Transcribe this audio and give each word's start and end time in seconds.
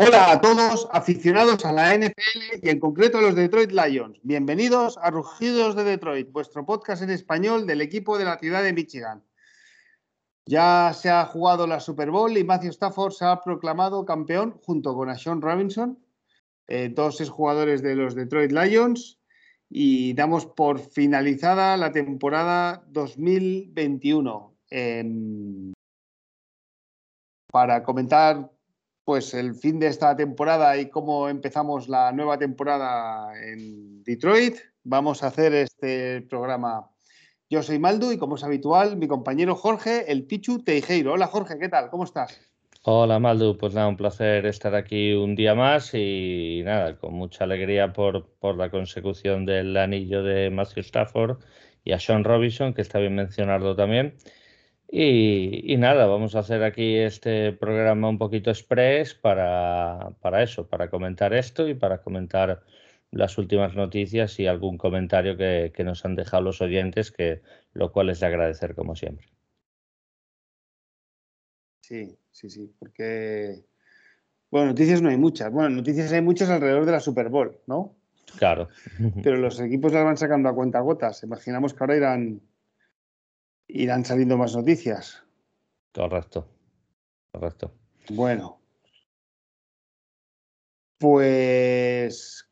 Hola 0.00 0.30
a 0.30 0.40
todos 0.40 0.88
aficionados 0.92 1.64
a 1.64 1.72
la 1.72 1.92
NFL 1.92 2.62
y 2.62 2.68
en 2.68 2.78
concreto 2.78 3.18
a 3.18 3.20
los 3.20 3.34
Detroit 3.34 3.72
Lions. 3.72 4.20
Bienvenidos 4.22 4.96
a 4.96 5.10
Rugidos 5.10 5.74
de 5.74 5.82
Detroit, 5.82 6.30
vuestro 6.30 6.64
podcast 6.64 7.02
en 7.02 7.10
español 7.10 7.66
del 7.66 7.80
equipo 7.80 8.16
de 8.16 8.24
la 8.24 8.38
ciudad 8.38 8.62
de 8.62 8.72
Michigan. 8.72 9.24
Ya 10.46 10.92
se 10.94 11.10
ha 11.10 11.26
jugado 11.26 11.66
la 11.66 11.80
Super 11.80 12.12
Bowl 12.12 12.38
y 12.38 12.44
Matthew 12.44 12.70
Stafford 12.70 13.12
se 13.12 13.24
ha 13.24 13.40
proclamado 13.40 14.04
campeón 14.04 14.60
junto 14.62 14.94
con 14.94 15.08
a 15.08 15.18
Sean 15.18 15.42
Robinson, 15.42 15.98
eh, 16.68 16.90
dos 16.94 17.28
jugadores 17.28 17.82
de 17.82 17.96
los 17.96 18.14
Detroit 18.14 18.52
Lions, 18.52 19.18
y 19.68 20.14
damos 20.14 20.46
por 20.46 20.78
finalizada 20.78 21.76
la 21.76 21.90
temporada 21.90 22.84
2021. 22.86 24.54
para 27.50 27.82
comentar 27.82 28.57
pues 29.08 29.32
el 29.32 29.54
fin 29.54 29.78
de 29.78 29.86
esta 29.86 30.14
temporada 30.14 30.76
y 30.76 30.90
cómo 30.90 31.30
empezamos 31.30 31.88
la 31.88 32.12
nueva 32.12 32.36
temporada 32.36 33.32
en 33.42 34.02
Detroit, 34.02 34.56
vamos 34.84 35.22
a 35.22 35.28
hacer 35.28 35.54
este 35.54 36.20
programa. 36.28 36.90
Yo 37.48 37.62
soy 37.62 37.78
Maldu 37.78 38.12
y 38.12 38.18
como 38.18 38.36
es 38.36 38.44
habitual, 38.44 38.98
mi 38.98 39.08
compañero 39.08 39.54
Jorge, 39.54 40.12
el 40.12 40.26
Pichu 40.26 40.62
Teijeiro. 40.62 41.14
Hola 41.14 41.26
Jorge, 41.26 41.58
¿qué 41.58 41.70
tal? 41.70 41.88
¿Cómo 41.88 42.04
estás? 42.04 42.38
Hola 42.82 43.18
Maldu, 43.18 43.56
pues 43.56 43.72
nada, 43.72 43.88
un 43.88 43.96
placer 43.96 44.44
estar 44.44 44.74
aquí 44.74 45.14
un 45.14 45.34
día 45.34 45.54
más 45.54 45.94
y 45.94 46.60
nada, 46.66 46.98
con 46.98 47.14
mucha 47.14 47.44
alegría 47.44 47.94
por, 47.94 48.28
por 48.38 48.58
la 48.58 48.70
consecución 48.70 49.46
del 49.46 49.74
anillo 49.78 50.22
de 50.22 50.50
Matthew 50.50 50.82
Stafford 50.82 51.38
y 51.82 51.92
a 51.92 51.98
Sean 51.98 52.24
Robinson, 52.24 52.74
que 52.74 52.82
está 52.82 52.98
bien 52.98 53.14
mencionado 53.14 53.74
también. 53.74 54.18
Y, 54.90 55.76
nada, 55.76 56.06
vamos 56.06 56.34
a 56.34 56.38
hacer 56.38 56.62
aquí 56.62 56.96
este 56.96 57.52
programa 57.52 58.08
un 58.08 58.16
poquito 58.16 58.50
express 58.50 59.14
para, 59.14 60.12
para, 60.22 60.42
eso, 60.42 60.66
para 60.66 60.88
comentar 60.88 61.34
esto 61.34 61.68
y 61.68 61.74
para 61.74 61.98
comentar 62.00 62.62
las 63.10 63.36
últimas 63.36 63.74
noticias 63.74 64.40
y 64.40 64.46
algún 64.46 64.78
comentario 64.78 65.36
que, 65.36 65.72
que, 65.74 65.84
nos 65.84 66.04
han 66.04 66.14
dejado 66.14 66.42
los 66.44 66.62
oyentes, 66.62 67.12
que 67.12 67.42
lo 67.74 67.92
cual 67.92 68.08
es 68.08 68.20
de 68.20 68.26
agradecer 68.26 68.74
como 68.74 68.96
siempre. 68.96 69.26
Sí, 71.82 72.18
sí, 72.30 72.48
sí, 72.48 72.72
porque 72.78 73.64
bueno, 74.50 74.68
noticias 74.68 75.02
no 75.02 75.10
hay 75.10 75.16
muchas. 75.16 75.52
Bueno, 75.52 75.70
noticias 75.70 76.12
hay 76.12 76.22
muchas 76.22 76.48
alrededor 76.48 76.86
de 76.86 76.92
la 76.92 77.00
Super 77.00 77.28
Bowl, 77.28 77.58
¿no? 77.66 77.96
Claro. 78.38 78.68
Pero 79.22 79.36
los 79.36 79.60
equipos 79.60 79.92
las 79.92 80.04
van 80.04 80.16
sacando 80.16 80.48
a 80.48 80.54
cuenta 80.54 80.80
gotas. 80.80 81.22
Imaginamos 81.22 81.74
que 81.74 81.84
ahora 81.84 81.96
irán 81.96 82.40
irán 83.68 84.04
saliendo 84.04 84.36
más 84.36 84.56
noticias. 84.56 85.22
Correcto, 85.94 86.48
correcto. 87.32 87.72
Bueno, 88.10 88.60
pues 90.98 92.48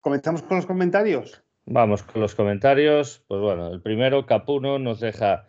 comenzamos 0.00 0.42
con 0.42 0.56
los 0.58 0.66
comentarios. 0.66 1.42
Vamos 1.64 2.02
con 2.02 2.20
los 2.20 2.34
comentarios. 2.34 3.24
Pues 3.28 3.40
bueno, 3.40 3.68
el 3.68 3.80
primero, 3.80 4.26
Capuno, 4.26 4.78
nos 4.78 5.00
deja. 5.00 5.46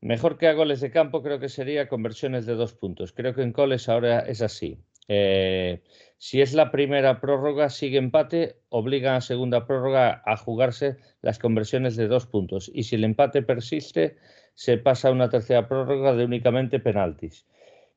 Mejor 0.00 0.36
que 0.36 0.48
a 0.48 0.52
goles 0.52 0.80
de 0.80 0.90
campo 0.90 1.22
creo 1.22 1.40
que 1.40 1.48
sería 1.48 1.88
conversiones 1.88 2.44
de 2.44 2.54
dos 2.54 2.74
puntos. 2.74 3.12
Creo 3.12 3.34
que 3.34 3.42
en 3.42 3.52
coles 3.52 3.88
ahora 3.88 4.20
es 4.20 4.42
así. 4.42 4.78
Eh, 5.08 5.82
si 6.18 6.40
es 6.40 6.54
la 6.54 6.70
primera 6.70 7.20
prórroga, 7.20 7.68
sigue 7.68 7.98
empate, 7.98 8.56
obliga 8.70 9.16
a 9.16 9.20
segunda 9.20 9.66
prórroga 9.66 10.22
a 10.24 10.36
jugarse 10.36 10.96
las 11.20 11.38
conversiones 11.38 11.96
de 11.96 12.08
dos 12.08 12.26
puntos. 12.26 12.70
Y 12.74 12.84
si 12.84 12.96
el 12.96 13.04
empate 13.04 13.42
persiste, 13.42 14.16
se 14.54 14.78
pasa 14.78 15.08
a 15.08 15.12
una 15.12 15.28
tercera 15.28 15.68
prórroga 15.68 16.14
de 16.14 16.24
únicamente 16.24 16.78
penaltis. 16.78 17.46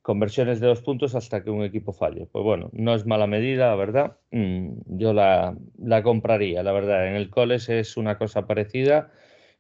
Conversiones 0.02 0.60
de 0.60 0.68
dos 0.68 0.82
puntos 0.82 1.16
hasta 1.16 1.44
que 1.44 1.50
un 1.50 1.64
equipo 1.64 1.94
falle. 1.94 2.28
Pues 2.32 2.44
bueno, 2.44 2.70
no 2.74 2.96
es 2.96 3.06
mala 3.06 3.28
medida, 3.28 3.67
la 3.67 3.76
verdad. 3.76 4.17
Mm, 4.32 4.98
yo 4.98 5.14
la, 5.14 5.56
compraría, 6.04 6.64
la 6.64 6.72
verdad. 6.72 7.08
En 7.08 7.16
el 7.16 7.30
Coles 7.30 7.70
es 7.70 7.98
una 7.98 8.17
cosa 8.17 8.48
parecida 8.48 9.12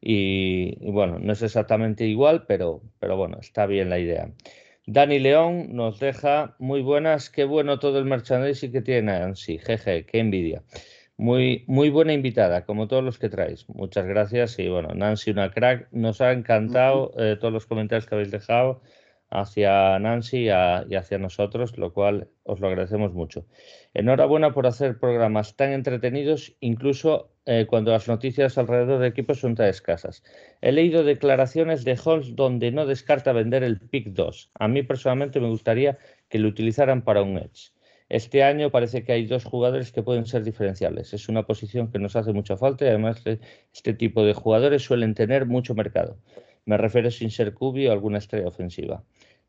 y, 0.01 0.77
y, 0.81 0.91
bueno, 0.91 1.19
no 1.19 1.33
es 1.33 1.41
exactamente 1.41 2.05
igual, 2.05 2.45
pero, 2.47 2.81
pero 2.99 3.17
bueno, 3.17 3.37
está 3.39 3.65
bien 3.65 3.89
la 3.89 3.99
idea. 3.99 4.31
Dani 4.89 5.19
León 5.19 5.75
nos 5.75 5.99
deja 5.99 6.55
muy 6.59 6.81
buenas, 6.81 7.29
qué 7.29 7.43
bueno 7.43 7.77
todo 7.77 7.99
el 7.99 8.05
merchandising 8.05 8.71
que 8.71 8.81
tiene 8.81 9.19
Nancy, 9.19 9.57
jeje, 9.57 10.05
qué 10.05 10.19
envidia. 10.19 10.63
Muy, 11.17 11.65
muy 11.67 11.89
buena 11.89 12.13
invitada, 12.13 12.65
como 12.65 12.87
todos 12.87 13.03
los 13.03 13.19
que 13.19 13.27
traéis. 13.27 13.67
Muchas 13.67 14.05
gracias 14.05 14.57
y 14.59 14.69
bueno, 14.69 14.93
Nancy, 14.95 15.31
una 15.31 15.51
crack. 15.51 15.89
Nos 15.91 16.21
ha 16.21 16.31
encantado 16.31 17.11
eh, 17.17 17.35
todos 17.37 17.53
los 17.53 17.65
comentarios 17.65 18.05
que 18.05 18.15
habéis 18.15 18.31
dejado 18.31 18.81
hacia 19.29 19.99
Nancy 19.99 20.45
y, 20.45 20.49
hacia 20.49 21.17
nosotros, 21.17 21.77
lo 21.77 21.93
cual 21.93 22.29
os 22.43 22.59
lo 22.59 22.67
agradecemos 22.67 23.13
mucho. 23.13 23.45
Enhorabuena 23.93 24.53
por 24.53 24.67
hacer 24.67 24.99
programas 24.99 25.55
tan 25.55 25.71
entretenidos, 25.71 26.55
incluso 26.59 27.31
eh, 27.45 27.65
cuando 27.67 27.91
las 27.91 28.07
noticias 28.07 28.57
alrededor 28.57 28.99
de 28.99 29.07
equipos 29.07 29.39
son 29.39 29.55
tan 29.55 29.67
escasas. 29.67 30.23
He 30.61 30.71
leído 30.71 31.03
declaraciones 31.03 31.83
de 31.83 31.99
Holmes 32.03 32.35
donde 32.35 32.71
no 32.71 32.85
descarta 32.85 33.33
vender 33.33 33.63
el 33.63 33.79
PIC 33.79 34.07
2. 34.09 34.51
A 34.55 34.67
mí 34.67 34.83
personalmente 34.83 35.39
me 35.39 35.49
gustaría 35.49 35.97
que 36.29 36.39
lo 36.39 36.47
utilizaran 36.47 37.03
para 37.03 37.21
un 37.21 37.37
Edge. 37.37 37.71
Este 38.09 38.41
año 38.41 38.71
parece 38.71 39.03
que 39.03 39.11
hay 39.11 39.25
dos 39.25 39.43
jugadores 39.43 39.91
que 39.91 40.01
pueden 40.01 40.25
ser 40.25 40.43
diferenciales. 40.43 41.13
Es 41.13 41.27
una 41.27 41.43
posición 41.45 41.91
que 41.91 41.99
nos 41.99 42.15
hace 42.15 42.31
mucha 42.31 42.55
falta 42.55 42.85
y 42.85 42.87
además 42.87 43.21
este 43.73 43.93
tipo 43.93 44.23
de 44.23 44.33
jugadores 44.33 44.83
suelen 44.83 45.13
tener 45.13 45.45
mucho 45.45 45.75
mercado. 45.75 46.17
Me 46.67 46.77
refiero 46.77 47.09
sin 47.09 47.31
ser 47.31 47.55
Cubi 47.55 47.87
o 47.87 47.91
alguna 47.91 48.19
estrella 48.19 48.47
ofensiva 48.47 49.03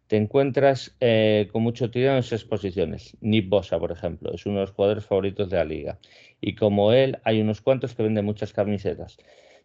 te 0.08 0.16
encuentras 0.16 0.96
eh, 1.00 1.48
con 1.52 1.62
mucho 1.62 1.90
tirón 1.90 2.14
en 2.14 2.18
esas 2.20 2.42
posiciones. 2.42 3.16
Nip 3.20 3.50
Bosa, 3.50 3.78
por 3.78 3.92
ejemplo, 3.92 4.32
es 4.34 4.46
uno 4.46 4.56
de 4.56 4.60
los 4.62 4.70
jugadores 4.72 5.04
favoritos 5.04 5.50
de 5.50 5.58
la 5.58 5.64
liga. 5.64 5.98
Y 6.40 6.54
como 6.54 6.92
él, 6.92 7.18
hay 7.24 7.40
unos 7.42 7.60
cuantos 7.60 7.94
que 7.94 8.02
venden 8.02 8.24
muchas 8.24 8.54
camisetas. 8.54 9.18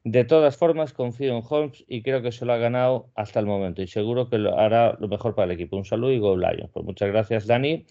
De 0.04 0.26
todas 0.26 0.58
formas, 0.58 0.92
confío 0.92 1.36
en 1.38 1.44
Holmes 1.50 1.86
y 1.88 2.04
creo 2.04 2.22
que 2.22 2.34
se 2.34 2.46
lo 2.46 2.52
ha 2.52 2.58
ganado 2.58 3.10
hasta 3.16 3.40
el 3.40 3.46
momento. 3.46 3.82
Y 3.82 3.88
seguro 3.88 4.30
que 4.30 4.38
lo 4.38 4.60
hará 4.60 4.98
lo 5.00 5.08
mejor 5.08 5.34
para 5.34 5.46
el 5.46 5.52
equipo. 5.52 5.78
Un 5.78 5.86
saludo 5.86 6.12
y 6.12 6.20
Go 6.20 6.36
Lions. 6.36 6.70
Pues 6.74 6.86
muchas 6.86 7.08
gracias, 7.08 7.48
Dani. 7.48 7.86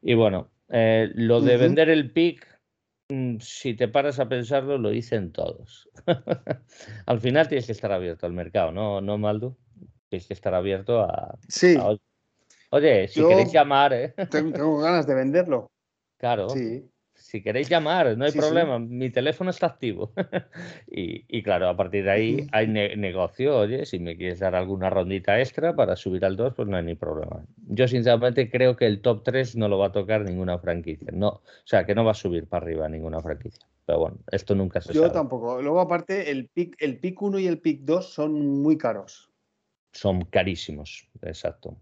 Y 0.00 0.14
bueno, 0.14 0.50
eh, 0.68 1.10
lo 1.14 1.40
de 1.40 1.56
vender 1.56 1.90
el 1.90 2.12
pick, 2.12 2.46
si 3.40 3.74
te 3.74 3.88
paras 3.88 4.18
a 4.18 4.28
pensarlo, 4.28 4.78
lo 4.78 4.90
dicen 4.90 5.32
todos. 5.32 5.88
al 7.06 7.20
final 7.20 7.48
tienes 7.48 7.66
que 7.66 7.72
estar 7.72 7.92
abierto 7.92 8.26
al 8.26 8.32
mercado, 8.32 8.72
¿no, 8.72 9.00
no 9.00 9.18
Maldo? 9.18 9.56
Tienes 10.08 10.26
que 10.26 10.34
estar 10.34 10.54
abierto 10.54 11.00
a. 11.00 11.38
Sí. 11.48 11.76
oye, 12.70 13.08
si 13.08 13.26
queréis 13.26 13.52
llamar, 13.52 13.92
¿eh? 13.92 14.14
Tengo 14.30 14.78
ganas 14.78 15.06
de 15.06 15.14
venderlo. 15.14 15.70
Claro. 16.18 16.48
Sí. 16.48 16.84
Si 17.28 17.42
queréis 17.42 17.68
llamar, 17.68 18.16
no 18.16 18.24
hay 18.24 18.32
problema. 18.32 18.78
Mi 18.78 19.10
teléfono 19.10 19.50
está 19.50 19.66
activo. 19.66 20.12
y, 20.86 21.42
claro, 21.42 21.68
a 21.68 21.76
partir 21.76 22.04
de 22.04 22.10
ahí 22.10 22.46
hay 22.52 22.66
negocio. 22.66 23.54
Oye, 23.58 23.84
si 23.84 23.98
me 23.98 24.16
quieres 24.16 24.38
dar 24.38 24.54
alguna 24.54 24.88
rondita 24.88 25.38
extra 25.38 25.76
para 25.76 25.94
subir 25.94 26.24
al 26.24 26.36
2, 26.36 26.54
pues 26.54 26.66
no 26.68 26.78
hay 26.78 26.84
ni 26.84 26.94
problema. 26.94 27.44
Yo, 27.66 27.86
sinceramente, 27.86 28.50
creo 28.50 28.76
que 28.76 28.86
el 28.86 29.02
top 29.02 29.24
3 29.24 29.56
no 29.56 29.68
lo 29.68 29.76
va 29.76 29.88
a 29.88 29.92
tocar 29.92 30.22
ninguna 30.22 30.58
franquicia. 30.58 31.08
No, 31.12 31.28
o 31.28 31.42
sea, 31.66 31.84
que 31.84 31.94
no 31.94 32.02
va 32.02 32.12
a 32.12 32.14
subir 32.14 32.46
para 32.46 32.64
arriba 32.64 32.88
ninguna 32.88 33.20
franquicia. 33.20 33.62
Pero 33.84 33.98
bueno, 33.98 34.16
esto 34.32 34.54
nunca 34.54 34.80
se 34.80 34.94
Yo 34.94 35.02
sabe. 35.02 35.12
Tampoco. 35.12 35.60
Luego, 35.60 35.80
aparte, 35.80 36.30
el 36.30 36.48
pick, 36.48 36.76
el 36.80 36.98
pick 36.98 37.20
1 37.20 37.40
y 37.40 37.46
el 37.46 37.58
pick 37.58 37.82
2 37.82 38.10
son 38.10 38.62
muy 38.62 38.78
caros 38.78 39.28
son 39.92 40.24
carísimos, 40.26 41.08
exacto. 41.22 41.76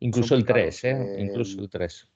Incluso 0.00 0.34
el 0.34 0.44
3, 0.44 0.84
¿eh? 0.84 1.16
Incluso 1.18 1.60
el 1.60 1.70
3. 1.70 2.08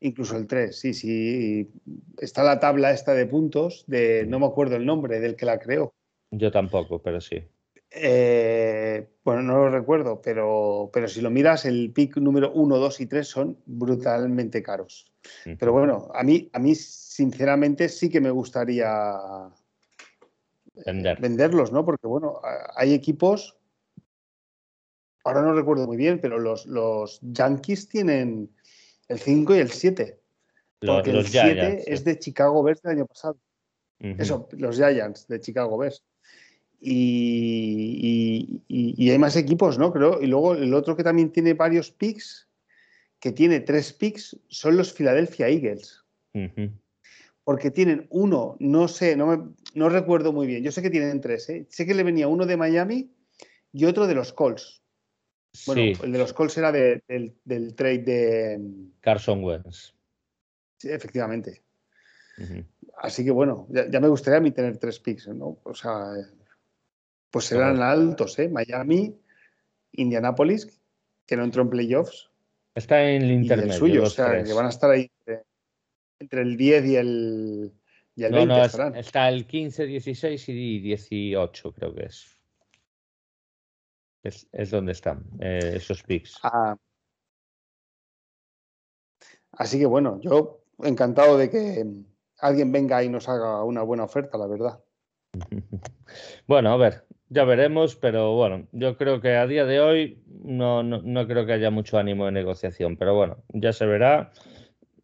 Incluso 0.00 0.36
el 0.36 0.46
3, 0.46 0.78
sí, 0.78 0.94
sí. 0.94 1.70
Está 2.18 2.42
la 2.42 2.60
tabla 2.60 2.90
esta 2.90 3.14
de 3.14 3.26
puntos, 3.26 3.84
de 3.86 4.26
no 4.26 4.38
me 4.38 4.46
acuerdo 4.46 4.76
el 4.76 4.84
nombre 4.84 5.20
del 5.20 5.36
que 5.36 5.46
la 5.46 5.58
creó. 5.58 5.94
Yo 6.30 6.50
tampoco, 6.50 7.00
pero 7.00 7.20
sí. 7.20 7.42
Eh, 7.90 9.06
bueno, 9.24 9.42
no 9.42 9.56
lo 9.56 9.70
recuerdo, 9.70 10.20
pero, 10.20 10.90
pero 10.92 11.08
si 11.08 11.20
lo 11.20 11.30
miras, 11.30 11.64
el 11.64 11.92
pick 11.92 12.18
número 12.18 12.52
1, 12.52 12.76
2 12.76 13.00
y 13.00 13.06
3 13.06 13.26
son 13.26 13.58
brutalmente 13.64 14.62
caros. 14.62 15.10
Pero 15.58 15.72
bueno, 15.72 16.08
a 16.14 16.22
mí, 16.22 16.50
a 16.52 16.58
mí 16.58 16.74
sinceramente 16.74 17.88
sí 17.88 18.08
que 18.08 18.20
me 18.20 18.30
gustaría 18.30 19.16
venderlos, 21.20 21.72
¿no? 21.72 21.84
Porque 21.84 22.06
bueno, 22.06 22.40
hay 22.76 22.92
equipos 22.92 23.56
ahora 25.26 25.42
no 25.42 25.52
recuerdo 25.52 25.86
muy 25.86 25.96
bien, 25.96 26.20
pero 26.20 26.38
los, 26.38 26.66
los 26.66 27.18
Yankees 27.20 27.88
tienen 27.88 28.48
el 29.08 29.18
5 29.18 29.56
y 29.56 29.58
el 29.58 29.70
7. 29.70 30.20
Porque 30.80 31.10
el 31.10 31.26
7 31.26 31.84
es 31.86 32.04
de 32.04 32.18
Chicago 32.18 32.62
Bears 32.62 32.82
del 32.82 32.92
año 32.92 33.06
pasado. 33.06 33.38
Eso, 33.98 34.48
los 34.52 34.76
Giants 34.76 35.26
de 35.26 35.40
Chicago 35.40 35.78
Bears. 35.78 36.04
Y, 36.80 38.62
hay 39.10 39.18
más 39.18 39.36
equipos, 39.36 39.78
¿no? 39.78 39.92
Creo. 39.92 40.20
Y 40.20 40.26
luego 40.26 40.54
el 40.54 40.74
otro 40.74 40.96
que 40.96 41.04
también 41.04 41.32
tiene 41.32 41.54
varios 41.54 41.90
picks, 41.90 42.48
que 43.18 43.32
tiene 43.32 43.60
tres 43.60 43.92
picks, 43.92 44.38
son 44.48 44.76
los 44.76 44.92
Philadelphia 44.92 45.48
Eagles. 45.48 46.04
Porque 47.44 47.70
tienen 47.70 48.06
uno, 48.10 48.56
no 48.58 48.88
sé, 48.88 49.16
no, 49.16 49.54
no 49.74 49.88
recuerdo 49.88 50.32
muy 50.32 50.46
bien. 50.46 50.62
Yo 50.62 50.70
sé 50.72 50.82
que 50.82 50.90
tienen 50.90 51.20
tres, 51.20 51.48
¿eh? 51.48 51.66
Sé 51.70 51.86
que 51.86 51.94
le 51.94 52.02
venía 52.02 52.28
uno 52.28 52.44
de 52.44 52.56
Miami 52.56 53.10
y 53.72 53.84
otro 53.86 54.06
de 54.06 54.14
los 54.14 54.32
Colts. 54.34 54.82
Bueno, 55.66 55.98
el 56.02 56.12
de 56.12 56.18
los 56.18 56.32
Colts 56.32 56.58
era 56.58 56.72
del, 56.72 57.74
trade 57.74 57.98
de. 57.98 58.60
Carson 59.00 59.42
Wentz. 59.42 59.94
Sí, 60.78 60.90
efectivamente. 60.90 61.62
Así 62.98 63.24
que 63.24 63.30
bueno, 63.30 63.66
ya, 63.70 64.00
me 64.00 64.08
gustaría 64.08 64.38
a 64.38 64.42
mí 64.42 64.50
tener 64.50 64.78
tres 64.78 64.98
picks, 65.00 65.28
¿no? 65.28 65.58
O 65.62 65.74
sea, 65.74 66.12
pues 67.30 67.46
serán 67.46 67.82
altos, 67.82 68.38
¿eh? 68.38 68.48
Miami, 68.48 69.18
Indianapolis, 69.92 70.80
que 71.26 71.36
no 71.36 71.44
entró 71.44 71.62
en 71.62 71.70
playoffs. 71.70 72.30
Está 72.74 73.02
en 73.02 73.22
el 73.22 73.32
intermedio. 73.32 73.72
el 73.72 73.78
suyo, 73.78 74.02
o 74.02 74.10
sea, 74.10 74.42
que 74.42 74.52
van 74.52 74.66
a 74.66 74.70
estar 74.70 74.90
ahí 74.90 75.10
entre, 76.18 76.42
el 76.42 76.56
10 76.56 76.86
y 76.86 76.96
el, 76.96 77.72
y 78.14 78.24
el 78.24 78.32
20. 78.32 78.46
No, 78.46 78.94
está 78.94 79.28
el 79.28 79.46
15, 79.46 79.86
16 79.86 80.48
y 80.50 80.80
18, 80.80 81.72
creo 81.72 81.94
que 81.94 82.04
es. 82.04 82.35
Es, 84.26 84.70
donde 84.70 84.92
están 84.92 85.24
eh, 85.40 85.74
esos 85.76 86.02
picks. 86.02 86.38
Ah. 86.42 86.76
Así 89.52 89.78
que 89.78 89.86
bueno, 89.86 90.20
yo 90.20 90.62
encantado 90.82 91.38
de 91.38 91.48
que 91.48 91.86
alguien 92.38 92.72
venga 92.72 93.02
y 93.04 93.08
nos 93.08 93.28
haga 93.28 93.62
una 93.64 93.82
buena 93.82 94.04
oferta, 94.04 94.36
la 94.38 94.46
verdad. 94.46 94.80
Bueno, 96.46 96.72
a 96.72 96.76
ver, 96.76 97.04
ya 97.28 97.44
veremos, 97.44 97.96
pero 97.96 98.36
bueno, 98.36 98.68
yo 98.70 98.96
creo 98.96 99.20
que 99.20 99.34
a 99.34 99.48
día 99.48 99.64
de 99.64 99.80
hoy 99.80 100.22
no, 100.28 100.84
no, 100.84 101.26
creo 101.26 101.44
que 101.44 101.52
haya 101.52 101.70
mucho 101.70 101.98
ánimo 101.98 102.26
de 102.26 102.32
negociación, 102.32 102.96
pero 102.96 103.16
bueno, 103.16 103.38
ya 103.48 103.72
se 103.72 103.84
verá. 103.84 104.30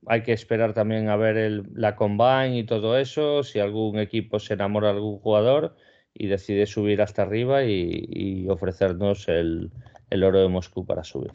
Hay 0.07 0.23
que 0.23 0.33
esperar 0.33 0.73
también 0.73 1.09
a 1.09 1.17
ver 1.17 1.37
el, 1.37 1.69
la 1.75 1.97
combine 1.97 2.59
y 2.59 2.65
todo 2.65 2.97
eso, 2.97 3.43
si 3.43 3.59
algún 3.59 3.99
equipo 3.99 4.39
se 4.39 4.55
enamora 4.55 4.89
de 4.89 4.95
algún 4.95 5.19
jugador 5.19 5.75
y 6.14 6.26
decide 6.26 6.67
subir 6.67 7.03
hasta 7.03 7.23
arriba 7.23 7.64
y, 7.64 8.47
ofrecernos 8.49 9.29
el, 9.29 9.70
oro 10.11 10.41
de 10.41 10.49
Moscú 10.49 10.85
para 10.85 11.05
subir. 11.05 11.32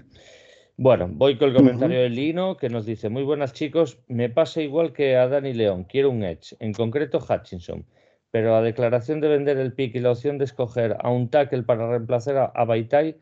Bueno, 0.77 1.09
voy 1.11 1.37
con 1.37 1.49
el 1.49 1.55
comentario 1.55 1.99
de 1.99 2.09
Lino 2.09 2.57
que 2.57 2.69
nos 2.69 2.85
dice, 2.85 3.09
muy 3.09 3.23
buenas 3.23 3.53
chicos, 3.53 3.99
me 4.07 4.29
pasa 4.29 4.61
igual 4.61 4.93
que 4.93 5.15
a 5.15 5.27
Dani 5.27 5.53
León, 5.53 5.85
quiero 5.85 6.11
un 6.11 6.23
Edge, 6.23 6.55
en 6.59 6.73
concreto 6.73 7.17
Hutchinson 7.17 7.85
pero 8.31 8.51
la 8.51 8.61
declaración 8.61 9.21
de 9.21 9.29
vender 9.29 9.57
el 9.57 9.73
pick 9.73 9.95
y 9.95 9.99
la 9.99 10.11
opción 10.11 10.37
de 10.37 10.45
escoger 10.45 10.97
a 10.99 11.09
un 11.09 11.29
tackle 11.29 11.63
para 11.63 11.89
reemplazar 11.89 12.51
a, 12.53 12.65
Baitai, 12.65 13.17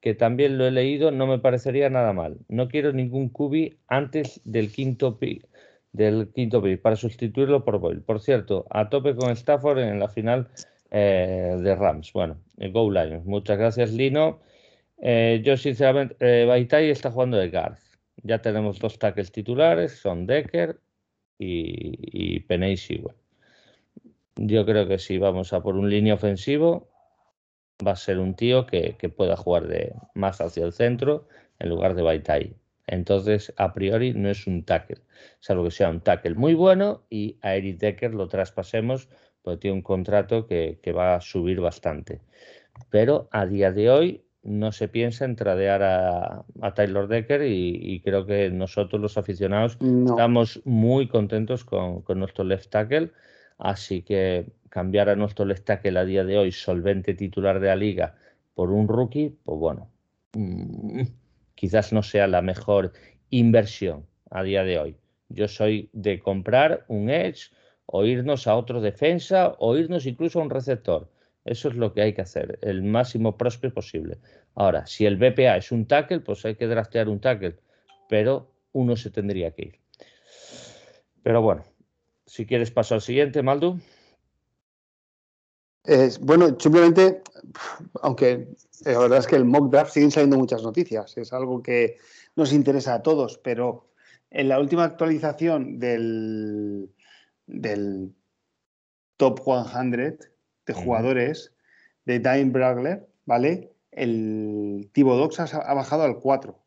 que 0.00 0.14
también 0.14 0.58
lo 0.58 0.66
he 0.66 0.70
leído, 0.70 1.10
no 1.10 1.26
me 1.26 1.38
parecería 1.38 1.90
nada 1.90 2.12
mal. 2.12 2.38
No 2.48 2.68
quiero 2.68 2.92
ningún 2.92 3.28
cubi 3.28 3.78
antes 3.88 4.40
del 4.44 4.72
quinto 4.72 5.18
pick, 5.18 5.46
del 5.92 6.30
quinto 6.32 6.62
pick 6.62 6.80
para 6.80 6.96
sustituirlo 6.96 7.64
por 7.64 7.78
Boyle. 7.78 8.02
Por 8.02 8.20
cierto, 8.20 8.66
a 8.70 8.88
tope 8.88 9.14
con 9.14 9.30
Stafford 9.30 9.78
en 9.80 9.98
la 9.98 10.08
final 10.08 10.48
eh, 10.90 11.56
de 11.58 11.74
Rams. 11.74 12.12
Bueno, 12.12 12.40
Go 12.56 12.90
Lions. 12.90 13.24
Muchas 13.24 13.58
gracias, 13.58 13.92
Lino. 13.92 14.40
Eh, 14.98 15.40
yo, 15.44 15.56
sinceramente, 15.56 16.16
eh, 16.20 16.44
Baitai 16.46 16.90
está 16.90 17.10
jugando 17.10 17.38
de 17.38 17.50
guard. 17.50 17.78
Ya 18.22 18.42
tenemos 18.42 18.78
dos 18.78 18.98
tackles 18.98 19.32
titulares, 19.32 19.92
son 19.92 20.26
Decker 20.26 20.78
y, 21.38 22.34
y 22.36 22.40
Peney 22.40 22.76
yo 24.42 24.64
creo 24.64 24.88
que 24.88 24.98
si 24.98 25.18
vamos 25.18 25.52
a 25.52 25.62
por 25.62 25.76
un 25.76 25.90
línea 25.90 26.14
ofensivo, 26.14 26.88
va 27.86 27.92
a 27.92 27.96
ser 27.96 28.18
un 28.18 28.34
tío 28.34 28.66
que, 28.66 28.94
pueda 29.14 29.36
jugar 29.36 29.66
de 29.66 29.94
más 30.14 30.40
hacia 30.40 30.64
el 30.64 30.72
centro 30.72 31.28
en 31.58 31.68
lugar 31.68 31.94
de 31.94 32.02
Baitai. 32.02 32.56
Entonces, 32.86 33.52
a 33.56 33.74
priori, 33.74 34.14
no 34.14 34.30
es 34.30 34.46
un 34.46 34.64
tackle, 34.64 35.02
salvo 35.40 35.64
que 35.64 35.70
sea 35.70 35.90
un 35.90 36.00
tackle 36.00 36.34
muy 36.34 36.54
bueno 36.54 37.04
y 37.10 37.38
a 37.42 37.54
Eric 37.54 37.78
Decker 37.78 38.14
lo 38.14 38.28
traspasemos 38.28 39.08
porque 39.42 39.58
tiene 39.58 39.76
un 39.76 39.82
contrato 39.82 40.46
que, 40.46 40.78
va 40.96 41.16
a 41.16 41.20
subir 41.20 41.60
bastante. 41.60 42.20
Pero 42.90 43.28
a 43.30 43.46
día 43.46 43.72
de 43.72 43.90
hoy 43.90 44.24
no 44.42 44.72
se 44.72 44.88
piensa 44.88 45.24
en 45.24 45.36
tradear 45.36 45.82
a, 45.82 46.44
a 46.62 46.74
Taylor 46.74 47.08
Decker 47.08 47.42
y, 47.44 48.00
creo 48.04 48.24
que 48.26 48.50
nosotros 48.50 49.00
los 49.00 49.18
aficionados 49.18 49.76
estamos 50.06 50.62
muy 50.64 51.08
contentos 51.08 51.64
con, 51.64 52.02
con 52.02 52.18
nuestro 52.18 52.44
left 52.44 52.70
tackle 52.70 53.10
Así 53.60 54.02
que 54.02 54.46
cambiar 54.70 55.10
a 55.10 55.16
nuestro 55.16 55.44
left 55.44 55.66
tackle 55.66 55.98
a 55.98 56.04
día 56.04 56.24
de 56.24 56.38
hoy, 56.38 56.50
solvente 56.50 57.14
titular 57.14 57.60
de 57.60 57.68
la 57.68 57.76
liga, 57.76 58.16
por 58.54 58.70
un 58.70 58.88
rookie, 58.88 59.36
pues 59.44 59.58
bueno, 59.58 59.90
mm, 60.32 61.02
quizás 61.54 61.92
no 61.92 62.02
sea 62.02 62.26
la 62.26 62.40
mejor 62.40 62.92
inversión 63.28 64.06
a 64.30 64.42
día 64.42 64.64
de 64.64 64.78
hoy. 64.78 64.96
Yo 65.28 65.46
soy 65.46 65.90
de 65.92 66.20
comprar 66.20 66.86
un 66.88 67.10
edge 67.10 67.50
o 67.92 68.04
irnos 68.04 68.46
a 68.46 68.54
otro 68.54 68.80
defensa 68.80 69.56
o 69.58 69.76
irnos 69.76 70.06
incluso 70.06 70.38
a 70.38 70.42
un 70.42 70.50
receptor. 70.50 71.10
Eso 71.44 71.68
es 71.68 71.74
lo 71.74 71.92
que 71.92 72.02
hay 72.02 72.12
que 72.12 72.22
hacer, 72.22 72.58
el 72.62 72.82
máximo 72.82 73.36
próspero 73.36 73.74
posible. 73.74 74.18
Ahora, 74.54 74.86
si 74.86 75.06
el 75.06 75.16
BPA 75.16 75.56
es 75.56 75.72
un 75.72 75.86
tackle, 75.86 76.20
pues 76.20 76.44
hay 76.44 76.54
que 76.54 76.66
draftear 76.66 77.08
un 77.08 77.20
tackle, 77.20 77.56
pero 78.08 78.52
uno 78.72 78.96
se 78.96 79.10
tendría 79.10 79.50
que 79.50 79.62
ir. 79.62 79.80
Pero 81.22 81.42
bueno, 81.42 81.64
si 82.26 82.46
quieres 82.46 82.70
paso 82.70 82.94
al 82.94 83.00
siguiente, 83.00 83.42
Maldu. 83.42 83.80
bueno, 86.20 86.56
simplemente, 86.60 87.22
aunque 88.02 88.32
eh, 88.32 88.46
la 88.84 88.98
verdad 89.00 89.18
es 89.18 89.26
que 89.26 89.36
el 89.36 89.44
mock 89.44 89.70
draft 89.70 89.92
siguen 89.92 90.12
saliendo 90.12 90.36
muchas 90.36 90.62
noticias, 90.62 91.16
es 91.16 91.32
algo 91.32 91.60
que 91.62 91.98
nos 92.36 92.52
interesa 92.52 92.94
a 92.94 93.02
todos, 93.02 93.38
pero 93.38 93.88
en 94.30 94.48
la 94.48 94.60
última 94.60 94.84
actualización 94.84 95.80
del, 95.80 96.90
del 97.50 98.14
top 99.16 99.40
100 99.42 100.18
de 100.66 100.72
jugadores 100.72 101.52
de 102.06 102.20
Time 102.20 102.50
Bragler, 102.50 103.08
¿vale? 103.26 103.72
El 103.90 104.88
Tibodox 104.92 105.40
ha, 105.40 105.44
ha 105.44 105.74
bajado 105.74 106.04
al 106.04 106.18
4. 106.18 106.58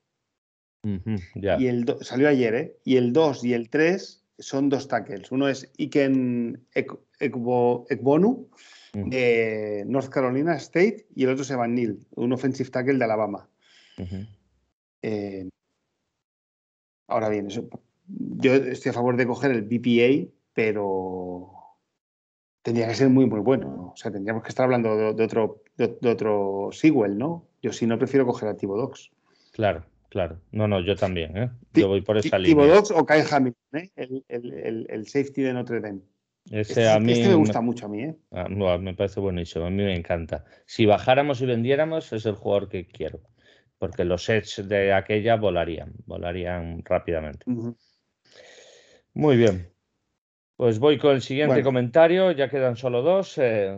Y 1.59 1.67
el 1.67 1.85
salió 2.01 2.27
ayer, 2.27 2.55
¿eh? 2.55 2.77
Y 2.83 2.97
el 2.97 3.13
2 3.13 3.45
y 3.45 3.53
el 3.53 3.69
3 3.69 4.23
son 4.39 4.69
dos 4.69 4.87
tackles. 4.87 5.31
Uno 5.31 5.47
es 5.47 5.71
Iken 5.77 6.65
Ekbonu 7.19 8.49
de 8.93 9.83
North 9.87 10.09
Carolina 10.09 10.55
State 10.55 11.07
y 11.15 11.23
el 11.23 11.31
otro 11.31 11.43
es 11.43 11.51
Evan 11.51 11.73
Neal, 11.73 11.97
un 12.11 12.33
offensive 12.33 12.69
tackle 12.69 12.97
de 12.97 13.03
Alabama. 13.03 13.49
Eh, 15.01 15.49
ahora 17.07 17.29
bien, 17.29 17.49
yo 17.49 18.53
estoy 18.53 18.89
a 18.89 18.93
favor 18.93 19.17
de 19.17 19.25
coger 19.25 19.51
el 19.51 19.63
BPA, 19.63 20.29
pero 20.53 21.51
tendría 22.61 22.87
que 22.87 22.95
ser 22.95 23.09
muy, 23.09 23.25
muy 23.25 23.39
bueno. 23.39 23.91
O 23.93 23.97
sea, 23.97 24.11
tendríamos 24.11 24.43
que 24.43 24.49
estar 24.49 24.65
hablando 24.65 25.13
de, 25.13 25.23
otro, 25.23 25.63
de, 25.77 26.09
otro 26.09 26.69
Sewell, 26.71 27.17
¿no? 27.17 27.47
Yo 27.61 27.73
si 27.73 27.85
no 27.85 27.97
prefiero 27.97 28.25
coger 28.25 28.49
a 28.49 28.57
Tibodox. 28.57 29.11
Claro. 29.51 29.85
Claro, 30.13 30.39
no, 30.51 30.67
no, 30.67 30.79
yo 30.79 30.95
también, 30.95 31.35
¿eh? 31.35 31.49
Yo 31.73 31.87
voy 31.87 32.01
por 32.01 32.19
esa 32.19 32.37
línea. 32.37 32.67
Dox 32.67 32.91
o 32.91 33.03
Kyle 33.03 33.25
Hamilton, 33.31 33.79
¿eh? 33.79 33.89
el, 34.27 35.07
safety 35.07 35.41
de 35.41 35.53
Notre 35.53 35.81
Dame. 35.81 36.01
Ese 36.51 36.87
a 36.87 36.99
mí 36.99 37.13
este 37.13 37.29
me 37.29 37.33
gusta 37.33 37.61
mucho 37.61 37.87
a 37.87 37.89
mí, 37.89 38.03
¿eh? 38.03 38.15
Ah, 38.29 38.47
me 38.47 38.93
parece 38.93 39.19
buenísimo, 39.19 39.65
a 39.65 39.71
mí 39.71 39.81
me 39.81 39.95
encanta. 39.95 40.45
Si 40.67 40.85
bajáramos 40.85 41.41
y 41.41 41.47
vendiéramos, 41.47 42.13
es 42.13 42.27
el 42.27 42.35
jugador 42.35 42.69
que 42.69 42.85
quiero. 42.85 43.21
Porque 43.79 44.05
los 44.05 44.23
sets 44.25 44.67
de 44.69 44.93
aquella 44.93 45.35
volarían, 45.35 45.93
volarían 46.05 46.83
rápidamente. 46.85 47.43
Muy 49.15 49.35
bien. 49.35 49.72
Pues 50.55 50.77
voy 50.77 50.99
con 50.99 51.15
el 51.15 51.23
siguiente 51.23 51.63
comentario, 51.63 52.31
ya 52.31 52.47
quedan 52.47 52.75
solo 52.75 53.01
dos. 53.01 53.39
Eh, 53.39 53.75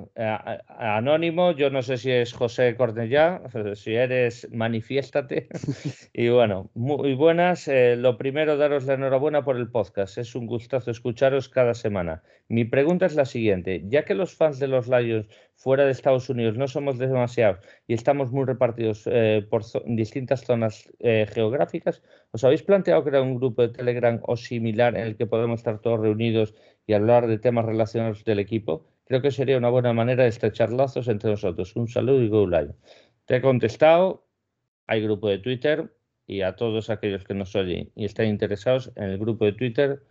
anónimo, 0.68 1.54
yo 1.54 1.70
no 1.70 1.82
sé 1.82 1.98
si 1.98 2.12
es 2.12 2.34
José 2.34 2.76
Cornellá, 2.76 3.42
si 3.76 3.96
eres, 3.96 4.48
manifiéstate. 4.52 5.48
y 6.14 6.28
bueno, 6.28 6.70
muy 6.74 7.16
buenas. 7.16 7.70
Eh, 7.70 7.96
lo 7.96 8.18
primero, 8.18 8.58
daros 8.58 8.86
la 8.86 8.96
enhorabuena 8.96 9.46
por 9.46 9.56
el 9.56 9.72
podcast. 9.72 10.18
Es 10.18 10.36
un 10.36 10.48
gustazo 10.48 10.92
escucharos 10.92 11.48
cada 11.48 11.74
semana. 11.74 12.24
Mi 12.50 12.66
pregunta 12.66 13.06
es 13.06 13.16
la 13.16 13.26
siguiente: 13.26 13.84
ya 13.88 14.04
que 14.04 14.14
los 14.14 14.36
fans 14.36 14.60
de 14.60 14.68
los 14.68 14.90
Lions 14.90 15.28
fuera 15.56 15.86
de 15.86 15.92
Estados 15.92 16.30
Unidos 16.30 16.58
no 16.58 16.68
somos 16.68 16.98
demasiados 16.98 17.60
y 17.88 17.94
estamos 17.94 18.32
muy 18.32 18.46
repartidos 18.46 19.04
eh, 19.06 19.46
por 19.50 19.64
distintas 19.86 20.46
zonas 20.46 20.92
geográficas, 21.00 22.04
¿os 22.32 22.44
habéis 22.44 22.64
planteado 22.64 23.04
crear 23.04 23.24
un 23.24 23.36
grupo 23.36 23.62
de 23.62 23.70
Telegram 23.70 24.20
o 24.24 24.36
similar 24.36 24.96
en 24.96 25.08
el 25.08 25.16
que 25.16 25.26
podemos 25.26 25.60
estar 25.60 25.80
todos 25.80 26.00
reunidos? 26.00 26.54
y 26.88 26.94
hablar 26.94 27.28
de 27.28 27.40
temas 27.40 27.66
relacionados 27.66 28.24
del 28.24 28.40
equipo, 28.40 28.86
creo 29.06 29.22
que 29.22 29.32
sería 29.32 29.58
una 29.58 29.70
buena 29.70 29.94
manera 29.94 30.24
de 30.24 30.30
estrechar 30.30 30.72
lazos 30.72 31.08
entre 31.08 31.32
nosotros. 31.32 31.76
Un 31.76 31.88
saludo 31.88 32.22
y 32.22 32.30
go 32.30 32.48
live. 32.48 32.74
Te 33.26 33.38
he 33.38 33.42
contestado, 33.42 34.28
hay 34.88 35.02
grupo 35.02 35.30
de 35.30 35.40
Twitter 35.40 35.92
y 36.28 36.42
a 36.42 36.56
todos 36.56 36.90
aquellos 36.90 37.24
que 37.24 37.34
nos 37.34 37.56
oyen 37.56 37.92
y 37.96 38.06
estén 38.06 38.30
interesados 38.30 38.92
en 38.96 39.06
el 39.06 39.18
grupo 39.18 39.46
de 39.46 39.54
Twitter. 39.54 40.04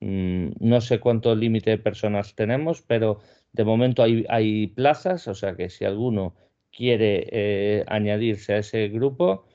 Mm, 0.00 0.52
no 0.60 0.80
sé 0.80 1.00
cuánto 1.00 1.34
límite 1.34 1.70
de 1.70 1.78
personas 1.78 2.34
tenemos, 2.34 2.82
pero 2.82 3.20
de 3.52 3.64
momento 3.64 4.02
hay, 4.02 4.66
plazas, 4.68 5.28
o 5.28 5.34
sea 5.34 5.56
que 5.56 5.68
si 5.68 5.84
alguno 5.84 6.34
quiere 6.70 7.26
eh, 7.30 7.84
añadirse 7.86 8.54
a 8.54 8.58
ese 8.58 8.88
grupo, 8.88 9.46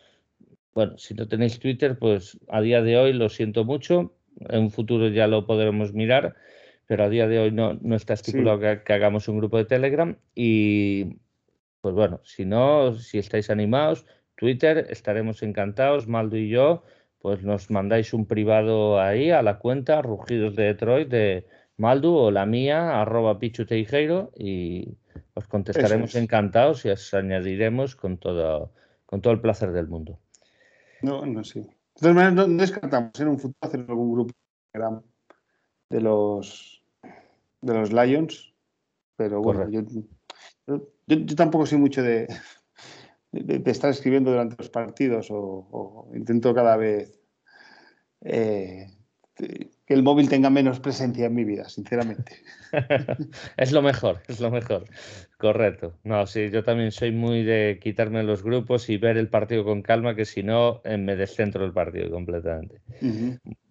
bueno, 0.74 0.98
si 0.98 1.16
no 1.16 1.28
tenéis 1.28 1.60
Twitter, 1.60 1.98
pues 1.98 2.40
a 2.50 2.62
día 2.62 2.82
de 2.82 2.98
hoy 2.98 3.14
lo 3.14 3.30
siento 3.30 3.66
mucho, 3.66 4.14
en 4.40 4.64
un 4.64 4.72
futuro 4.72 5.10
ya 5.10 5.28
lo 5.28 5.48
podremos 5.48 5.94
mirar, 5.94 6.36
pero 6.86 7.04
a 7.04 7.10
día 7.10 7.28
de 7.28 7.40
hoy 7.40 7.52
no, 7.52 7.74
no 7.82 7.96
está 7.96 8.14
estipulado 8.14 8.60
que, 8.60 8.94
hagamos 8.94 9.28
un 9.28 9.40
grupo 9.40 9.58
de 9.58 9.66
Telegram 9.66 10.16
y 10.36 11.18
pues 11.82 11.96
bueno, 11.96 12.22
si 12.24 12.46
no, 12.46 12.94
si 12.96 13.18
estáis 13.18 13.50
animados, 13.50 14.06
Twitter, 14.36 14.86
estaremos 14.90 15.42
encantados, 15.42 16.08
Maldo 16.08 16.38
y 16.38 16.50
yo, 16.50 16.84
pues 17.20 17.42
nos 17.42 17.72
mandáis 17.72 18.14
un 18.14 18.28
privado 18.28 19.02
ahí 19.02 19.32
a 19.32 19.42
la 19.42 19.58
cuenta 19.58 20.04
Rugidos 20.04 20.56
de 20.56 20.64
Detroit 20.66 21.10
de 21.10 21.48
Maldu 21.78 22.14
o 22.14 22.32
la 22.32 22.46
mía, 22.46 23.02
arroba 23.02 23.38
Pichu 23.38 23.66
Teijeiro, 23.66 24.32
y 24.36 24.98
os 25.34 25.48
contestaremos 25.48 26.16
encantados 26.16 26.86
y 26.86 26.90
os 26.90 27.14
añadiremos 27.14 27.96
con 27.96 28.18
todo, 28.18 28.72
con 29.06 29.22
todo 29.22 29.34
el 29.34 29.42
placer 29.42 29.72
del 29.72 29.88
mundo. 29.88 30.20
No, 31.02 31.26
no, 31.26 31.44
sí. 31.44 31.62
De 31.62 32.02
todas 32.02 32.16
maneras, 32.16 32.48
no 32.48 32.58
descartamos 32.58 33.20
en 33.20 33.28
un 33.28 33.40
futuro 33.40 33.58
hacer 33.62 33.86
algún 33.88 34.14
grupo 34.14 34.34
de 35.90 36.02
los 36.02 36.84
de 37.62 37.74
los 37.74 37.92
Lions, 37.92 38.54
pero 39.16 39.42
bueno, 39.42 39.70
yo, 39.70 39.82
yo, 41.08 41.36
tampoco 41.36 41.66
soy 41.66 41.80
mucho 41.80 42.04
de, 42.04 42.28
de, 43.32 43.72
estar 43.72 43.90
escribiendo 43.90 44.32
durante 44.32 44.56
los 44.58 44.70
partidos 44.70 45.28
o, 45.32 46.10
intento 46.14 46.54
cada 46.54 46.78
vez 46.78 47.20
eh, 48.22 48.92
que 49.88 49.94
el 49.94 50.04
móvil 50.04 50.28
tenga 50.28 50.50
menos 50.50 50.82
presencia 50.82 51.28
en 51.28 51.34
mi 51.34 51.46
vida, 51.46 51.70
sinceramente. 51.70 52.34
es 53.58 53.72
lo 53.72 53.82
mejor, 53.82 54.20
es 54.28 54.42
lo 54.42 54.52
mejor. 54.52 54.84
Correcto. 55.38 55.94
No, 56.04 56.28
sí, 56.28 56.50
yo 56.52 56.62
también 56.62 56.92
soy 56.92 57.14
muy 57.14 57.44
de 57.44 57.80
quitarme 57.82 58.22
los 58.24 58.44
grupos 58.44 58.90
y 58.90 58.98
ver 58.98 59.16
el 59.16 59.30
partido 59.30 59.64
con 59.64 59.82
calma, 59.82 60.14
que 60.14 60.26
si 60.26 60.44
no, 60.44 60.82
eh, 60.84 60.98
me 60.98 61.16
descentro 61.16 61.64
el 61.64 61.72
partido 61.72 62.12
completamente. 62.12 62.82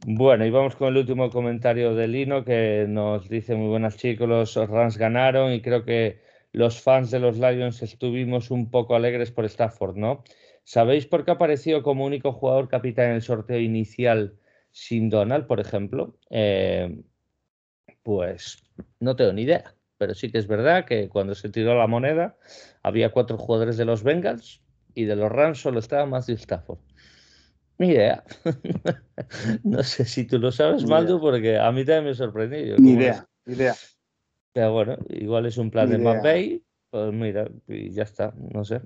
Bueno, 0.07 0.47
y 0.47 0.51
vamos 0.51 0.75
con 0.75 0.89
el 0.89 0.97
último 0.97 1.29
comentario 1.29 1.95
de 1.95 2.09
Lino, 2.09 2.45
que 2.45 2.87
nos 2.89 3.29
dice, 3.29 3.55
muy 3.55 3.69
buenas 3.69 3.99
chicos, 3.99 4.27
los 4.27 4.57
Rams 4.57 4.97
ganaron 4.97 5.53
y 5.53 5.61
creo 5.61 5.85
que 5.85 6.23
los 6.53 6.81
fans 6.81 7.11
de 7.11 7.19
los 7.19 7.37
Lions 7.37 7.83
estuvimos 7.83 8.51
un 8.51 8.71
poco 8.71 8.97
alegres 8.97 9.33
por 9.33 9.45
Stafford, 9.45 9.97
¿no? 9.97 10.25
¿Sabéis 10.65 11.07
por 11.07 11.27
qué 11.27 11.33
apareció 11.33 11.83
como 11.83 12.07
único 12.07 12.33
jugador 12.33 12.69
capitán 12.69 13.11
en 13.11 13.17
el 13.17 13.23
sorteo 13.23 13.61
inicial? 13.61 14.39
Sin 14.77 15.09
Donald, 15.09 15.47
por 15.47 15.59
ejemplo, 15.59 16.19
eh, 16.29 17.03
pues 18.03 18.63
no 19.01 19.17
tengo 19.17 19.33
ni 19.33 19.43
idea. 19.43 19.75
Pero 19.97 20.15
sí 20.15 20.31
que 20.31 20.37
es 20.37 20.47
verdad 20.47 20.85
que 20.85 21.09
cuando 21.09 21.35
se 21.35 21.49
tiró 21.49 21.79
la 21.79 21.87
moneda 21.87 22.37
había 22.83 23.11
cuatro 23.11 23.39
jugadores 23.39 23.79
de 23.79 23.87
los 23.87 24.03
Bengals 24.03 24.61
y 24.95 25.07
de 25.07 25.17
los 25.17 25.33
Rams 25.33 25.63
solo 25.63 25.79
estaba 25.79 26.05
Matthew 26.05 26.35
Stafford. 26.35 26.79
Ni 27.79 27.89
idea. 27.89 28.23
no 29.65 29.83
sé 29.83 30.05
si 30.05 30.27
tú 30.27 30.39
lo 30.39 30.53
sabes, 30.53 30.85
Maldo, 30.85 31.19
porque 31.23 31.57
a 31.57 31.73
mí 31.73 31.83
también 31.87 32.05
me 32.05 32.15
sorprendió. 32.15 32.77
Ni 32.77 32.93
idea, 32.93 33.27
ni 33.47 33.55
idea. 33.55 33.75
Pero 34.53 34.73
bueno, 34.75 34.99
igual 35.09 35.47
es 35.47 35.57
un 35.57 35.71
plan 35.71 35.89
de 35.89 35.97
Matt 35.97 36.23
Pues 36.91 37.13
mira, 37.15 37.49
y 37.67 37.93
ya 37.93 38.03
está, 38.03 38.35
no 38.37 38.63
sé. 38.63 38.83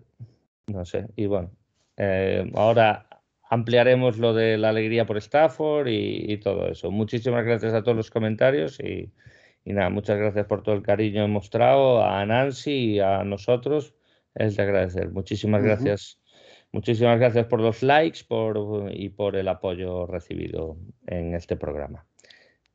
No 0.68 0.84
sé. 0.84 1.08
Y 1.16 1.26
bueno, 1.26 1.50
eh, 1.96 2.48
ahora 2.54 3.09
ampliaremos 3.50 4.16
lo 4.16 4.32
de 4.32 4.56
la 4.56 4.68
alegría 4.68 5.04
por 5.04 5.18
Stafford 5.18 5.88
y, 5.88 6.36
todo 6.38 6.68
eso. 6.68 6.90
Muchísimas 6.92 7.44
gracias 7.44 7.74
a 7.74 7.82
todos 7.82 7.96
los 7.96 8.10
comentarios 8.10 8.78
y, 8.78 9.10
nada, 9.64 9.90
muchas 9.90 10.18
gracias 10.18 10.46
por 10.46 10.62
todo 10.62 10.76
el 10.76 10.82
cariño 10.82 11.26
mostrado 11.26 12.02
a 12.02 12.24
Nancy 12.24 12.92
y 12.94 13.00
a 13.00 13.24
nosotros. 13.24 13.92
Es 14.36 14.56
de 14.56 14.62
agradecer. 14.62 15.10
Muchísimas 15.10 15.64
gracias. 15.64 16.20
Muchísimas 16.70 17.18
gracias 17.18 17.46
por 17.46 17.60
los 17.60 17.82
likes 17.82 18.20
por, 18.26 18.88
y 18.94 19.08
por 19.08 19.34
el 19.34 19.48
apoyo 19.48 20.06
recibido 20.06 20.76
en 21.08 21.34
este 21.34 21.56
programa. 21.56 22.06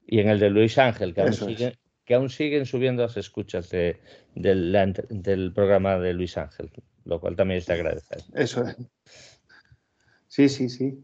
Y 0.05 0.20
en 0.20 0.27
el 0.27 0.39
de 0.39 0.50
Luis 0.50 0.77
Ángel, 0.77 1.13
que, 1.13 1.22
aún, 2.13 2.29
siguen 2.29 2.65
subiendo 2.65 3.03
las 3.03 3.15
escuchas 3.15 3.70
del, 3.70 4.01
del 4.36 5.53
programa 5.53 5.98
de 6.00 6.13
Luis 6.13 6.38
Ángel, 6.38 6.70
lo 7.05 7.22
cual 7.22 7.38
también 7.38 7.60
es 7.60 7.65
de 7.65 7.74
agradecer. 7.74 8.20
Eso 8.34 8.65
es. 8.67 8.75
Sí, 10.36 10.50
sí, 10.50 10.68
sí. 10.68 11.01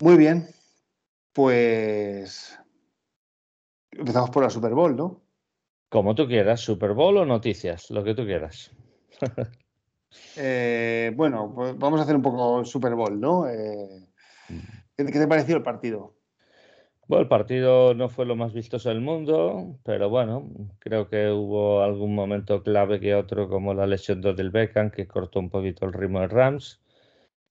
Muy 0.00 0.16
bien. 0.16 0.46
Pues 1.32 2.56
empezamos 3.90 4.30
por 4.30 4.44
la 4.44 4.50
Super 4.50 4.72
Bowl, 4.72 4.94
¿no? 4.94 5.20
Como 5.88 6.14
tú 6.14 6.28
quieras, 6.28 6.60
Super 6.60 6.92
Bowl 6.92 7.16
o 7.16 7.26
noticias, 7.26 7.90
lo 7.90 8.04
que 8.04 8.14
tú 8.14 8.24
quieras. 8.24 8.70
Eh, 10.36 11.12
bueno, 11.14 11.52
pues 11.54 11.76
vamos 11.76 12.00
a 12.00 12.04
hacer 12.04 12.16
un 12.16 12.22
poco 12.22 12.64
Super 12.64 12.94
Bowl, 12.94 13.20
¿no? 13.20 13.46
Eh, 13.48 14.08
¿qué, 14.96 15.04
te 15.04 15.28
pareció 15.28 15.56
el 15.56 15.62
partido? 15.62 16.15
Bueno, 17.08 17.22
el 17.22 17.28
partido 17.28 17.94
no 17.94 18.08
fue 18.08 18.26
lo 18.26 18.34
más 18.34 18.52
vistoso 18.52 18.88
del 18.88 19.00
mundo, 19.00 19.78
pero 19.84 20.08
bueno, 20.10 20.48
creo 20.80 21.08
que 21.08 21.30
hubo 21.30 21.82
algún 21.82 22.14
momento 22.16 22.62
clave 22.64 22.98
que 22.98 23.14
otro, 23.14 23.48
como 23.48 23.74
la 23.74 23.86
lesión 23.86 24.20
de 24.20 24.34
del 24.34 24.50
Beckham, 24.50 24.90
que 24.90 25.06
cortó 25.06 25.38
un 25.38 25.48
poquito 25.50 25.86
el 25.86 25.92
ritmo 25.92 26.20
de 26.20 26.26
Rams. 26.28 26.80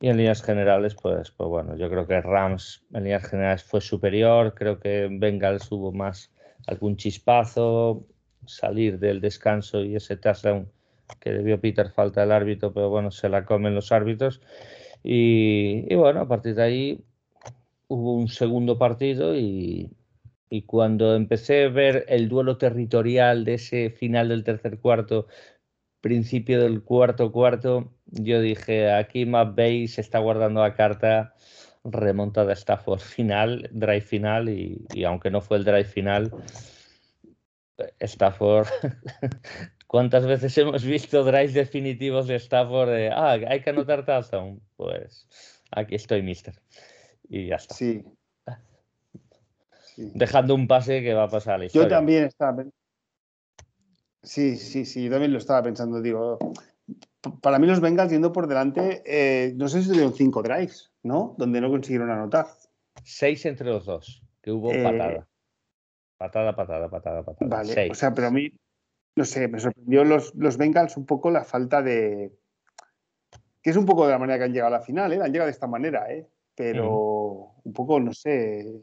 Y 0.02 0.10
en 0.10 0.18
líneas 0.18 0.44
generales, 0.44 0.96
pues, 0.96 1.32
pues 1.32 1.50
bueno, 1.50 1.78
yo 1.78 1.90
creo 1.90 2.08
que 2.08 2.22
Rams 2.22 2.86
en 2.94 3.04
líneas 3.06 3.26
generales 3.30 3.64
fue 3.64 3.82
superior, 3.82 4.54
creo 4.56 4.80
que 4.80 5.08
Bengals 5.12 5.72
hubo 5.72 5.92
más 5.94 6.32
algún 6.68 6.98
chispazo, 6.98 8.06
salir 8.46 9.00
del 9.00 9.22
descanso 9.22 9.84
y 9.84 9.96
ese 9.96 10.18
touchdown 10.18 10.70
que 11.22 11.32
debió 11.32 11.62
Peter 11.62 11.92
falta 11.92 12.24
el 12.24 12.32
árbitro, 12.32 12.74
pero 12.74 12.90
bueno, 12.90 13.12
se 13.12 13.30
la 13.30 13.46
comen 13.46 13.76
los 13.76 13.92
árbitros. 13.92 14.42
Y, 15.04 15.86
y 15.92 15.96
bueno, 15.96 16.22
a 16.22 16.28
partir 16.28 16.56
de 16.56 16.64
ahí 16.64 17.06
hubo 17.88 18.16
un 18.16 18.28
segundo 18.28 18.78
partido 18.78 19.36
y, 19.36 19.92
y 20.50 20.64
cuando 20.64 21.16
empecé 21.16 21.66
a 21.66 21.70
ver 21.70 22.06
el 22.08 22.30
duelo 22.30 22.58
territorial 22.58 23.46
de 23.46 23.56
ese 23.56 23.90
final 23.90 24.30
del 24.30 24.44
tercer 24.44 24.80
cuarto, 24.80 25.28
principio 26.02 26.62
del 26.62 26.84
cuarto 26.84 27.32
cuarto, 27.32 27.92
yo 28.06 28.40
dije, 28.42 28.92
aquí 28.92 29.26
Matt 29.26 29.56
Bay 29.56 29.88
se 29.88 30.02
está 30.02 30.20
guardando 30.20 30.62
la 30.62 30.76
carta 30.76 31.34
remontada 31.84 32.54
Stafford 32.54 33.00
final, 33.00 33.70
drive 33.72 34.02
final, 34.02 34.50
y, 34.50 34.86
y 34.94 35.04
aunque 35.04 35.30
no 35.30 35.42
fue 35.42 35.58
el 35.58 35.66
drive 35.66 35.86
final, 35.86 36.32
Stafford, 38.00 38.68
¿cuántas 39.88 40.26
veces 40.26 40.58
hemos 40.58 40.84
visto 40.84 41.24
drives 41.24 41.54
definitivos 41.54 42.28
de 42.28 42.36
Stafford 42.36 42.90
de, 42.90 43.10
ah, 43.10 43.32
hay 43.48 43.62
que 43.62 43.70
anotar 43.70 44.06
touchdown? 44.06 44.62
Pues 44.78 45.28
aquí 45.72 45.96
estoy, 45.96 46.22
mister 46.22 46.56
y 47.30 47.48
ya 47.48 47.56
está. 47.56 47.76
Sí. 47.76 48.04
Dejando 49.98 50.56
un 50.56 50.68
pase 50.68 51.02
que 51.02 51.14
va 51.14 51.24
a 51.24 51.30
pasar 51.30 51.56
a 51.56 51.58
la 51.60 51.66
historia. 51.66 51.88
Yo 51.88 51.96
también 51.96 52.26
estaba. 52.26 52.66
Sí, 54.22 54.58
sí, 54.58 54.86
sí, 54.86 55.06
yo 55.06 55.12
también 55.12 55.32
lo 55.32 55.38
estaba 55.38 55.64
pensando. 55.64 56.02
Digo, 56.02 56.38
para 57.42 57.60
mí 57.60 57.68
los 57.68 57.80
Bengals 57.80 58.12
yendo 58.12 58.32
por 58.32 58.48
delante, 58.48 59.04
eh, 59.06 59.54
no 59.56 59.68
sé 59.68 59.82
si 59.82 59.90
tuvieron 59.90 60.14
cinco 60.14 60.42
drives, 60.44 60.92
¿no? 61.04 61.36
Donde 61.38 61.62
no 61.62 61.70
consiguieron 61.70 62.10
anotar. 62.10 62.48
Seis 63.04 63.46
entre 63.46 63.68
los 63.68 63.86
dos, 63.86 64.24
que 64.42 64.52
hubo 64.52 64.72
eh, 64.72 64.84
patada. 64.84 65.28
Patada, 66.18 66.56
patada, 66.56 66.90
patada, 66.90 67.24
patada. 67.24 67.50
Vale, 67.50 67.92
o 67.92 67.96
sea, 67.96 68.14
pero 68.14 68.28
a 68.28 68.32
mí, 68.32 68.52
no 69.16 69.26
sé, 69.26 69.48
me 69.48 69.60
sorprendió 69.60 70.04
los, 70.04 70.34
los 70.36 70.58
Bengals 70.58 70.98
un 70.98 71.06
poco 71.06 71.30
la 71.32 71.44
falta 71.44 71.82
de. 71.82 72.34
Que 73.62 73.70
es 73.70 73.78
un 73.78 73.86
poco 73.86 74.06
de 74.06 74.12
la 74.12 74.20
manera 74.20 74.38
que 74.40 74.44
han 74.46 74.54
llegado 74.54 74.76
a 74.76 74.80
la 74.80 74.86
final, 74.86 75.14
¿eh? 75.14 75.20
Han 75.22 75.32
llegado 75.32 75.48
de 75.48 75.52
esta 75.52 75.68
manera, 75.68 76.12
¿eh? 76.12 76.28
Pero 76.56 77.54
un 77.64 77.74
poco, 77.74 78.00
no 78.00 78.14
sé, 78.14 78.82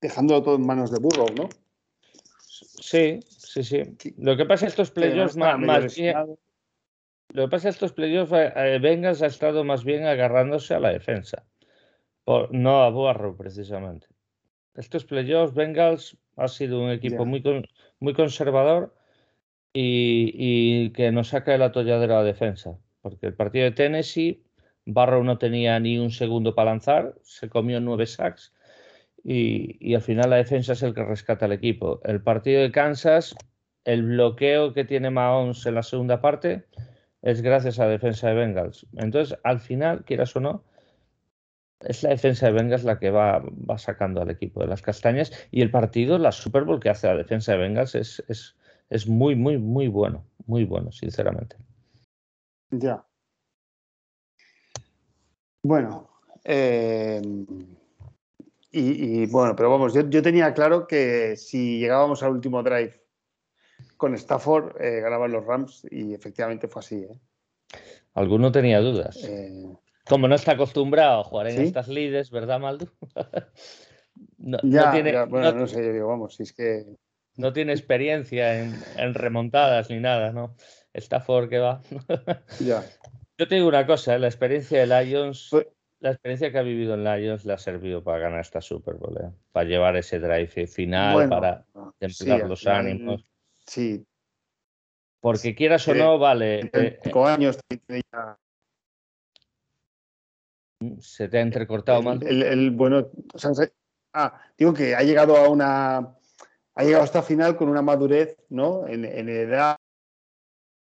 dejándolo 0.00 0.42
todo 0.42 0.56
en 0.56 0.66
manos 0.66 0.90
de 0.90 0.98
Burrow, 1.00 1.28
¿no? 1.34 1.48
Sí, 2.46 3.20
sí, 3.26 3.62
sí. 3.62 3.82
Lo 4.18 4.36
que 4.36 4.44
pasa 4.44 4.66
es 4.66 4.74
que 4.74 4.82
estos 4.82 4.90
playoffs 4.90 5.36
más, 5.36 5.96
bien, 5.96 6.16
Lo 7.32 7.44
que 7.44 7.50
pasa 7.50 7.68
es 7.68 7.74
que 7.76 7.84
estos 7.86 7.92
playoffs, 7.92 8.32
eh, 8.32 8.78
Vengas 8.80 9.22
ha 9.22 9.26
estado 9.26 9.64
más 9.64 9.84
bien 9.84 10.04
agarrándose 10.04 10.74
a 10.74 10.80
la 10.80 10.92
defensa, 10.92 11.44
no 12.50 12.82
a 12.82 12.90
Burrow 12.90 13.36
precisamente. 13.36 14.06
Estos 14.74 15.04
playoffs, 15.04 15.54
Bengals 15.54 16.18
ha 16.36 16.48
sido 16.48 16.82
un 16.82 16.90
equipo 16.90 17.24
muy, 17.24 17.42
muy 17.98 18.12
conservador 18.12 18.94
y, 19.72 20.32
y, 20.34 20.90
que 20.90 21.10
nos 21.12 21.28
saca 21.28 21.54
el 21.54 21.62
atolladero 21.62 22.14
a 22.14 22.18
la 22.18 22.24
defensa. 22.24 22.78
Porque 23.00 23.26
el 23.26 23.34
partido 23.34 23.64
de 23.64 23.70
Tennessee 23.70 24.45
Barrow 24.86 25.24
no 25.24 25.36
tenía 25.36 25.78
ni 25.80 25.98
un 25.98 26.10
segundo 26.10 26.54
para 26.54 26.70
lanzar, 26.70 27.14
se 27.22 27.48
comió 27.48 27.80
nueve 27.80 28.06
sacks 28.06 28.54
y, 29.28 29.94
al 29.94 30.02
final 30.02 30.30
la 30.30 30.36
defensa 30.36 30.74
es 30.74 30.82
el 30.84 30.94
que 30.94 31.04
rescata 31.04 31.46
al 31.46 31.52
equipo. 31.52 32.00
El 32.04 32.22
partido 32.22 32.62
de 32.62 32.70
Kansas, 32.70 33.34
el 33.84 34.04
bloqueo 34.04 34.72
que 34.72 34.84
tiene 34.84 35.10
Mahomes 35.10 35.66
en 35.66 35.74
la 35.74 35.82
segunda 35.82 36.20
parte 36.20 36.64
es 37.22 37.42
gracias 37.42 37.80
a 37.80 37.86
la 37.86 37.90
defensa 37.90 38.28
de 38.28 38.34
Bengals. 38.34 38.86
Entonces, 38.96 39.36
al 39.42 39.58
final, 39.58 40.04
quieras 40.04 40.36
o 40.36 40.40
no, 40.40 40.64
es 41.80 42.04
la 42.04 42.10
defensa 42.10 42.46
de 42.46 42.52
Bengals 42.52 42.84
la 42.84 43.00
que 43.00 43.10
va, 43.10 43.42
sacando 43.78 44.22
al 44.22 44.30
equipo 44.30 44.60
de 44.60 44.68
las 44.68 44.82
castañas 44.82 45.32
y 45.50 45.60
el 45.60 45.72
partido, 45.72 46.18
la 46.18 46.30
Super 46.30 46.62
Bowl 46.62 46.78
que 46.78 46.90
hace 46.90 47.08
la 47.08 47.16
defensa 47.16 47.52
de 47.52 47.58
Bengals 47.58 47.96
es, 47.96 48.54
es 48.88 49.08
muy, 49.08 49.34
muy, 49.34 49.58
muy 49.58 49.88
bueno, 49.88 50.24
muy 50.46 50.64
bueno, 50.64 50.92
sinceramente. 50.92 51.56
Ya, 52.70 53.05
bueno, 55.66 56.08
eh, 56.44 57.20
y, 58.78 59.26
bueno, 59.26 59.56
pero 59.56 59.70
vamos, 59.70 59.94
yo, 59.94 60.22
tenía 60.22 60.52
claro 60.52 60.86
que 60.86 61.36
si 61.36 61.78
llegábamos 61.78 62.22
al 62.22 62.32
último 62.32 62.62
drive 62.62 63.02
con 63.96 64.14
Stafford, 64.14 64.80
eh, 64.80 65.00
ganaban 65.00 65.32
los 65.32 65.44
Rams 65.46 65.86
y 65.90 66.12
efectivamente 66.12 66.68
fue 66.68 66.80
así. 66.80 66.96
¿eh? 66.96 67.18
Alguno 68.14 68.52
tenía 68.52 68.80
dudas. 68.80 69.16
Eh, 69.24 69.64
Como 70.06 70.28
no 70.28 70.34
está 70.34 70.52
acostumbrado 70.52 71.20
a 71.20 71.24
jugar 71.24 71.48
en 71.48 71.62
estas 71.62 71.88
lides, 71.88 72.30
¿verdad, 72.30 72.60
Maldo? 72.60 72.88
no, 74.38 74.58
tiene, 74.92 75.24
bueno, 75.24 75.52
no, 75.52 75.66
sé, 75.66 75.82
yo 75.82 75.92
digo, 75.92 76.08
vamos, 76.08 76.36
si 76.36 76.42
es 76.42 76.52
que. 76.52 76.84
No 77.36 77.52
tiene 77.52 77.72
experiencia 77.72 78.62
en, 78.62 79.14
remontadas 79.14 79.90
ni 79.90 80.00
nada, 80.00 80.32
¿no? 80.32 80.54
Stafford 80.94 81.48
que 81.48 81.58
va. 81.58 81.80
ya. 82.60 82.84
Yo 83.38 83.48
te 83.48 83.56
digo 83.56 83.68
una 83.68 83.86
cosa, 83.86 84.18
la 84.18 84.28
experiencia 84.28 84.86
de 84.86 85.04
Lions, 85.04 85.48
pues 85.50 85.66
la 86.00 86.10
experiencia 86.10 86.52
que 86.52 86.58
ha 86.58 86.62
vivido 86.62 86.94
en 86.94 87.04
Lions 87.04 87.44
le 87.44 87.52
ha 87.52 87.58
servido 87.58 88.02
para 88.02 88.18
ganar 88.18 88.40
esta 88.40 88.60
Super 88.60 88.94
Bowl, 88.94 89.16
¿eh? 89.18 89.30
para 89.52 89.68
llevar 89.68 89.96
ese 89.96 90.18
drive 90.18 90.66
final, 90.66 91.28
para 91.28 91.64
templar 91.98 92.48
los 92.48 92.66
ánimos. 92.66 93.24
Sí. 93.66 94.06
Porque 95.20 95.54
quieras 95.54 95.88
o 95.88 95.94
no, 95.94 96.18
vale. 96.18 96.70
Eh, 96.72 97.00
cinco 97.02 97.26
años 97.26 97.58
Se 101.00 101.28
te 101.28 101.38
ha 101.38 101.40
entrecortado 101.40 102.02
mal. 102.02 102.22
El, 102.22 102.70
bueno, 102.70 103.10
ah, 104.12 104.40
digo 104.56 104.74
que 104.74 104.94
ha 104.94 105.02
llegado 105.02 105.36
a 105.36 105.48
una. 105.48 106.14
Ha 106.74 106.84
llegado 106.84 107.02
hasta 107.02 107.22
final 107.22 107.56
con 107.56 107.70
una 107.70 107.80
madurez, 107.80 108.36
¿no? 108.50 108.86
En, 108.86 109.04
edad, 109.28 109.76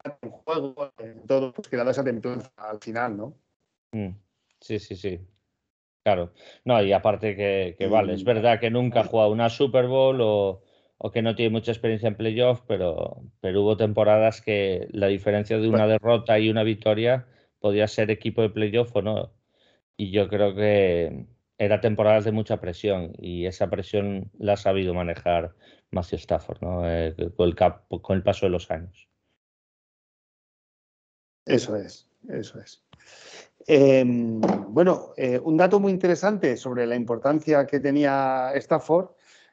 en 0.04 0.30
juego, 0.30 0.92
en 0.98 1.26
todo, 1.26 1.52
pues 1.52 1.68
que 1.68 1.76
esa 1.76 2.04
templanza 2.04 2.50
al 2.56 2.80
final, 2.80 3.16
¿no? 3.16 3.34
Mm. 3.92 4.10
Sí, 4.60 4.78
sí, 4.78 4.96
sí. 4.96 5.20
Claro. 6.04 6.32
No, 6.64 6.82
y 6.82 6.92
aparte 6.92 7.36
que, 7.36 7.86
vale, 7.86 8.14
es 8.14 8.24
verdad 8.24 8.58
que 8.58 8.70
nunca 8.70 9.00
ha 9.00 9.04
jugado 9.04 9.30
una 9.30 9.48
Super 9.48 9.86
Bowl 9.86 10.18
o, 10.20 10.62
que 11.12 11.22
no 11.22 11.34
tiene 11.34 11.50
mucha 11.50 11.72
experiencia 11.72 12.08
en 12.08 12.16
playoff, 12.16 12.62
pero, 12.66 13.22
pero 13.40 13.62
hubo 13.62 13.76
temporadas 13.76 14.40
que 14.40 14.88
la 14.90 15.08
diferencia 15.08 15.58
de 15.58 15.68
una 15.68 15.86
derrota 15.86 16.38
y 16.38 16.48
una 16.48 16.62
victoria 16.62 17.26
podía 17.60 17.86
ser 17.88 18.10
equipo 18.10 18.42
de 18.42 18.50
playoff 18.50 18.94
o 18.94 19.02
no. 19.02 19.32
Y 19.96 20.10
yo 20.10 20.28
creo 20.28 20.54
que 20.54 21.26
era 21.58 21.80
temporadas 21.80 22.24
de 22.24 22.32
mucha 22.32 22.60
presión 22.60 23.12
y 23.18 23.46
esa 23.46 23.70
presión 23.70 24.30
la 24.38 24.54
ha 24.54 24.56
sabido 24.56 24.94
manejar 24.94 25.54
Matthew 25.92 26.18
Stafford 26.18 26.60
¿no? 26.62 26.88
Eh, 26.88 27.14
con, 27.36 27.48
el 27.48 27.54
con 27.54 28.16
el 28.16 28.22
paso 28.22 28.46
de 28.46 28.50
los 28.50 28.70
años. 28.70 29.08
Eso 31.46 31.76
es, 31.76 32.08
eso 32.28 32.60
es. 32.60 32.82
Em, 33.66 34.40
bueno, 34.68 35.12
eh, 35.16 35.38
un 35.42 35.56
dato 35.56 35.78
muy 35.78 35.92
interesante 35.92 36.56
sobre 36.56 36.86
la 36.86 36.96
importancia 36.96 37.66
que 37.66 37.80
tenía 37.80 38.52
Stafford 38.54 39.10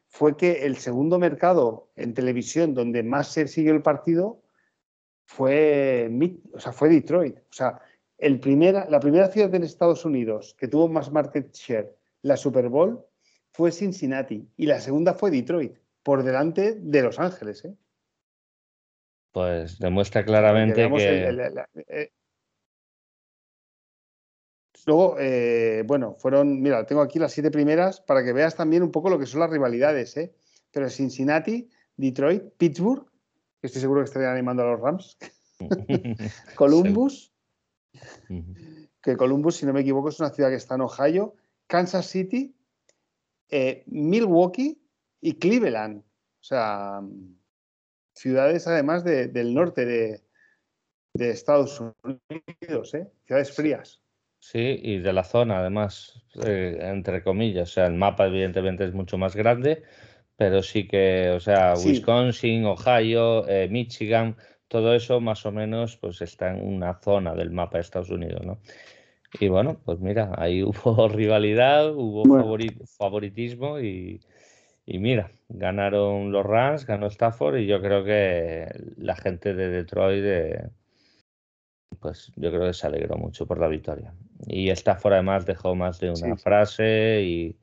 fue 0.07 0.35
que 0.35 0.65
el 0.65 0.77
segundo 0.77 1.19
mercado 1.19 1.89
en 1.95 2.13
televisión 2.13 2.73
donde 2.73 3.03
más 3.03 3.31
se 3.31 3.47
siguió 3.47 3.73
el 3.73 3.83
partido 3.83 4.41
fue, 5.25 6.09
o 6.53 6.59
sea, 6.59 6.71
fue 6.71 6.89
Detroit. 6.89 7.37
O 7.37 7.53
sea, 7.53 7.79
la 8.17 8.99
primera 8.99 9.27
ciudad 9.27 9.53
en 9.53 9.63
Estados 9.63 10.03
Unidos 10.03 10.55
que 10.57 10.67
tuvo 10.67 10.87
más 10.87 11.11
market 11.11 11.53
share, 11.53 11.95
la 12.23 12.35
Super 12.35 12.67
Bowl, 12.69 13.05
fue 13.51 13.71
Cincinnati 13.71 14.47
y 14.57 14.65
la 14.65 14.79
segunda 14.79 15.13
fue 15.13 15.29
Detroit, 15.31 15.77
por 16.01 16.23
delante 16.23 16.75
de 16.75 17.01
Los 17.03 17.19
Ángeles. 17.19 17.65
¿eh? 17.65 17.75
Pues 19.31 19.77
demuestra 19.79 20.25
claramente 20.25 20.89
que... 20.89 21.59
Luego, 24.85 25.17
eh, 25.19 25.83
bueno, 25.85 26.15
fueron, 26.15 26.61
mira, 26.61 26.85
tengo 26.85 27.01
aquí 27.01 27.19
las 27.19 27.33
siete 27.33 27.51
primeras 27.51 28.01
para 28.01 28.23
que 28.23 28.33
veas 28.33 28.55
también 28.55 28.81
un 28.81 28.91
poco 28.91 29.09
lo 29.09 29.19
que 29.19 29.25
son 29.25 29.41
las 29.41 29.49
rivalidades, 29.49 30.15
¿eh? 30.17 30.33
Pero 30.71 30.89
Cincinnati, 30.89 31.69
Detroit, 31.95 32.43
Pittsburgh, 32.57 33.05
que 33.59 33.67
estoy 33.67 33.81
seguro 33.81 34.01
que 34.01 34.05
estarían 34.05 34.31
animando 34.31 34.63
a 34.63 34.71
los 34.71 34.79
Rams, 34.79 35.17
Columbus, 36.55 37.33
que 39.01 39.17
Columbus, 39.17 39.57
si 39.57 39.65
no 39.65 39.73
me 39.73 39.81
equivoco, 39.81 40.09
es 40.09 40.19
una 40.19 40.29
ciudad 40.29 40.49
que 40.49 40.55
está 40.55 40.75
en 40.75 40.81
Ohio, 40.81 41.35
Kansas 41.67 42.07
City, 42.07 42.55
eh, 43.49 43.83
Milwaukee 43.87 44.81
y 45.21 45.33
Cleveland. 45.33 45.99
O 45.99 46.43
sea, 46.43 47.01
ciudades 48.19 48.67
además 48.67 49.03
del 49.05 49.53
norte 49.53 49.85
de, 49.85 50.21
de 51.13 51.29
Estados 51.31 51.81
Unidos, 51.81 52.93
¿eh? 52.93 53.07
ciudades 53.25 53.51
frías. 53.53 54.01
Sí, 54.39 54.79
y 54.81 54.99
de 54.99 55.13
la 55.13 55.23
zona, 55.23 55.59
además, 55.59 56.21
eh, 56.45 56.77
entre 56.81 57.23
comillas. 57.23 57.69
O 57.69 57.73
sea, 57.73 57.87
el 57.87 57.93
mapa, 57.93 58.27
evidentemente, 58.27 58.85
es 58.85 58.93
mucho 58.93 59.17
más 59.17 59.35
grande, 59.35 59.83
pero 60.35 60.63
sí 60.63 60.87
que, 60.87 61.29
o 61.31 61.39
sea, 61.39 61.73
Wisconsin, 61.75 62.65
Ohio, 62.65 63.47
eh, 63.47 63.67
Michigan, 63.69 64.35
todo 64.67 64.95
eso 64.95 65.19
más 65.21 65.45
o 65.45 65.51
menos, 65.51 65.97
pues 65.97 66.21
está 66.21 66.51
en 66.51 66.65
una 66.65 66.99
zona 66.99 67.35
del 67.35 67.51
mapa 67.51 67.77
de 67.77 67.81
Estados 67.81 68.09
Unidos, 68.09 68.45
¿no? 68.45 68.59
Y 69.39 69.47
bueno, 69.47 69.81
pues 69.85 69.99
mira, 69.99 70.31
ahí 70.37 70.63
hubo 70.63 71.07
rivalidad, 71.07 71.93
hubo 71.93 72.23
favoritismo 72.97 73.79
y, 73.79 74.21
y 74.91 74.97
mira, 74.97 75.31
ganaron 75.49 76.31
los 76.31 76.43
Rams, 76.43 76.87
ganó 76.87 77.05
Stafford 77.05 77.57
y 77.57 77.67
yo 77.67 77.79
creo 77.79 78.03
que 78.03 78.67
la 78.97 79.15
gente 79.15 79.53
de 79.53 79.69
Detroit. 79.69 80.23
Eh, 80.25 80.69
pues 81.99 82.31
yo 82.35 82.49
creo 82.49 82.65
que 82.65 82.73
se 82.73 82.87
alegró 82.87 83.15
mucho 83.15 83.45
por 83.45 83.59
la 83.59 83.67
victoria. 83.67 84.15
Y 84.47 84.71
Stafford 84.71 85.13
además 85.13 85.45
dejó 85.45 85.75
más 85.75 85.99
de 85.99 86.09
una 86.09 86.35
frase 86.37 87.21
y 87.21 87.55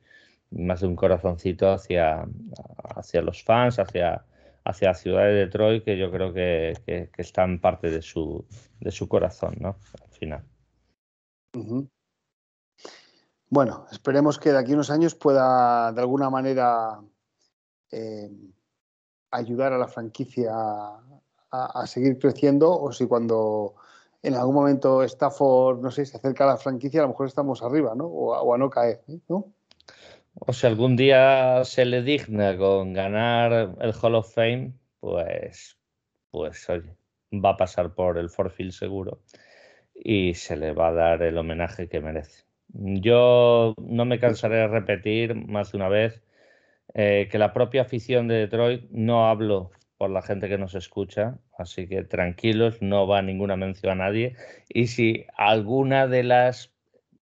más 0.53 0.83
de 0.83 0.87
un 0.87 0.95
corazoncito 0.95 1.73
hacia, 1.73 2.29
hacia 2.95 3.23
los 3.23 3.43
fans, 3.43 3.81
hacia, 3.81 4.25
hacia 4.63 4.89
la 4.89 4.95
ciudad 4.95 5.25
de 5.25 5.35
Detroit, 5.35 5.83
que 5.85 5.99
yo 5.99 6.13
creo 6.13 6.33
que, 6.33 6.75
que, 6.87 7.11
están 7.17 7.59
parte 7.59 7.91
de 7.91 8.03
su, 8.03 8.47
de 8.79 8.93
su 8.93 9.09
corazón, 9.09 9.57
¿no? 9.59 9.77
Al 10.01 10.11
final. 10.13 10.45
Bueno, 13.51 13.87
esperemos 13.91 14.39
que 14.39 14.53
de 14.53 14.59
aquí 14.59 14.73
a 14.73 14.75
unos 14.75 14.91
años 14.91 15.17
pueda 15.17 15.93
de 15.93 16.01
alguna 16.01 16.31
manera 16.31 17.01
eh, 17.91 18.31
ayudar 19.31 19.73
a 19.73 19.79
la 19.79 19.89
franquicia 19.89 20.53
a, 21.51 21.87
seguir 21.87 22.19
creciendo 22.19 22.71
o 22.71 22.93
si 22.93 23.07
cuando 23.07 23.77
en 24.23 24.35
algún 24.35 24.55
momento 24.55 25.03
Stafford, 25.03 25.81
no 25.81 25.91
sé, 25.91 26.05
se 26.05 26.19
acerca 26.19 26.45
a 26.45 26.49
la 26.49 26.57
franquicia, 26.57 27.01
a 27.01 27.05
lo 27.05 27.11
mejor 27.11 27.29
estamos 27.29 27.63
arriba, 27.63 27.95
¿no? 27.95 28.07
O, 28.07 28.55
a 28.55 28.59
no 28.59 28.69
caer, 28.69 29.03
¿eh? 29.09 29.19
¿no? 29.29 29.53
O 30.35 30.53
si 30.53 30.67
algún 30.67 30.97
día 30.97 31.65
se 31.65 31.87
le 31.87 32.03
digna 32.03 32.59
con 32.59 32.93
ganar 32.93 33.77
el 33.81 33.95
Hall 34.03 34.17
of 34.17 34.35
Fame, 34.35 34.75
pues, 35.01 35.79
pues 36.31 36.69
oye, 36.69 36.95
va 37.33 37.51
a 37.51 37.57
pasar 37.57 37.95
por 37.95 38.19
el 38.19 38.29
Forfield 38.29 38.73
seguro 38.73 39.21
y 39.95 40.35
se 40.35 40.57
le 40.57 40.73
va 40.73 40.89
a 40.89 40.93
dar 40.93 41.23
el 41.23 41.39
homenaje 41.39 41.89
que 41.89 42.01
merece. 42.01 42.45
Yo 42.69 43.75
no 43.79 44.05
me 44.05 44.19
cansaré 44.19 44.57
de 44.57 44.69
repetir 44.69 45.35
más 45.35 45.73
de 45.73 45.79
una 45.79 45.89
vez 45.89 46.23
eh, 46.99 47.29
que 47.31 47.37
la 47.37 47.53
propia 47.53 47.83
afición 47.83 48.27
de 48.27 48.37
Detroit, 48.37 48.89
no 48.91 49.29
hablo 49.29 49.71
por 49.99 50.09
la 50.09 50.23
gente 50.23 50.49
que 50.49 50.57
nos 50.57 50.75
escucha, 50.75 51.39
así 51.59 51.87
que 51.87 52.05
tranquilos, 52.05 52.81
no 52.81 53.07
va 53.07 53.21
ninguna 53.21 53.55
mención 53.55 53.93
a 53.93 54.07
nadie. 54.07 54.35
Y 54.71 54.87
si 54.87 55.27
alguna 55.37 56.07
de 56.07 56.23
las 56.23 56.73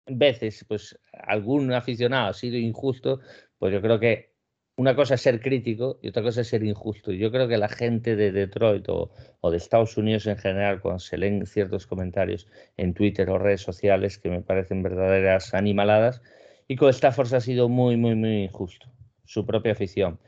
veces, 0.06 0.64
pues 0.68 0.96
algún 1.12 1.72
aficionado 1.72 2.28
ha 2.28 2.34
sido 2.34 2.56
injusto, 2.56 3.18
pues 3.58 3.72
yo 3.72 3.82
creo 3.82 3.98
que 3.98 4.32
una 4.76 4.94
cosa 4.94 5.14
es 5.14 5.22
ser 5.22 5.40
crítico 5.40 5.98
y 6.02 6.08
otra 6.10 6.22
cosa 6.22 6.42
es 6.42 6.48
ser 6.48 6.62
injusto. 6.62 7.10
Y 7.10 7.18
yo 7.18 7.32
creo 7.32 7.48
que 7.48 7.56
la 7.56 7.68
gente 7.68 8.14
de 8.14 8.30
Detroit 8.30 8.88
o, 8.88 9.10
de 9.50 9.56
Estados 9.56 9.96
Unidos 9.96 10.28
en 10.28 10.37
general, 10.37 10.80
cuando 10.80 11.00
se 11.00 11.18
leen 11.18 11.46
ciertos 11.46 11.88
comentarios 11.88 12.46
en 12.76 12.94
Twitter 12.94 13.28
o 13.28 13.38
redes 13.38 13.62
sociales 13.62 14.18
que 14.18 14.30
me 14.30 14.40
parecen 14.40 14.84
verdaderas 14.84 15.52
animaladas, 15.52 16.22
y 16.68 16.76
con 16.76 16.90
Stafford 16.90 17.34
ha 17.34 17.40
sido 17.40 17.68
muy, 17.68 17.96
muy, 17.96 18.14
muy 18.14 18.44
injusto. 18.44 18.93
Su 19.24 19.46
propia 19.46 19.72
afición 19.72 20.18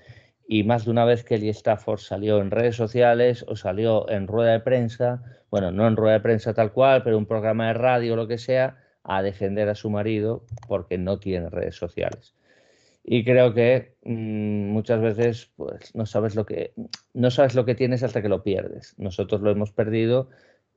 y 0.48 0.62
más 0.62 0.84
de 0.84 0.90
una 0.92 1.04
vez 1.04 1.24
Kelly 1.24 1.48
Stafford 1.48 1.98
salió 1.98 2.40
en 2.40 2.50
redes 2.50 2.76
sociales 2.76 3.44
o 3.48 3.56
salió 3.56 4.08
en 4.08 4.26
rueda 4.28 4.52
de 4.52 4.60
prensa, 4.60 5.22
bueno, 5.50 5.72
no 5.72 5.86
en 5.88 5.96
rueda 5.96 6.14
de 6.14 6.20
prensa 6.20 6.54
tal 6.54 6.72
cual, 6.72 7.02
pero 7.02 7.18
un 7.18 7.26
programa 7.26 7.68
de 7.68 7.74
radio 7.74 8.12
o 8.12 8.16
lo 8.16 8.28
que 8.28 8.38
sea, 8.38 8.78
a 9.02 9.22
defender 9.22 9.68
a 9.68 9.74
su 9.74 9.90
marido 9.90 10.44
porque 10.68 10.98
no 10.98 11.18
tiene 11.18 11.50
redes 11.50 11.76
sociales. 11.76 12.34
Y 13.04 13.24
creo 13.24 13.54
que 13.54 13.94
mm, 14.04 14.70
muchas 14.70 15.00
veces 15.00 15.50
pues 15.56 15.94
no 15.94 16.06
sabes 16.06 16.34
lo 16.34 16.44
que 16.44 16.72
no 17.14 17.30
sabes 17.30 17.54
lo 17.54 17.64
que 17.64 17.76
tienes 17.76 18.02
hasta 18.02 18.22
que 18.22 18.28
lo 18.28 18.42
pierdes. 18.42 18.94
Nosotros 18.98 19.40
lo 19.40 19.50
hemos 19.50 19.72
perdido 19.72 20.28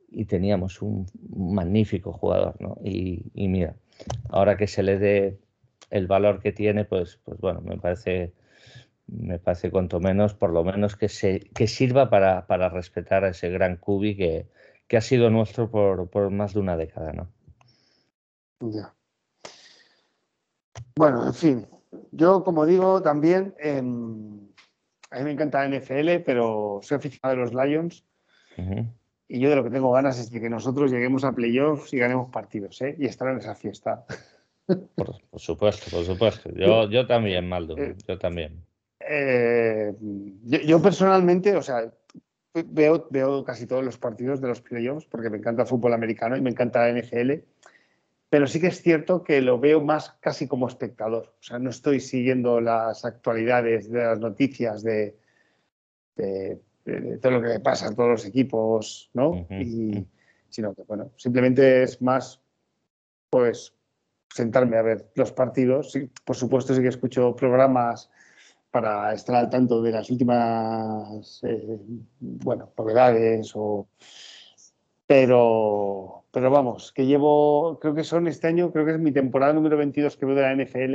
y 0.08 0.26
teníamos 0.26 0.82
un 0.82 1.06
magnífico 1.28 2.12
jugador, 2.12 2.54
¿no? 2.60 2.78
Y, 2.84 3.30
y 3.34 3.48
mira, 3.48 3.76
ahora 4.28 4.56
que 4.56 4.66
se 4.66 4.82
le 4.82 4.98
dé 4.98 5.38
el 5.90 6.06
valor 6.06 6.40
que 6.40 6.52
tiene, 6.52 6.84
pues, 6.84 7.20
pues 7.24 7.38
bueno, 7.38 7.60
me 7.60 7.76
parece 7.76 8.32
me 9.10 9.38
parece 9.38 9.70
cuanto 9.70 10.00
menos, 10.00 10.34
por 10.34 10.52
lo 10.52 10.64
menos 10.64 10.96
que, 10.96 11.08
se, 11.08 11.40
que 11.54 11.66
sirva 11.66 12.10
para, 12.10 12.46
para 12.46 12.68
respetar 12.68 13.24
a 13.24 13.30
ese 13.30 13.50
gran 13.50 13.76
Cubi 13.76 14.16
que, 14.16 14.46
que 14.86 14.96
ha 14.96 15.00
sido 15.00 15.30
nuestro 15.30 15.70
por, 15.70 16.08
por, 16.10 16.30
más 16.30 16.54
de 16.54 16.60
una 16.60 16.76
década, 16.76 17.12
¿no? 17.12 17.28
Ya. 18.60 18.94
Bueno, 20.96 21.26
en 21.26 21.34
fin, 21.34 21.66
yo 22.12 22.44
como 22.44 22.66
digo 22.66 23.02
también, 23.02 23.54
em, 23.58 24.48
a 25.10 25.18
mí 25.18 25.24
me 25.24 25.32
encanta 25.32 25.66
la 25.66 25.78
NFL, 25.78 26.20
pero 26.24 26.80
soy 26.82 26.96
aficionado 26.96 27.40
a 27.40 27.44
los 27.44 27.54
Lions. 27.54 28.04
Y 29.26 29.38
yo 29.40 29.48
de 29.48 29.56
lo 29.56 29.64
que 29.64 29.70
tengo 29.70 29.92
ganas 29.92 30.18
es 30.18 30.30
de 30.30 30.40
que 30.40 30.50
nosotros 30.50 30.90
lleguemos 30.90 31.24
a 31.24 31.32
playoffs 31.32 31.94
y 31.94 31.98
ganemos 31.98 32.30
partidos, 32.30 32.82
¿eh? 32.82 32.94
Y 32.98 33.06
estar 33.06 33.28
en 33.28 33.38
esa 33.38 33.54
fiesta. 33.54 34.04
Por, 34.94 35.40
supuesto, 35.40 35.90
por 35.90 36.04
supuesto. 36.04 36.50
Yo, 36.54 36.88
yo 36.88 37.06
también, 37.06 37.48
Maldo, 37.48 37.76
eh, 37.76 37.96
yo 38.06 38.18
también. 38.18 38.64
Eh, 39.00 39.94
yo, 40.44 40.82
personalmente, 40.82 41.56
o 41.56 41.62
sea, 41.62 41.92
veo, 42.52 43.06
veo 43.10 43.44
casi 43.44 43.66
todos 43.66 43.84
los 43.84 43.98
partidos 43.98 44.40
de 44.40 44.48
los 44.48 44.60
playoffs 44.60 45.06
porque 45.06 45.30
me 45.30 45.38
encanta 45.38 45.62
el 45.62 45.68
fútbol 45.68 45.94
americano 45.94 46.36
y 46.36 46.40
me 46.40 46.50
encanta 46.50 46.86
la 46.86 47.00
NFL, 47.00 47.32
pero 48.28 48.46
sí 48.46 48.60
que 48.60 48.68
es 48.68 48.82
cierto 48.82 49.24
que 49.24 49.40
lo 49.40 49.58
veo 49.58 49.80
más 49.80 50.10
casi 50.20 50.46
como 50.46 50.68
espectador. 50.68 51.34
O 51.40 51.42
sea, 51.42 51.58
no 51.58 51.70
estoy 51.70 52.00
siguiendo 52.00 52.60
las 52.60 53.04
actualidades 53.04 53.90
de 53.90 54.04
las 54.04 54.20
noticias 54.20 54.82
de, 54.82 55.16
todo 57.20 57.32
lo 57.32 57.42
que 57.42 57.60
pasa 57.60 57.88
en 57.88 57.96
todos 57.96 58.10
los 58.10 58.26
equipos, 58.26 59.10
¿no? 59.14 59.46
y, 59.50 60.06
sino 60.48 60.74
que, 60.74 60.82
bueno, 60.82 61.10
simplemente 61.16 61.82
es 61.82 62.02
más, 62.02 62.40
pues, 63.30 63.74
sentarme 64.34 64.76
a 64.76 64.82
ver 64.82 65.10
los 65.14 65.32
partidos. 65.32 65.98
por 66.24 66.36
supuesto, 66.36 66.74
sí 66.74 66.82
que 66.82 66.88
escucho 66.88 67.34
programas 67.36 68.10
para 68.70 69.12
estar 69.12 69.34
al 69.36 69.50
tanto 69.50 69.82
de 69.82 69.90
las 69.90 70.10
últimas, 70.10 71.40
eh, 71.42 71.78
bueno, 72.20 72.70
novedades 72.76 73.52
o... 73.54 73.88
Pero, 75.06 76.22
pero 76.30 76.52
vamos, 76.52 76.92
que 76.92 77.04
llevo, 77.04 77.80
creo 77.80 77.96
que 77.96 78.04
son 78.04 78.28
este 78.28 78.46
año, 78.46 78.70
creo 78.70 78.86
que 78.86 78.92
es 78.92 78.98
mi 79.00 79.10
temporada 79.10 79.52
número 79.52 79.76
22 79.76 80.16
que 80.16 80.24
veo 80.24 80.36
de 80.36 80.42
la 80.42 80.54
NFL. 80.54 80.94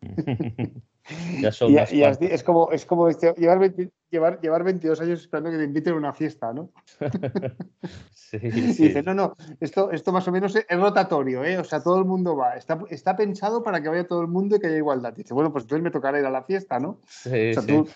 ya 1.42 1.50
son 1.50 1.72
y, 1.90 2.02
es 2.04 2.44
como, 2.44 2.70
es 2.70 2.86
como 2.86 3.08
este, 3.08 3.34
llevar, 3.36 3.58
llevar, 4.10 4.40
llevar 4.40 4.64
22 4.64 5.00
años 5.00 5.20
esperando 5.20 5.50
que 5.50 5.58
te 5.58 5.64
inviten 5.64 5.94
a 5.94 5.96
una 5.96 6.12
fiesta, 6.12 6.52
¿no? 6.52 6.70
sí, 8.12 8.38
sí. 8.40 8.46
Y 8.46 8.60
dice, 8.60 9.02
no, 9.02 9.14
no, 9.14 9.36
esto, 9.60 9.90
esto 9.90 10.12
más 10.12 10.26
o 10.28 10.32
menos 10.32 10.54
es 10.56 10.64
rotatorio, 10.70 11.44
¿eh? 11.44 11.58
O 11.58 11.64
sea, 11.64 11.82
todo 11.82 11.98
el 11.98 12.04
mundo 12.04 12.36
va. 12.36 12.56
Está, 12.56 12.78
está 12.90 13.16
pensado 13.16 13.62
para 13.62 13.82
que 13.82 13.88
vaya 13.88 14.06
todo 14.06 14.22
el 14.22 14.28
mundo 14.28 14.56
y 14.56 14.60
que 14.60 14.66
haya 14.68 14.76
igualdad. 14.76 15.12
dice, 15.12 15.34
bueno, 15.34 15.52
pues 15.52 15.64
entonces 15.64 15.82
me 15.82 15.90
tocará 15.90 16.18
ir 16.18 16.26
a 16.26 16.30
la 16.30 16.42
fiesta, 16.42 16.78
¿no? 16.78 17.00
Sí, 17.06 17.50
o 17.50 17.54
sea, 17.54 17.62
tú, 17.62 17.88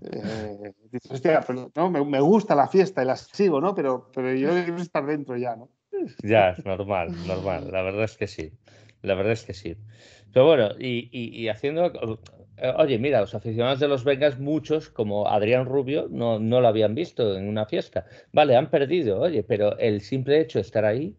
eh, 0.00 0.72
dices, 0.92 1.10
hostia, 1.10 1.44
pero, 1.46 1.70
no, 1.74 1.90
me, 1.90 2.04
me, 2.04 2.20
gusta 2.20 2.54
la 2.54 2.68
fiesta 2.68 3.02
y 3.02 3.06
la 3.06 3.16
sigo, 3.16 3.60
¿no? 3.60 3.74
Pero, 3.74 4.10
pero 4.14 4.34
yo 4.34 4.50
quiero 4.50 4.76
estar 4.76 5.04
dentro 5.06 5.36
ya, 5.36 5.56
¿no? 5.56 5.68
Ya, 6.22 6.50
es 6.50 6.64
normal, 6.64 7.08
normal. 7.26 7.70
La 7.72 7.82
verdad 7.82 8.04
es 8.04 8.16
que 8.16 8.26
sí. 8.26 8.52
La 9.02 9.14
verdad 9.14 9.32
es 9.32 9.44
que 9.44 9.54
sí. 9.54 9.76
Pero 10.32 10.46
bueno, 10.46 10.68
y, 10.78 11.08
y, 11.12 11.48
haciendo. 11.48 11.90
Eh, 12.60 12.72
oye, 12.76 12.98
mira, 12.98 13.20
los 13.20 13.34
aficionados 13.34 13.80
de 13.80 13.88
los 13.88 14.04
Vengas, 14.04 14.38
muchos, 14.38 14.90
como 14.90 15.28
Adrián 15.28 15.66
Rubio, 15.66 16.08
no, 16.10 16.38
no 16.38 16.60
lo 16.60 16.68
habían 16.68 16.94
visto 16.94 17.36
en 17.36 17.48
una 17.48 17.66
fiesta. 17.66 18.06
Vale, 18.32 18.56
han 18.56 18.70
perdido, 18.70 19.20
oye, 19.20 19.42
pero 19.42 19.78
el 19.78 20.00
simple 20.00 20.40
hecho 20.40 20.58
de 20.58 20.62
estar 20.62 20.84
ahí 20.84 21.16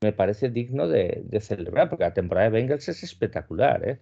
me 0.00 0.12
parece 0.12 0.50
digno 0.50 0.88
de, 0.88 1.24
celebrar, 1.40 1.88
porque 1.88 2.04
la 2.04 2.14
temporada 2.14 2.50
de 2.50 2.52
Bengals 2.58 2.88
es 2.88 3.02
espectacular, 3.02 3.88
¿eh? 3.88 3.98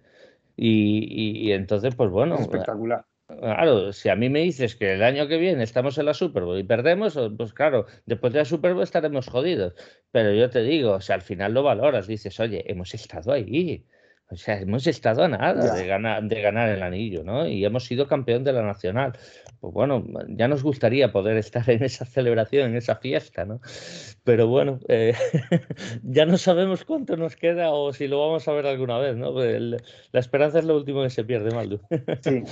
Y, 0.57 1.47
y, 1.47 1.53
entonces, 1.53 1.95
pues 1.95 2.09
bueno. 2.09 2.35
espectacular. 2.35 3.05
Claro, 3.39 3.93
si 3.93 4.09
a 4.09 4.15
mí 4.15 4.29
me 4.29 4.41
dices 4.41 4.75
que 4.75 4.93
el 4.93 5.03
año 5.03 5.27
que 5.27 5.37
viene 5.37 5.63
estamos 5.63 5.97
en 5.97 6.05
la 6.05 6.13
Super 6.13 6.43
Bowl 6.43 6.59
y 6.59 6.63
perdemos, 6.63 7.17
pues 7.37 7.53
claro, 7.53 7.85
después 8.05 8.33
de 8.33 8.39
la 8.39 8.45
Super 8.45 8.73
Bowl 8.73 8.83
estaremos 8.83 9.27
jodidos. 9.27 9.73
Pero 10.11 10.33
yo 10.33 10.49
te 10.49 10.61
digo, 10.61 10.93
o 10.93 11.01
sea, 11.01 11.15
al 11.15 11.21
final 11.21 11.53
lo 11.53 11.63
valoras, 11.63 12.07
dices, 12.07 12.39
oye, 12.39 12.63
hemos 12.69 12.93
estado 12.93 13.31
ahí. 13.31 13.85
O 14.31 14.37
sea, 14.37 14.59
hemos 14.59 14.87
estado 14.87 15.23
a 15.23 15.27
nada 15.27 15.75
de 15.75 15.85
ganar, 15.85 16.23
de 16.23 16.41
ganar 16.41 16.69
el 16.69 16.81
anillo, 16.83 17.23
¿no? 17.23 17.45
Y 17.45 17.65
hemos 17.65 17.85
sido 17.85 18.07
campeón 18.07 18.45
de 18.45 18.53
la 18.53 18.61
nacional. 18.61 19.17
Pues 19.59 19.73
bueno, 19.73 20.03
ya 20.29 20.47
nos 20.47 20.63
gustaría 20.63 21.11
poder 21.11 21.35
estar 21.37 21.69
en 21.69 21.83
esa 21.83 22.05
celebración, 22.05 22.71
en 22.71 22.77
esa 22.77 22.95
fiesta, 22.95 23.43
¿no? 23.43 23.59
Pero 24.23 24.47
bueno, 24.47 24.79
eh, 24.87 25.13
ya 26.03 26.25
no 26.25 26.37
sabemos 26.37 26.85
cuánto 26.85 27.17
nos 27.17 27.35
queda 27.35 27.71
o 27.71 27.91
si 27.91 28.07
lo 28.07 28.21
vamos 28.21 28.47
a 28.47 28.53
ver 28.53 28.67
alguna 28.67 28.97
vez, 28.99 29.17
¿no? 29.17 29.33
la 29.33 30.19
esperanza 30.19 30.59
es 30.59 30.65
lo 30.65 30.77
último 30.77 31.03
que 31.03 31.09
se 31.09 31.23
pierde, 31.25 31.53
Maldu. 31.53 31.79
sí. 32.21 32.43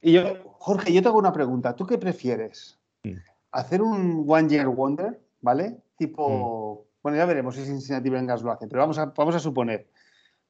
Y 0.00 0.12
yo, 0.12 0.56
Jorge, 0.58 0.92
yo 0.92 1.02
te 1.02 1.08
hago 1.08 1.18
una 1.18 1.32
pregunta. 1.32 1.76
¿Tú 1.76 1.86
qué 1.86 1.98
prefieres? 1.98 2.80
Mm. 3.04 3.14
¿Hacer 3.52 3.80
un 3.80 4.24
One 4.26 4.48
Year 4.48 4.66
Wonder, 4.66 5.20
¿vale? 5.40 5.78
Tipo, 5.96 6.84
mm. 6.84 7.00
bueno, 7.02 7.18
ya 7.18 7.26
veremos 7.26 7.54
si 7.54 7.64
Cincinnati 7.64 8.10
Bengals 8.10 8.42
lo 8.42 8.50
hace, 8.50 8.66
pero 8.66 8.80
vamos 8.80 8.98
a, 8.98 9.06
vamos 9.06 9.36
a 9.36 9.38
suponer. 9.38 9.86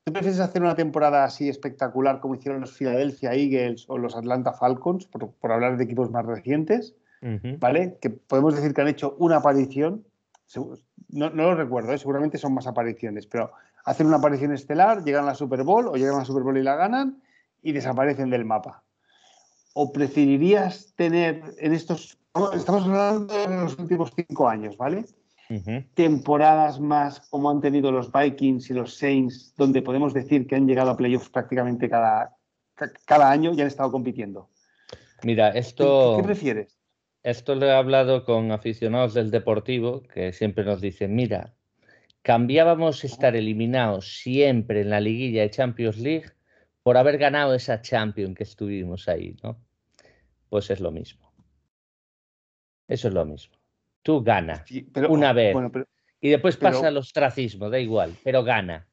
¿Tú 0.04 0.12
prefieres 0.12 0.40
hacer 0.40 0.62
una 0.62 0.74
temporada 0.74 1.24
así 1.24 1.48
espectacular 1.48 2.18
como 2.18 2.34
hicieron 2.34 2.60
los 2.60 2.72
Philadelphia 2.72 3.34
Eagles 3.34 3.84
o 3.88 3.98
los 3.98 4.16
Atlanta 4.16 4.52
Falcons, 4.52 5.06
por, 5.06 5.52
hablar 5.52 5.76
de 5.76 5.84
equipos 5.84 6.10
más 6.10 6.26
recientes, 6.26 6.96
¿vale? 7.60 7.98
Que 8.00 8.10
podemos 8.10 8.56
decir 8.56 8.74
que 8.74 8.80
han 8.80 8.88
hecho 8.88 9.14
una 9.20 9.36
aparición, 9.36 10.04
no, 11.08 11.30
lo 11.30 11.54
recuerdo, 11.54 11.92
¿eh? 11.92 11.98
seguramente 11.98 12.36
son 12.36 12.52
más 12.52 12.66
apariciones, 12.66 13.26
pero 13.26 13.52
hacen 13.84 14.08
una 14.08 14.16
aparición 14.16 14.52
estelar, 14.52 15.04
llegan 15.04 15.22
a 15.22 15.28
la 15.28 15.34
Super 15.36 15.62
Bowl 15.62 15.86
o 15.86 15.94
llegan 15.94 16.16
a 16.16 16.18
la 16.18 16.24
Super 16.24 16.42
Bowl 16.42 16.58
y 16.58 16.64
la 16.64 16.74
ganan 16.74 17.22
y 17.62 17.70
desaparecen 17.70 18.28
del 18.28 18.44
mapa. 18.44 18.82
¿O 19.74 19.92
preferirías 19.92 20.92
tener 20.96 21.54
en 21.58 21.72
estos, 21.72 22.18
estamos 22.54 22.84
hablando 22.86 23.32
de 23.32 23.56
los 23.56 23.78
últimos 23.78 24.12
cinco 24.16 24.48
años, 24.48 24.76
¿vale? 24.76 25.04
Temporadas 25.94 26.80
más 26.80 27.20
como 27.30 27.50
han 27.50 27.60
tenido 27.60 27.92
los 27.92 28.10
Vikings 28.12 28.70
y 28.70 28.74
los 28.74 28.96
Saints, 28.96 29.54
donde 29.56 29.82
podemos 29.82 30.14
decir 30.14 30.46
que 30.46 30.56
han 30.56 30.66
llegado 30.66 30.90
a 30.90 30.96
playoffs 30.96 31.28
prácticamente 31.28 31.88
cada, 31.88 32.36
cada 33.04 33.30
año 33.30 33.52
y 33.52 33.60
han 33.60 33.66
estado 33.66 33.90
compitiendo. 33.92 34.48
Mira, 35.22 35.50
esto. 35.50 36.16
¿Qué, 36.16 36.22
prefieres? 36.22 36.78
Esto 37.22 37.54
lo 37.54 37.66
he 37.66 37.72
hablado 37.72 38.24
con 38.24 38.50
aficionados 38.50 39.14
del 39.14 39.30
Deportivo 39.30 40.02
que 40.02 40.32
siempre 40.32 40.64
nos 40.64 40.80
dicen: 40.80 41.14
mira, 41.14 41.54
cambiábamos 42.22 43.04
estar 43.04 43.36
eliminados 43.36 44.18
siempre 44.18 44.80
en 44.80 44.90
la 44.90 45.00
liguilla 45.00 45.42
de 45.42 45.50
Champions 45.50 45.98
League 45.98 46.30
por 46.82 46.96
haber 46.96 47.18
ganado 47.18 47.54
esa 47.54 47.80
Champions 47.80 48.36
que 48.36 48.42
estuvimos 48.42 49.08
ahí, 49.08 49.36
¿no? 49.42 49.56
Pues 50.48 50.70
es 50.70 50.80
lo 50.80 50.90
mismo. 50.90 51.32
Eso 52.88 53.08
es 53.08 53.14
lo 53.14 53.24
mismo. 53.24 53.61
Tú 54.02 54.22
gana 54.22 54.64
una 55.08 55.32
vez. 55.32 55.56
y 56.20 56.30
después 56.30 56.56
pasa 56.56 56.88
el 56.88 56.96
ostracismo, 56.96 57.70
da 57.70 57.78
igual, 57.78 58.14
pero 58.24 58.42
gana. 58.44 58.88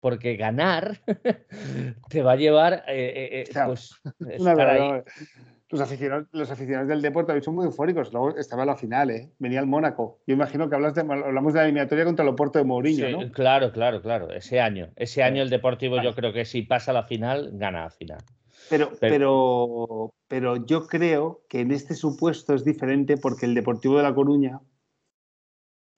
Porque 0.00 0.36
ganar 0.36 1.00
te 2.08 2.22
va 2.22 2.32
a 2.32 2.36
llevar. 2.36 2.84
Eh, 2.86 3.12
eh, 3.16 3.44
eh 3.48 3.64
pues, 3.66 4.00
Los, 5.68 5.80
aficionados, 5.80 6.28
los 6.30 6.48
aficionados 6.48 6.88
del 6.88 7.02
deporte 7.02 7.40
son 7.40 7.56
muy 7.56 7.66
eufóricos. 7.66 8.12
Luego 8.12 8.36
estaba 8.36 8.64
la 8.64 8.76
final, 8.76 9.10
¿eh? 9.10 9.32
venía 9.40 9.58
el 9.58 9.66
Mónaco. 9.66 10.20
Yo 10.24 10.34
imagino 10.34 10.68
que 10.68 10.76
hablas 10.76 10.94
de, 10.94 11.00
hablamos 11.00 11.52
de 11.52 11.58
la 11.58 11.64
eliminatoria 11.64 12.04
contra 12.04 12.22
el 12.22 12.28
Oporto 12.28 12.60
de 12.60 12.64
Mourinho, 12.64 13.10
¿no? 13.10 13.32
Claro, 13.32 13.72
claro, 13.72 14.00
claro. 14.00 14.30
Ese 14.32 14.60
año. 14.60 14.90
Ese 14.94 15.24
año 15.24 15.42
el 15.42 15.50
Deportivo, 15.50 16.00
yo 16.00 16.14
creo 16.14 16.32
que 16.32 16.44
si 16.44 16.62
pasa 16.62 16.92
la 16.92 17.02
final, 17.02 17.50
gana 17.54 17.82
la 17.82 17.90
final. 17.90 18.18
Pero, 18.68 18.92
pero, 19.00 20.14
pero 20.28 20.66
yo 20.66 20.86
creo 20.86 21.42
que 21.48 21.60
en 21.60 21.70
este 21.70 21.94
supuesto 21.94 22.54
es 22.54 22.64
diferente 22.64 23.16
porque 23.16 23.46
el 23.46 23.54
Deportivo 23.54 23.96
de 23.96 24.02
La 24.02 24.14
Coruña 24.14 24.60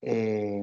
eh, 0.02 0.62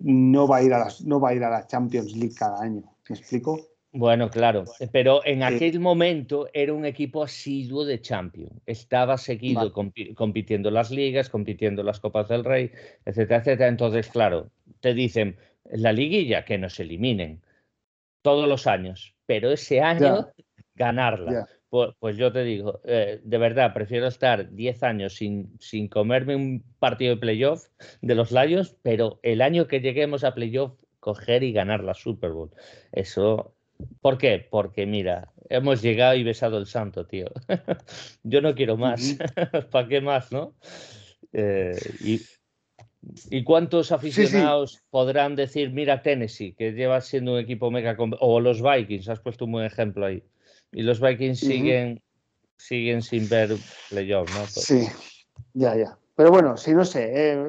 no, 0.00 0.48
va 0.48 0.58
a 0.58 0.62
ir 0.62 0.72
a 0.74 0.78
las, 0.78 1.02
no 1.02 1.20
va 1.20 1.30
a 1.30 1.34
ir 1.34 1.44
a 1.44 1.50
la 1.50 1.66
Champions 1.66 2.14
League 2.16 2.34
cada 2.34 2.62
año. 2.62 2.82
¿Me 3.08 3.16
explico? 3.16 3.58
Bueno, 3.94 4.30
claro, 4.30 4.64
pero 4.90 5.22
en 5.26 5.42
aquel 5.42 5.78
momento 5.78 6.48
era 6.54 6.72
un 6.72 6.86
equipo 6.86 7.22
asiduo 7.22 7.84
de 7.84 8.00
Champions. 8.00 8.58
Estaba 8.64 9.18
seguido 9.18 9.70
compitiendo 10.14 10.70
las 10.70 10.90
ligas, 10.90 11.28
compitiendo 11.28 11.82
las 11.82 12.00
Copas 12.00 12.28
del 12.28 12.42
Rey, 12.42 12.70
etcétera, 13.04 13.40
etcétera. 13.40 13.68
Entonces, 13.68 14.08
claro, 14.08 14.50
te 14.80 14.94
dicen 14.94 15.36
la 15.70 15.92
liguilla 15.92 16.46
que 16.46 16.56
nos 16.56 16.80
eliminen 16.80 17.42
todos 18.22 18.48
los 18.48 18.66
años, 18.66 19.14
pero 19.26 19.50
ese 19.50 19.82
año 19.82 20.28
ganarla. 20.74 21.46
Pues, 21.68 21.90
pues, 21.98 22.16
yo 22.16 22.30
te 22.32 22.44
digo, 22.44 22.80
eh, 22.84 23.20
de 23.24 23.38
verdad, 23.38 23.72
prefiero 23.72 24.06
estar 24.06 24.50
10 24.50 24.82
años 24.82 25.14
sin, 25.14 25.58
sin 25.58 25.88
comerme 25.88 26.36
un 26.36 26.62
partido 26.78 27.14
de 27.14 27.20
playoff 27.20 27.68
de 28.02 28.14
los 28.14 28.30
Lions, 28.30 28.76
pero 28.82 29.18
el 29.22 29.40
año 29.40 29.66
que 29.66 29.80
lleguemos 29.80 30.24
a 30.24 30.34
playoff, 30.34 30.74
coger 31.00 31.42
y 31.42 31.52
ganar 31.52 31.82
la 31.82 31.94
Super 31.94 32.30
Bowl. 32.30 32.50
Eso, 32.92 33.54
¿por 34.00 34.18
qué? 34.18 34.46
Porque 34.50 34.86
mira, 34.86 35.32
hemos 35.48 35.82
llegado 35.82 36.14
y 36.14 36.22
besado 36.22 36.58
el 36.58 36.66
santo, 36.66 37.06
tío. 37.06 37.26
yo 38.22 38.40
no 38.40 38.54
quiero 38.54 38.76
más. 38.76 39.16
¿Para 39.70 39.88
qué 39.88 40.00
más, 40.00 40.30
no? 40.30 40.54
Eh, 41.32 41.74
y, 42.04 42.20
¿Y 43.30 43.42
cuántos 43.42 43.90
aficionados 43.90 44.82
podrán 44.90 45.34
decir, 45.34 45.70
mira 45.70 46.02
Tennessee, 46.02 46.54
que 46.54 46.72
lleva 46.72 47.00
siendo 47.00 47.32
un 47.32 47.40
equipo 47.40 47.70
mega... 47.70 47.96
O 48.20 48.40
los 48.40 48.62
Vikings, 48.62 49.08
has 49.08 49.20
puesto 49.20 49.46
un 49.46 49.52
buen 49.52 49.66
ejemplo 49.66 50.06
ahí. 50.06 50.22
Y 50.72 50.82
los 50.82 51.00
Vikings 51.00 51.38
siguen, 51.38 52.02
siguen 52.56 53.02
sin 53.02 53.28
ver 53.28 53.56
playoff, 53.90 54.28
¿no? 54.30 54.40
Pues 54.40 54.64
sí, 54.64 54.88
ya, 55.52 55.76
ya. 55.76 55.98
Pero 56.16 56.30
bueno, 56.30 56.56
sí, 56.56 56.72
no 56.72 56.84
sé. 56.84 57.10
Eh, 57.12 57.44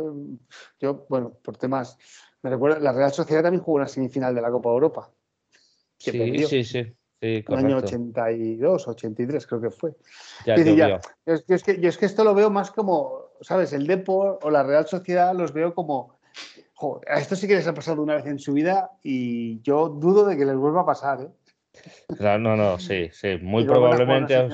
yo, 0.79 1.05
bueno, 1.09 1.38
por 1.41 1.57
temas. 1.57 1.97
Me 2.41 2.49
recuerdo, 2.49 2.79
la 2.79 2.91
Real 2.91 3.13
Sociedad 3.13 3.43
también 3.43 3.63
jugó 3.63 3.77
una 3.77 3.88
semifinal 3.88 4.36
de 4.36 4.41
la 4.41 4.51
Copa 4.51 4.69
Europa. 4.69 5.12
Sí, 5.97 6.45
sí, 6.45 6.63
sí, 6.63 6.95
Sí, 7.23 7.41
el 7.47 7.55
año 7.55 7.77
82, 7.77 8.86
83 8.86 9.47
creo 9.47 9.62
que 9.62 9.69
fue. 9.69 9.95
Ya, 10.45 10.57
Yo, 10.57 11.33
es 11.55 11.63
que, 11.63 11.79
yo 11.79 11.88
es 11.88 11.97
que 11.97 12.05
esto 12.05 12.25
lo 12.25 12.36
veo 12.36 12.49
más 12.49 12.69
como, 12.71 13.29
¿sabes? 13.39 13.71
El 13.71 13.88
Depor 13.88 14.39
o 14.41 14.51
la 14.51 14.62
Real 14.62 14.86
Sociedad 14.86 15.33
los 15.33 15.53
veo 15.53 15.73
como, 15.73 16.19
a 17.07 17.19
esto 17.19 17.38
sí 17.38 17.47
que 17.47 17.55
les 17.55 17.65
ha 17.65 17.73
pasado 17.73 18.01
una 18.01 18.15
vez 18.15 18.25
en 18.25 18.39
su 18.39 18.51
vida 18.51 18.91
y 19.01 19.62
yo 19.62 19.88
dudo 19.88 20.25
de 20.25 20.36
que 20.36 20.43
les 20.43 20.57
vuelva 20.57 20.81
a 20.81 20.86
pasar, 20.86 21.21
¿eh? 21.21 21.29
No, 22.19 22.55
no, 22.55 22.79
sí, 22.79 23.09
sí, 23.12 23.38
muy 23.41 23.65
probablemente. 23.65 24.47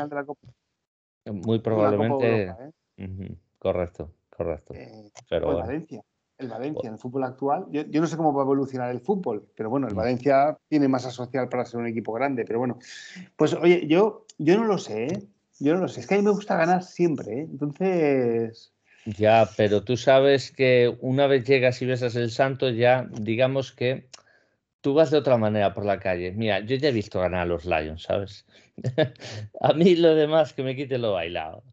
Muy 1.25 1.59
probablemente. 1.59 2.55
¿eh? 2.97 3.35
Correcto, 3.57 4.13
correcto. 4.29 4.73
Eh, 4.73 5.11
pero 5.29 5.57
Valencia, 5.57 6.03
el 6.37 6.47
Valencia, 6.47 6.87
en 6.87 6.93
el 6.93 6.99
fútbol 6.99 7.25
actual, 7.25 7.65
yo, 7.69 7.83
no 7.83 8.07
sé 8.07 8.15
cómo 8.15 8.33
va 8.33 8.43
a 8.43 8.45
evolucionar 8.45 8.89
el 8.91 9.01
fútbol, 9.01 9.47
pero 9.55 9.69
bueno, 9.69 9.87
el. 9.87 9.95
Valencia 9.95 10.57
tiene 10.69 10.87
masa 10.87 11.11
social 11.11 11.49
para 11.49 11.65
ser 11.65 11.79
un 11.81 11.87
equipo 11.87 12.13
grande, 12.13 12.45
pero 12.45 12.59
bueno, 12.59 12.79
pues 13.35 13.53
oye, 13.53 13.85
yo, 13.87 14.25
yo 14.37 14.57
no 14.57 14.65
lo 14.65 14.77
sé, 14.77 15.07
¿eh? 15.07 15.23
yo 15.59 15.73
no 15.75 15.81
lo 15.81 15.87
sé, 15.89 15.99
es 15.99 16.07
que 16.07 16.15
a 16.15 16.17
mí 16.17 16.23
me 16.23 16.31
gusta 16.31 16.55
ganar 16.55 16.83
siempre, 16.83 17.41
entonces 17.41 18.71
ya, 19.05 19.49
pero 19.57 19.83
tú 19.83 19.97
sabes 19.97 20.51
que 20.51 20.95
una 21.01 21.27
vez 21.27 21.45
llegas 21.45 21.81
y 21.81 21.85
besas 21.85 22.15
el 22.15 22.31
santo, 22.31 22.69
ya 22.69 23.07
digamos 23.11 23.71
que 23.71 24.07
tú 24.81 24.93
vas 24.93 25.11
de 25.11 25.17
otra 25.17 25.37
manera 25.37 25.73
por 25.73 25.85
la 25.85 25.99
calle. 25.99 26.31
Mira, 26.31 26.59
yo 26.61 26.75
ya 26.75 26.89
he 26.89 26.91
visto 26.91 27.19
ganar 27.19 27.41
a 27.41 27.45
los 27.45 27.65
Lions, 27.65 28.03
¿sabes? 28.03 28.45
a 29.61 29.73
mí 29.73 29.95
lo 29.95 30.15
demás 30.15 30.53
que 30.53 30.63
me 30.63 30.75
quite 30.75 30.97
lo 30.97 31.13
bailado 31.13 31.63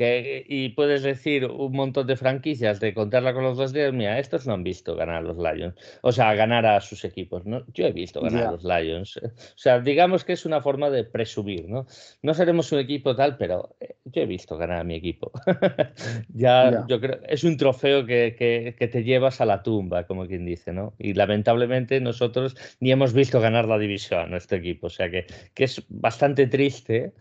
y 0.00 0.70
puedes 0.70 1.02
decir 1.02 1.46
un 1.46 1.72
montón 1.72 2.06
de 2.06 2.16
franquicias 2.16 2.80
de 2.80 2.94
contarla 2.94 3.34
con 3.34 3.44
los 3.44 3.58
dos 3.58 3.72
dedos, 3.72 3.92
mira, 3.92 4.18
estos 4.18 4.46
no 4.46 4.54
han 4.54 4.64
visto 4.64 4.96
ganar 4.96 5.16
a 5.16 5.20
los 5.20 5.36
Lions, 5.36 5.74
o 6.02 6.12
sea, 6.12 6.34
ganar 6.34 6.64
a 6.66 6.80
sus 6.80 7.04
equipos, 7.04 7.44
¿no? 7.44 7.64
Yo 7.74 7.86
he 7.86 7.92
visto 7.92 8.20
ganar 8.20 8.46
a 8.46 8.52
los 8.52 8.64
Lions. 8.64 9.18
O 9.18 9.30
sea, 9.56 9.80
digamos 9.80 10.24
que 10.24 10.32
es 10.32 10.46
una 10.46 10.62
forma 10.62 10.90
de 10.90 11.04
presumir, 11.04 11.68
¿no? 11.68 11.86
No 12.22 12.34
seremos 12.34 12.72
un 12.72 12.78
equipo 12.78 13.14
tal, 13.14 13.36
pero 13.36 13.76
eh, 13.80 13.96
yo 14.04 14.22
he 14.22 14.26
visto 14.26 14.56
ganar 14.56 14.80
a 14.80 14.84
mi 14.84 14.94
equipo. 14.94 15.32
ya, 16.28 16.86
yo 16.88 17.00
creo, 17.00 17.20
es 17.28 17.44
un 17.44 17.56
trofeo 17.56 18.06
que, 18.06 18.34
que, 18.78 18.88
te 18.88 19.04
llevas 19.04 19.40
a 19.40 19.44
la 19.44 19.62
tumba, 19.62 20.06
como 20.06 20.26
quien 20.26 20.44
dice, 20.46 20.72
¿no? 20.72 20.94
Y 20.98 21.14
lamentablemente 21.14 22.00
nosotros 22.00 22.56
ni 22.80 22.90
hemos 22.90 23.12
visto 23.12 23.40
ganar 23.40 23.66
la 23.66 23.78
división 23.78 24.20
a 24.20 24.26
nuestro 24.26 24.58
equipo, 24.58 24.86
o 24.86 24.90
sea 24.90 25.10
que, 25.10 25.26
que 25.54 25.64
es 25.64 25.82
bastante 25.88 26.46
triste, 26.46 27.12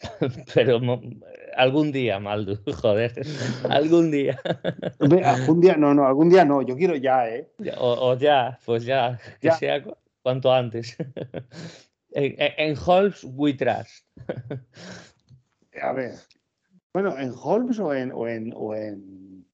pero 0.54 0.80
algún 1.56 1.92
día, 1.92 2.18
Maldu, 2.20 2.58
joder, 2.82 3.12
algún 3.68 4.10
día. 4.10 4.38
algún 5.24 5.60
día, 5.60 5.76
no, 5.76 5.94
no, 5.94 6.06
algún 6.06 6.28
día 6.28 6.44
no, 6.44 6.62
yo 6.62 6.76
quiero 6.76 6.96
ya, 6.96 7.28
¿eh? 7.28 7.50
O, 7.78 8.16
ya, 8.16 8.58
pues 8.64 8.84
ya, 8.84 9.18
que 9.40 9.50
sea 9.52 9.82
cuanto 10.22 10.52
antes. 10.52 10.96
en, 12.10 12.76
Holmes 12.84 13.24
we 13.24 13.54
trust. 13.54 14.06
A 15.80 15.92
ver, 15.92 16.14
bueno, 16.92 17.18
en 17.18 17.32
Holmes 17.34 17.78
o 17.78 17.94
en, 17.94 18.12
o 18.12 18.28
en, 18.28 18.52
o 18.54 18.74
en, 18.74 19.46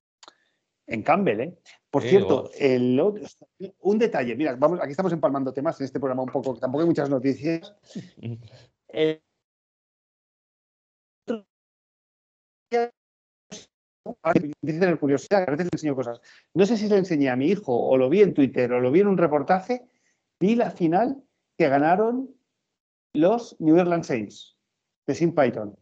en 0.87 1.03
Campbell, 1.03 1.41
¿eh? 1.41 1.59
Por 1.91 2.03
cierto, 2.03 2.51
el 2.59 2.99
un 3.81 3.99
detalle, 3.99 4.35
mira, 4.35 4.57
vamos, 4.57 4.81
aquí 4.81 4.93
estamos 4.93 5.13
empalmando 5.13 5.53
temas 5.53 5.79
en 5.79 5.85
este 5.85 6.01
programa 6.01 6.23
un 6.23 6.31
poco, 6.31 6.55
que 6.55 6.61
tampoco 6.61 6.81
hay 6.81 6.89
muchas 6.89 7.11
noticias. 7.11 7.75
El, 8.89 9.21
Tener 14.61 14.99
curiosidad, 14.99 15.45
a 15.47 15.51
veces 15.51 15.67
le 15.67 15.71
enseño 15.73 15.95
cosas. 15.95 16.21
No 16.55 16.67
sé 16.67 16.77
si 16.77 16.89
le 16.89 16.97
enseñé 16.97 17.31
a 17.31 17.37
mi 17.37 17.47
hijo 17.47 17.73
o 17.73 17.97
lo 17.97 18.09
vi 18.09 18.23
en 18.23 18.35
Twitter 18.35 18.73
o 18.73 18.81
lo 18.81 18.91
vi 18.91 19.01
en 19.01 19.07
un 19.07 19.19
reportaje. 19.19 19.83
Vi 20.41 20.57
la 20.57 20.71
final 20.71 21.23
que 21.57 21.69
ganaron 21.69 22.35
los 23.15 23.57
New 23.61 23.79
Orleans 23.79 24.07
Saints 24.07 24.57
de 25.07 25.15
Sim 25.15 25.35
Python. 25.35 25.77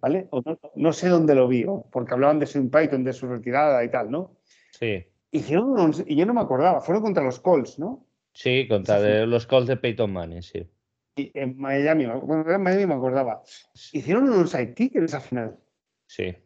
¿Vale? 0.00 0.28
no, 0.74 0.92
sé 0.92 1.08
dónde 1.08 1.34
lo 1.34 1.48
vi, 1.48 1.64
porque 1.90 2.12
hablaban 2.12 2.38
de 2.38 2.46
Sim 2.46 2.70
Python, 2.70 3.04
de 3.04 3.14
su 3.14 3.26
retirada 3.26 3.82
y 3.82 3.90
tal, 3.90 4.10
¿no? 4.10 4.36
Sí. 4.70 5.06
Hicieron 5.30 5.94
y 6.06 6.14
yo 6.14 6.26
no 6.26 6.34
me 6.34 6.42
acordaba, 6.42 6.82
fueron 6.82 7.02
contra 7.02 7.24
los 7.24 7.40
Colts, 7.40 7.78
¿no? 7.78 8.06
Sí, 8.34 8.68
contra 8.68 9.24
los 9.24 9.46
Colts 9.46 9.68
de 9.68 9.78
Peyton 9.78 10.12
Manning, 10.12 10.42
sí. 10.42 10.68
Y 11.16 11.30
en 11.32 11.56
Miami, 11.56 12.04
en 12.04 12.62
Miami 12.62 12.84
me 12.84 12.94
acordaba. 12.94 13.42
Hicieron 13.92 14.28
un 14.28 14.46
sidekick 14.46 14.96
en 14.96 15.04
esa 15.04 15.20
final. 15.20 15.56
Sí. 16.06 16.36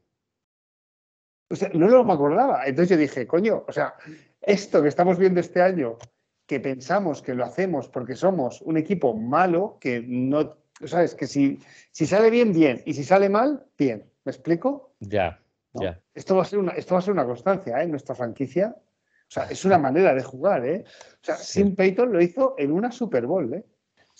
O 1.51 1.57
sea, 1.57 1.71
no 1.75 1.89
lo 1.89 2.05
me 2.05 2.13
acordaba. 2.13 2.65
Entonces 2.67 2.91
yo 2.91 2.97
dije, 2.97 3.27
coño, 3.27 3.65
o 3.67 3.73
sea, 3.73 3.95
esto 4.41 4.83
que 4.83 4.89
estamos 4.89 5.19
viendo 5.19 5.41
este 5.41 5.61
año, 5.61 5.99
que 6.47 6.61
pensamos 6.61 7.23
que 7.23 7.35
lo 7.35 7.45
hacemos 7.45 7.89
porque 7.89 8.15
somos 8.15 8.63
un 8.63 8.77
equipo 8.77 9.15
malo, 9.15 9.79
que 9.81 10.03
no, 10.07 10.57
sabes, 10.85 11.15
que 11.15 11.27
si, 11.27 11.61
si 11.91 12.07
sale 12.07 12.31
bien, 12.31 12.53
bien, 12.53 12.83
y 12.87 12.95
si 12.95 13.05
sale 13.05 13.29
mal, 13.29 13.67
bien. 13.77 14.11
¿Me 14.25 14.33
explico? 14.33 14.95
Ya, 15.01 15.41
ya. 15.75 16.01
Esto 16.15 16.37
va 16.37 16.43
a 16.43 16.45
ser 16.45 16.59
una, 16.59 16.73
esto 16.73 16.95
va 16.95 16.99
a 16.99 17.03
ser 17.03 17.13
una 17.13 17.25
constancia 17.25 17.81
¿eh? 17.81 17.85
en 17.85 17.91
nuestra 17.91 18.15
franquicia. 18.15 18.77
O 18.77 19.33
sea, 19.33 19.45
es 19.45 19.65
una 19.65 19.79
manera 19.79 20.13
de 20.13 20.23
jugar, 20.23 20.67
¿eh? 20.67 20.85
O 20.87 21.25
sea, 21.25 21.37
Sim 21.37 21.77
Peyton 21.77 22.13
lo 22.13 22.21
hizo 22.21 22.57
en 22.59 22.73
una 22.73 22.91
Super 22.91 23.27
Bowl, 23.27 23.55
¿eh? 23.55 23.65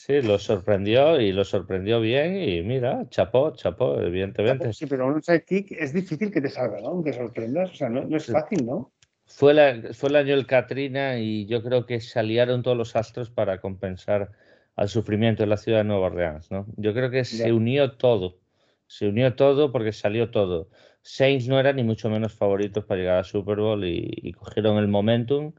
Sí, 0.03 0.23
lo 0.23 0.39
sorprendió 0.39 1.21
y 1.21 1.31
lo 1.31 1.45
sorprendió 1.45 2.01
bien 2.01 2.35
y 2.35 2.63
mira, 2.63 3.07
chapó, 3.11 3.53
chapó, 3.53 4.01
evidentemente. 4.01 4.73
Sí, 4.73 4.87
pero 4.87 5.07
un 5.07 5.23
sidekick 5.23 5.73
es 5.73 5.93
difícil 5.93 6.31
que 6.31 6.41
te 6.41 6.49
salga, 6.49 6.81
¿no? 6.81 6.89
Aunque 6.89 7.13
sorprendas, 7.13 7.71
o 7.73 7.75
sea, 7.75 7.91
no, 7.91 8.17
es 8.17 8.25
fácil, 8.29 8.65
¿no? 8.65 8.93
Fue, 9.27 9.53
la, 9.53 9.93
fue 9.93 10.09
el 10.09 10.17
año 10.17 10.37
del 10.37 10.47
Katrina 10.47 11.19
y 11.19 11.45
yo 11.45 11.63
creo 11.63 11.85
que 11.85 12.01
se 12.01 12.19
aliaron 12.19 12.63
todos 12.63 12.79
los 12.79 12.97
astros 12.97 13.29
para 13.29 13.61
compensar 13.61 14.31
al 14.75 14.89
sufrimiento 14.89 15.43
de 15.43 15.49
la 15.49 15.59
ciudad 15.59 15.81
de 15.81 15.85
Nueva 15.85 16.07
Orleans, 16.07 16.51
¿no? 16.51 16.65
Yo 16.79 16.95
creo 16.95 17.11
que 17.11 17.27
se 17.27 17.53
unió 17.53 17.99
todo, 17.99 18.39
se 18.87 19.07
unió 19.07 19.35
todo 19.35 19.71
porque 19.71 19.93
salió 19.93 20.31
todo. 20.31 20.71
Saints 21.03 21.47
no 21.47 21.61
eran 21.61 21.77
ni 21.77 21.85
mucho 21.85 22.09
menos 22.09 22.33
favoritos 22.33 22.87
para 22.87 23.01
llegar 23.01 23.19
a 23.19 23.25
Super 23.25 23.59
Bowl 23.59 23.85
y 23.85 24.33
cogieron 24.33 24.79
el 24.79 24.89
momentum 24.89 25.53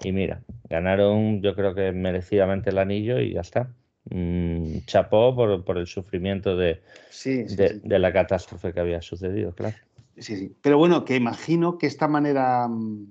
y 0.00 0.12
mira, 0.12 0.42
ganaron 0.68 1.42
yo 1.42 1.54
creo 1.54 1.74
que 1.74 1.92
merecidamente 1.92 2.70
el 2.70 2.78
anillo 2.78 3.18
y 3.20 3.34
ya 3.34 3.40
está. 3.40 3.74
Mm, 4.10 4.78
chapó 4.86 5.34
por, 5.34 5.78
el 5.78 5.86
sufrimiento 5.86 6.56
de, 6.56 6.82
de, 7.24 7.98
la 7.98 8.12
catástrofe 8.12 8.72
que 8.72 8.80
había 8.80 9.02
sucedido, 9.02 9.54
claro. 9.54 9.76
Sí, 10.16 10.36
sí. 10.36 10.56
Pero 10.62 10.78
bueno, 10.78 11.04
que 11.04 11.16
imagino 11.16 11.76
que 11.76 11.86
esta 11.86 12.08
manera 12.08 12.68
mm, 12.68 13.06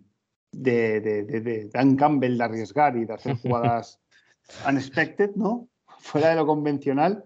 de, 0.53 1.01
de, 1.01 1.69
Dan 1.71 1.95
Campbell 1.95 2.37
de 2.37 2.43
arriesgar 2.43 2.97
y 2.97 3.05
de 3.05 3.13
hacer 3.13 3.35
jugadas 3.41 3.99
unexpected, 4.67 5.35
¿no? 5.35 5.67
Fuera 5.99 6.29
de 6.29 6.35
lo 6.35 6.47
convencional. 6.47 7.25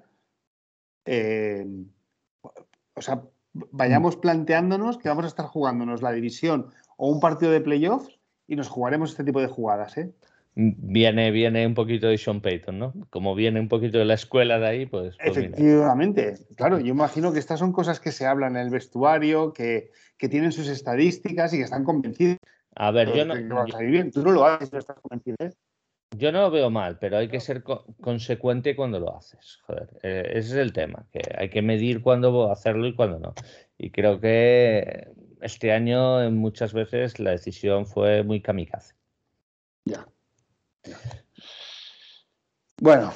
Eh, 1.05 1.65
o 2.93 3.01
sea, 3.01 3.23
vayamos 3.53 4.17
planteándonos 4.17 4.97
que 4.97 5.09
vamos 5.09 5.25
a 5.25 5.29
estar 5.29 5.45
jugándonos 5.45 6.01
la 6.01 6.11
división 6.11 6.71
o 6.97 7.09
un 7.09 7.19
partido 7.19 7.51
de 7.51 7.61
playoffs 7.61 8.20
y 8.51 8.57
nos 8.57 8.67
jugaremos 8.67 9.11
este 9.11 9.23
tipo 9.23 9.39
de 9.39 9.47
jugadas, 9.47 9.97
¿eh? 9.97 10.11
Viene, 10.55 11.31
viene 11.31 11.65
un 11.65 11.73
poquito 11.73 12.07
de 12.07 12.17
Sean 12.17 12.41
Payton, 12.41 12.77
¿no? 12.77 12.93
Como 13.09 13.33
viene 13.33 13.61
un 13.61 13.69
poquito 13.69 13.97
de 13.97 14.03
la 14.03 14.15
escuela 14.15 14.59
de 14.59 14.67
ahí, 14.67 14.85
pues. 14.85 15.15
pues 15.15 15.37
Efectivamente, 15.37 16.33
claro, 16.57 16.77
yo 16.77 16.87
imagino 16.87 17.31
que 17.31 17.39
estas 17.39 17.59
son 17.59 17.71
cosas 17.71 18.01
que 18.01 18.11
se 18.11 18.25
hablan 18.25 18.57
en 18.57 18.63
el 18.63 18.69
vestuario, 18.69 19.53
que, 19.53 19.91
tienen 20.17 20.51
sus 20.51 20.67
estadísticas 20.67 21.53
y 21.53 21.59
que 21.59 21.63
están 21.63 21.85
convencidos. 21.85 22.37
A 22.75 22.91
ver, 22.91 23.13
yo 23.13 23.23
no. 23.25 23.35
Tú 24.11 24.21
no 24.21 24.31
lo 24.31 24.45
haces, 24.45 24.73
no 24.73 24.79
estás 24.79 24.99
convencido. 24.99 25.37
¿eh? 25.39 25.51
Yo 26.17 26.33
no 26.33 26.41
lo 26.41 26.51
veo 26.51 26.69
mal, 26.69 26.99
pero 26.99 27.17
hay 27.17 27.29
que 27.29 27.39
ser 27.39 27.63
consecuente 27.63 28.75
cuando 28.75 28.99
lo 28.99 29.15
haces. 29.15 29.59
Joder, 29.65 29.87
eh, 30.03 30.33
ese 30.35 30.49
es 30.49 30.55
el 30.55 30.73
tema, 30.73 31.05
que 31.13 31.21
hay 31.37 31.49
que 31.49 31.61
medir 31.61 32.01
cuándo 32.01 32.51
hacerlo 32.51 32.85
y 32.85 32.93
cuándo 32.93 33.17
no. 33.17 33.33
Y 33.77 33.91
creo 33.91 34.19
que 34.19 35.07
este 35.41 35.71
año 35.71 36.29
muchas 36.31 36.73
veces 36.73 37.19
la 37.19 37.31
decisión 37.31 37.85
fue 37.85 38.23
muy 38.23 38.41
kamikaze. 38.41 38.95
Ya. 39.85 40.07
Bueno. 42.79 43.11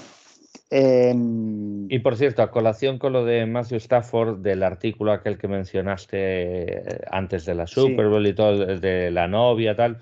Em, 0.70 1.90
y 1.92 2.00
por 2.00 2.18
cierto, 2.18 2.42
a 2.42 2.52
colación 2.52 2.98
con 2.98 3.14
lo 3.14 3.24
de 3.24 3.46
Matthew 3.46 3.78
Stafford, 3.78 4.40
del 4.40 4.64
artículo 4.64 5.12
aquel 5.12 5.38
que 5.38 5.48
mencionaste 5.48 6.18
eh, 6.18 7.02
antes 7.12 7.46
de 7.46 7.56
la 7.56 7.68
Super 7.68 8.08
Bowl 8.08 8.26
y 8.26 8.34
todo, 8.34 8.66
de 8.66 9.12
la 9.12 9.28
novia, 9.28 9.76
tal. 9.76 10.00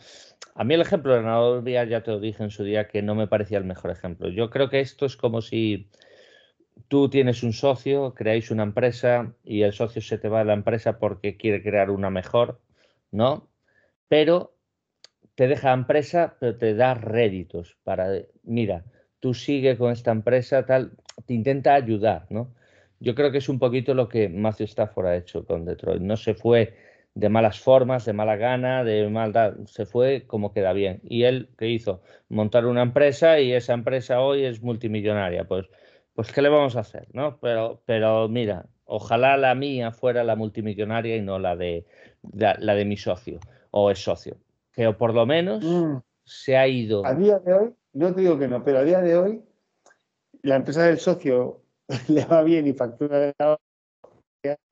A 0.56 0.64
mí 0.64 0.74
el 0.74 0.82
ejemplo 0.82 1.14
de 1.14 1.22
la 1.22 1.32
novia, 1.32 1.84
ya 1.84 2.02
te 2.02 2.12
lo 2.12 2.20
dije 2.20 2.44
en 2.44 2.50
su 2.50 2.64
día, 2.64 2.88
que 2.88 3.02
no 3.02 3.16
me 3.16 3.28
parecía 3.28 3.58
el 3.58 3.66
mejor 3.66 3.92
ejemplo. 3.92 4.30
Yo 4.30 4.50
creo 4.50 4.70
que 4.70 4.80
esto 4.80 5.06
es 5.06 5.18
como 5.18 5.42
si 5.42 5.90
tú 6.88 7.10
tienes 7.10 7.44
un 7.44 7.54
socio, 7.54 8.14
creáis 8.14 8.52
una 8.52 8.64
empresa 8.64 9.34
y 9.44 9.62
el 9.64 9.74
socio 9.74 10.02
se 10.02 10.18
te 10.18 10.30
va 10.30 10.40
de 10.40 10.46
la 10.46 10.54
empresa 10.54 11.00
porque 11.00 11.38
quiere 11.38 11.62
crear 11.64 11.90
una 11.92 12.10
mejor, 12.10 12.62
¿no? 13.12 13.50
Pero 14.08 14.56
te 15.36 15.48
deja 15.48 15.70
la 15.70 15.74
empresa, 15.76 16.38
pero 16.40 16.58
te 16.58 16.76
da 16.76 16.94
réditos 16.94 17.78
para, 17.84 18.10
mira, 18.44 18.86
tú 19.20 19.34
sigue 19.34 19.78
con 19.78 19.92
esta 19.92 20.12
empresa, 20.12 20.66
tal, 20.66 20.92
te 21.26 21.34
intenta 21.34 21.74
ayudar, 21.74 22.28
¿no? 22.30 22.54
Yo 23.00 23.16
creo 23.16 23.32
que 23.32 23.40
es 23.40 23.50
un 23.50 23.60
poquito 23.60 23.94
lo 23.94 24.08
que 24.08 24.30
Matthew 24.30 24.66
Stafford 24.66 25.08
ha 25.08 25.18
hecho 25.18 25.46
con 25.46 25.66
Detroit. 25.66 26.02
No 26.02 26.16
se 26.16 26.36
fue 26.36 26.78
de 27.16 27.30
malas 27.30 27.60
formas, 27.60 28.06
de 28.06 28.14
mala 28.14 28.38
gana, 28.38 28.84
de 28.84 29.10
maldad, 29.10 29.56
se 29.66 29.86
fue 29.86 30.24
como 30.26 30.54
queda 30.54 30.74
bien. 30.74 31.02
¿Y 31.04 31.24
él 31.24 31.50
qué 31.58 31.68
hizo? 31.68 32.02
Montar 32.30 32.66
una 32.66 32.82
empresa 32.82 33.40
y 33.40 33.52
esa 33.54 33.74
empresa 33.74 34.22
hoy 34.22 34.46
es 34.46 34.62
multimillonaria. 34.62 35.44
Pues 35.46 35.68
pues 36.13 36.32
¿qué 36.32 36.41
le 36.41 36.49
vamos 36.49 36.76
a 36.76 36.82
hacer? 36.82 37.08
¿no? 37.13 37.39
Pero, 37.39 37.82
pero 37.86 38.30
mira, 38.30 38.65
ojalá 38.86 39.38
la 39.38 39.56
mía 39.56 39.91
fuera 39.91 40.23
la 40.23 40.36
multimillonaria 40.36 41.15
y 41.15 41.21
no 41.21 41.39
la 41.39 41.56
de, 41.56 41.86
la, 42.32 42.56
de 42.76 42.86
mi 42.86 42.97
socio 42.97 43.39
o 43.71 43.91
es 43.91 44.04
socio. 44.04 44.38
Que 44.71 44.91
por 44.93 45.13
lo 45.13 45.26
menos 45.26 45.63
mm. 45.63 45.97
se 46.23 46.58
ha 46.58 46.67
ido. 46.67 47.06
A 47.06 47.13
día 47.13 47.39
de 47.39 47.54
hoy, 47.54 47.73
no 47.93 48.13
te 48.13 48.21
digo 48.21 48.38
que 48.38 48.47
no, 48.47 48.63
pero 48.63 48.80
a 48.80 48.84
día 48.84 49.02
de 49.02 49.17
hoy 49.17 49.43
la 50.41 50.56
empresa 50.56 50.84
del 50.84 50.99
socio 50.99 51.62
le 52.08 52.26
va 52.26 52.43
bien 52.43 52.67
y 52.67 52.73
factura 52.73 53.34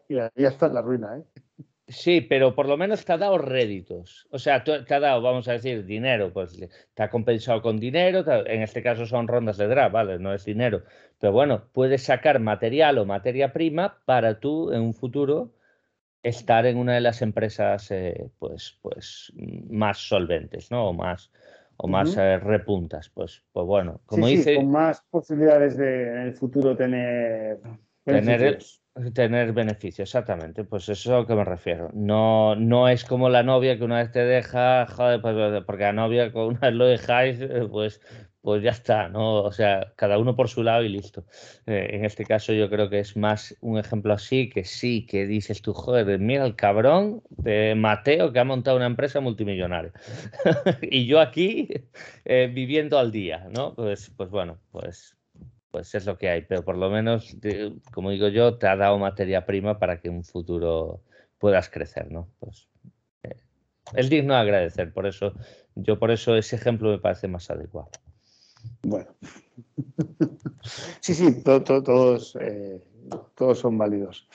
y 0.08 0.16
ya 0.16 0.50
está 0.50 0.68
en 0.68 0.74
la 0.74 0.82
ruina. 0.82 1.18
¿eh? 1.18 1.24
Sí, 1.92 2.22
pero 2.22 2.56
por 2.56 2.68
lo 2.68 2.78
menos 2.78 3.04
te 3.04 3.12
ha 3.12 3.18
dado 3.18 3.38
réditos. 3.38 4.28
O 4.32 4.40
sea, 4.40 4.64
te 4.64 4.94
ha 4.94 5.00
dado, 5.00 5.22
vamos 5.22 5.48
a 5.50 5.54
decir, 5.54 5.86
dinero. 5.86 6.32
Pues 6.32 6.58
te 6.94 7.04
ha 7.04 7.10
compensado 7.10 7.62
con 7.62 7.80
dinero. 7.80 8.24
En 8.46 8.62
este 8.62 8.82
caso 8.82 9.06
son 9.06 9.28
rondas 9.28 9.58
de 9.58 9.68
draft, 9.68 9.94
¿vale? 9.94 10.18
No 10.18 10.34
es 10.34 10.46
dinero. 10.46 10.84
Pero 11.20 11.34
bueno, 11.34 11.64
puedes 11.74 12.04
sacar 12.04 12.40
material 12.40 12.98
o 12.98 13.06
materia 13.06 13.52
prima 13.52 13.98
para 14.06 14.40
tú 14.40 14.72
en 14.72 14.82
un 14.82 14.94
futuro 14.94 15.52
estar 16.24 16.66
en 16.66 16.78
una 16.78 16.94
de 16.94 17.02
las 17.02 17.22
empresas 17.22 17.92
eh, 17.92 18.30
pues, 18.40 18.78
pues 18.82 19.34
más 19.70 19.98
solventes, 19.98 20.72
¿no? 20.72 20.90
O 20.90 20.94
más, 20.94 21.32
o 21.78 21.88
más 21.88 22.16
eh, 22.16 22.38
repuntas. 22.40 23.10
Pues, 23.10 23.44
pues 23.52 23.66
bueno, 23.66 24.00
como 24.06 24.28
dice. 24.28 24.56
con 24.56 24.72
más 24.72 25.04
posibilidades 25.10 25.76
de 25.78 26.08
en 26.08 26.18
el 26.20 26.34
futuro 26.36 26.78
tener. 26.78 27.60
Tener, 28.04 28.60
Tener 29.14 29.54
beneficio, 29.54 30.04
exactamente, 30.04 30.66
pues 30.66 30.90
eso 30.90 30.92
es 30.92 31.08
a 31.08 31.20
lo 31.20 31.26
que 31.26 31.34
me 31.34 31.46
refiero. 31.46 31.90
No, 31.94 32.56
no 32.58 32.90
es 32.90 33.06
como 33.06 33.30
la 33.30 33.42
novia 33.42 33.78
que 33.78 33.86
una 33.86 34.00
vez 34.00 34.12
te 34.12 34.20
deja, 34.20 34.86
joder, 34.86 35.22
pues, 35.22 35.64
porque 35.66 35.84
la 35.84 35.94
novia 35.94 36.34
con 36.34 36.48
una 36.48 36.60
vez 36.60 36.74
lo 36.74 36.86
dejáis, 36.88 37.40
eh, 37.40 37.70
pues, 37.72 38.02
pues 38.42 38.62
ya 38.62 38.72
está, 38.72 39.08
¿no? 39.08 39.44
O 39.44 39.52
sea, 39.54 39.94
cada 39.96 40.18
uno 40.18 40.36
por 40.36 40.50
su 40.50 40.62
lado 40.62 40.84
y 40.84 40.90
listo. 40.90 41.26
Eh, 41.68 41.92
en 41.94 42.04
este 42.04 42.26
caso 42.26 42.52
yo 42.52 42.70
creo 42.70 42.90
que 42.90 43.00
es 43.00 43.16
más 43.16 43.56
un 43.62 43.78
ejemplo 43.78 44.14
así, 44.14 44.50
que 44.50 44.66
sí, 44.66 45.06
que 45.06 45.26
dices 45.26 45.62
tú, 45.62 45.74
joder, 45.74 46.20
mira 46.20 46.46
el 46.46 46.58
cabrón 46.58 47.24
de 47.30 47.76
Mateo 47.76 48.34
que 48.34 48.40
ha 48.40 48.44
montado 48.44 48.76
una 48.76 48.88
empresa 48.88 49.22
multimillonaria. 49.22 49.94
y 50.82 51.06
yo 51.06 51.22
aquí 51.22 51.70
eh, 52.26 52.52
viviendo 52.54 53.00
al 53.00 53.14
día, 53.14 53.48
¿no? 53.50 53.74
Pues, 53.74 54.12
pues 54.18 54.30
bueno, 54.30 54.60
pues 54.72 55.16
pues 55.72 55.96
es 55.96 56.06
lo 56.06 56.18
que 56.18 56.30
hay, 56.30 56.42
pero 56.42 56.64
por 56.64 56.78
lo 56.78 56.90
menos, 56.90 57.36
como 57.94 58.12
digo 58.12 58.28
yo, 58.28 58.58
te 58.58 58.68
ha 58.68 58.76
dado 58.76 58.98
materia 59.00 59.46
prima 59.46 59.80
para 59.80 60.00
que 60.00 60.10
en 60.10 60.16
un 60.16 60.24
futuro 60.24 61.02
puedas 61.40 61.70
crecer, 61.70 62.12
¿no? 62.12 62.28
Pues 62.40 62.68
eh, 63.24 63.38
es 63.96 64.10
digno 64.10 64.34
de 64.34 64.42
agradecer, 64.42 64.94
por 64.94 65.08
eso, 65.08 65.34
yo 65.76 65.98
por 65.98 66.12
eso 66.12 66.36
ese 66.36 66.58
ejemplo 66.58 66.90
me 66.90 67.00
parece 67.00 67.28
más 67.28 67.50
adecuado. 67.50 67.90
Bueno, 68.84 69.16
sí, 71.00 71.14
sí, 71.14 71.42
todos, 71.44 72.38
eh, 72.40 72.84
todos 73.36 73.60
son 73.60 73.78
válidos. 73.78 74.28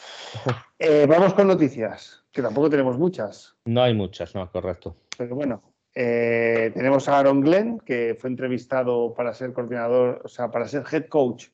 Eh, 0.79 1.07
vamos 1.09 1.33
con 1.33 1.47
noticias, 1.47 2.23
que 2.31 2.43
tampoco 2.43 2.69
tenemos 2.69 2.99
muchas. 2.99 3.57
No 3.65 3.83
hay 3.83 3.95
muchas, 3.95 4.35
no, 4.35 4.53
correcto. 4.53 4.95
Pero 5.17 5.35
bueno, 5.35 5.63
eh, 5.99 6.73
tenemos 6.75 7.09
a 7.09 7.19
Aaron 7.19 7.41
Glenn, 7.41 7.81
que 7.81 8.15
fue 8.21 8.29
entrevistado 8.29 9.15
para 9.15 9.33
ser 9.33 9.55
coordinador, 9.55 10.21
o 10.23 10.29
sea, 10.29 10.51
para 10.51 10.69
ser 10.69 10.85
head 10.93 11.07
coach. 11.07 11.47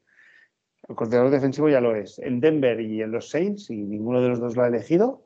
El 0.88 0.96
coordinador 0.96 1.30
defensivo 1.30 1.68
ya 1.68 1.80
lo 1.80 1.94
es, 1.94 2.18
en 2.18 2.40
Denver 2.40 2.80
y 2.80 3.02
en 3.02 3.12
los 3.12 3.30
Saints, 3.30 3.70
y 3.70 3.76
ninguno 3.76 4.20
de 4.20 4.30
los 4.30 4.40
dos 4.40 4.56
lo 4.56 4.64
ha 4.64 4.66
elegido. 4.66 5.24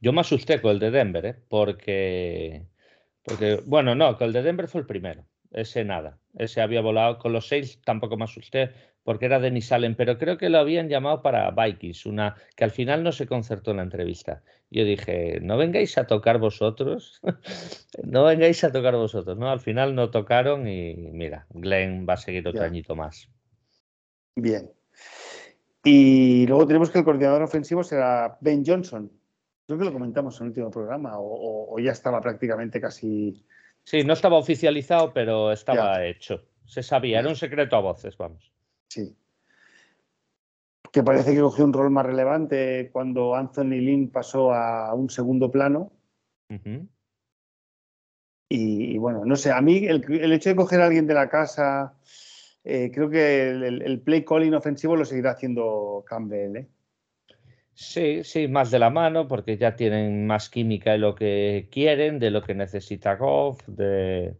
Yo 0.00 0.12
me 0.12 0.20
asusté 0.20 0.60
con 0.60 0.72
el 0.72 0.80
de 0.80 0.90
Denver, 0.90 1.24
¿eh? 1.26 1.36
porque, 1.48 2.66
porque, 3.22 3.62
bueno, 3.64 3.94
no, 3.94 4.18
con 4.18 4.26
el 4.26 4.32
de 4.32 4.42
Denver 4.42 4.66
fue 4.66 4.80
el 4.80 4.86
primero. 4.88 5.24
Ese 5.54 5.84
nada. 5.84 6.18
Ese 6.36 6.60
había 6.60 6.80
volado 6.80 7.18
con 7.18 7.32
los 7.32 7.48
Saints, 7.48 7.80
tampoco 7.82 8.16
me 8.16 8.24
asusté 8.24 8.72
porque 9.04 9.26
era 9.26 9.38
Denis 9.38 9.70
Allen, 9.70 9.94
pero 9.94 10.18
creo 10.18 10.38
que 10.38 10.48
lo 10.48 10.58
habían 10.58 10.88
llamado 10.88 11.22
para 11.22 11.50
Vikings, 11.50 12.06
una 12.06 12.34
que 12.56 12.64
al 12.64 12.70
final 12.70 13.02
no 13.02 13.12
se 13.12 13.26
concertó 13.26 13.70
en 13.70 13.76
la 13.76 13.82
entrevista. 13.82 14.42
Yo 14.70 14.84
dije, 14.84 15.40
no 15.42 15.58
vengáis 15.58 15.98
a 15.98 16.06
tocar 16.06 16.38
vosotros, 16.38 17.20
no 18.02 18.24
vengáis 18.24 18.64
a 18.64 18.72
tocar 18.72 18.96
vosotros, 18.96 19.36
¿no? 19.36 19.50
Al 19.50 19.60
final 19.60 19.94
no 19.94 20.10
tocaron 20.10 20.66
y 20.66 20.94
mira, 21.12 21.46
Glenn 21.50 22.06
va 22.08 22.14
a 22.14 22.16
seguir 22.16 22.48
otro 22.48 22.62
añito 22.62 22.96
más. 22.96 23.28
Bien. 24.34 24.70
Y 25.84 26.46
luego 26.46 26.66
tenemos 26.66 26.90
que 26.90 26.98
el 26.98 27.04
coordinador 27.04 27.42
ofensivo 27.42 27.84
será 27.84 28.38
Ben 28.40 28.64
Johnson. 28.66 29.12
Creo 29.66 29.78
que 29.78 29.84
lo 29.84 29.92
comentamos 29.92 30.40
en 30.40 30.46
el 30.46 30.48
último 30.48 30.70
programa, 30.70 31.12
o, 31.16 31.78
ya 31.78 31.92
estaba 31.92 32.20
prácticamente 32.20 32.80
casi. 32.80 33.44
Sí, 33.84 34.02
no 34.02 34.14
estaba 34.14 34.38
oficializado, 34.38 35.12
pero 35.12 35.52
estaba 35.52 36.04
hecho. 36.04 36.42
Se 36.64 36.82
sabía, 36.82 37.20
era 37.20 37.28
un 37.28 37.36
secreto 37.36 37.76
a 37.76 37.80
voces, 37.80 38.16
vamos. 38.16 38.50
Sí. 38.88 39.14
Que 40.90 41.02
parece 41.02 41.34
que 41.34 41.40
cogió 41.40 41.64
un 41.64 41.72
rol 41.72 41.90
más 41.90 42.06
relevante 42.06 42.88
cuando 42.92 43.34
Anthony 43.34 43.80
Lynn 43.80 44.10
pasó 44.10 44.54
a 44.54 44.94
un 44.94 45.10
segundo 45.10 45.50
plano. 45.50 45.92
y, 48.48 48.96
bueno, 48.98 49.24
no 49.24 49.36
sé, 49.36 49.50
a 49.50 49.60
mí 49.60 49.84
el, 49.86 50.32
hecho 50.32 50.48
de 50.48 50.56
coger 50.56 50.80
a 50.80 50.86
alguien 50.86 51.06
de 51.06 51.14
la 51.14 51.28
casa, 51.28 51.94
eh, 52.62 52.90
creo 52.94 53.10
que 53.10 53.50
el, 53.50 54.00
play 54.00 54.24
calling 54.24 54.54
ofensivo 54.54 54.96
lo 54.96 55.04
seguirá 55.04 55.32
haciendo 55.32 56.04
Campbell. 56.06 56.56
¿eh? 56.56 56.68
Sí, 57.74 58.22
sí, 58.24 58.48
más 58.48 58.70
de 58.70 58.78
la 58.78 58.90
mano, 58.90 59.26
porque 59.26 59.56
ya 59.56 59.74
tienen 59.74 60.26
más 60.26 60.48
química 60.48 60.92
de 60.92 60.98
lo 60.98 61.14
que 61.14 61.68
quieren, 61.70 62.18
de 62.18 62.30
lo 62.30 62.42
que 62.42 62.54
necesita 62.54 63.16
Goff, 63.16 63.66
de 63.66 64.34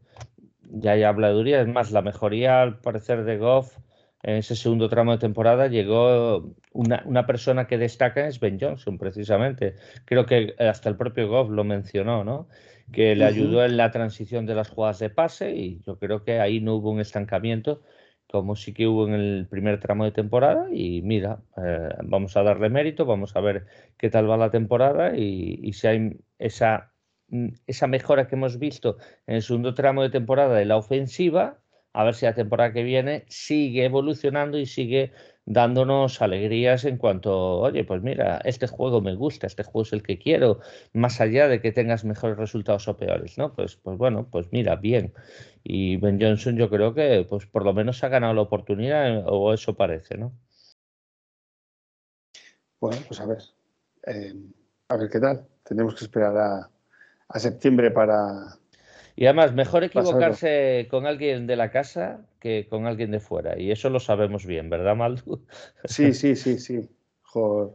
ya 0.62 0.92
hay 0.92 1.02
habladuría, 1.02 1.60
es 1.60 1.68
más, 1.68 1.92
la 1.92 2.02
mejoría 2.02 2.62
al 2.62 2.78
parecer 2.78 3.24
de 3.24 3.36
Goff 3.36 3.76
en 4.24 4.36
ese 4.36 4.56
segundo 4.56 4.88
tramo 4.88 5.12
de 5.12 5.18
temporada 5.18 5.66
llegó 5.66 6.54
una, 6.72 7.26
persona 7.26 7.66
que 7.66 7.76
destaca 7.76 8.26
es 8.26 8.40
Ben 8.40 8.58
Johnson, 8.58 8.96
precisamente. 8.96 9.74
Creo 10.06 10.24
que 10.24 10.54
hasta 10.58 10.88
el 10.88 10.96
propio 10.96 11.28
Goff 11.28 11.50
lo 11.50 11.62
mencionó, 11.62 12.24
¿no? 12.24 12.48
Que 12.90 13.14
le 13.14 13.26
ayudó 13.26 13.62
en 13.66 13.76
la 13.76 13.90
transición 13.90 14.46
de 14.46 14.54
las 14.54 14.70
jugadas 14.70 14.98
de 14.98 15.10
pase 15.10 15.54
y 15.54 15.82
yo 15.84 15.98
creo 15.98 16.24
que 16.24 16.40
ahí 16.40 16.60
no 16.62 16.76
hubo 16.76 16.90
un 16.90 17.00
estancamiento 17.00 17.82
como 18.34 18.56
sí 18.56 18.74
que 18.74 18.88
hubo 18.88 19.06
en 19.06 19.14
el 19.14 19.46
primer 19.48 19.78
tramo 19.78 20.04
de 20.04 20.10
temporada 20.10 20.66
y 20.72 21.02
mira, 21.02 21.38
eh, 21.56 21.90
vamos 22.02 22.36
a 22.36 22.42
darle 22.42 22.68
mérito, 22.68 23.06
vamos 23.06 23.36
a 23.36 23.40
ver 23.40 23.66
qué 23.96 24.10
tal 24.10 24.28
va 24.28 24.36
la 24.36 24.50
temporada 24.50 25.16
y, 25.16 25.60
y 25.62 25.72
si 25.74 25.86
hay 25.86 26.16
esa, 26.40 26.92
esa 27.68 27.86
mejora 27.86 28.26
que 28.26 28.34
hemos 28.34 28.58
visto 28.58 28.96
en 29.28 29.36
el 29.36 29.42
segundo 29.42 29.72
tramo 29.74 30.02
de 30.02 30.10
temporada 30.10 30.56
de 30.56 30.64
la 30.64 30.76
ofensiva, 30.76 31.60
a 31.94 32.04
ver 32.04 32.14
si 32.14 32.26
la 32.26 32.34
temporada 32.34 32.72
que 32.72 32.82
viene 32.82 33.24
sigue 33.28 33.84
evolucionando 33.84 34.58
y 34.58 34.66
sigue 34.66 35.12
dándonos 35.46 36.20
alegrías 36.20 36.84
en 36.84 36.96
cuanto, 36.96 37.60
oye, 37.60 37.84
pues 37.84 38.02
mira, 38.02 38.40
este 38.44 38.66
juego 38.66 39.00
me 39.00 39.14
gusta, 39.14 39.46
este 39.46 39.62
juego 39.62 39.82
es 39.82 39.92
el 39.92 40.02
que 40.02 40.18
quiero, 40.18 40.58
más 40.92 41.20
allá 41.20 41.46
de 41.46 41.60
que 41.60 41.70
tengas 41.70 42.04
mejores 42.04 42.36
resultados 42.36 42.88
o 42.88 42.96
peores, 42.96 43.38
¿no? 43.38 43.54
Pues, 43.54 43.76
pues 43.76 43.96
bueno, 43.96 44.26
pues 44.28 44.48
mira, 44.50 44.74
bien. 44.74 45.14
Y 45.62 45.96
Ben 45.98 46.20
Johnson 46.20 46.56
yo 46.56 46.68
creo 46.68 46.94
que 46.94 47.26
pues 47.28 47.46
por 47.46 47.64
lo 47.64 47.72
menos 47.72 48.02
ha 48.02 48.08
ganado 48.08 48.34
la 48.34 48.42
oportunidad, 48.42 49.24
o 49.26 49.54
eso 49.54 49.76
parece, 49.76 50.18
¿no? 50.18 50.32
Bueno, 52.80 52.98
pues 53.06 53.20
a 53.20 53.26
ver, 53.26 53.38
eh, 54.06 54.34
a 54.88 54.96
ver 54.96 55.08
qué 55.08 55.20
tal. 55.20 55.46
Tenemos 55.62 55.94
que 55.94 56.04
esperar 56.04 56.68
a 57.28 57.38
septiembre 57.38 57.90
para, 57.92 58.58
y 59.16 59.26
además, 59.26 59.54
mejor 59.54 59.84
equivocarse 59.84 60.88
con 60.90 61.06
alguien 61.06 61.46
de 61.46 61.56
la 61.56 61.70
casa 61.70 62.26
que 62.40 62.66
con 62.68 62.86
alguien 62.86 63.12
de 63.12 63.20
fuera. 63.20 63.58
Y 63.58 63.70
eso 63.70 63.88
lo 63.88 64.00
sabemos 64.00 64.44
bien, 64.44 64.70
¿verdad, 64.70 64.96
Maldu? 64.96 65.40
Sí, 65.84 66.12
sí, 66.12 66.34
sí, 66.34 66.58
sí. 66.58 66.88
Joder. 67.22 67.74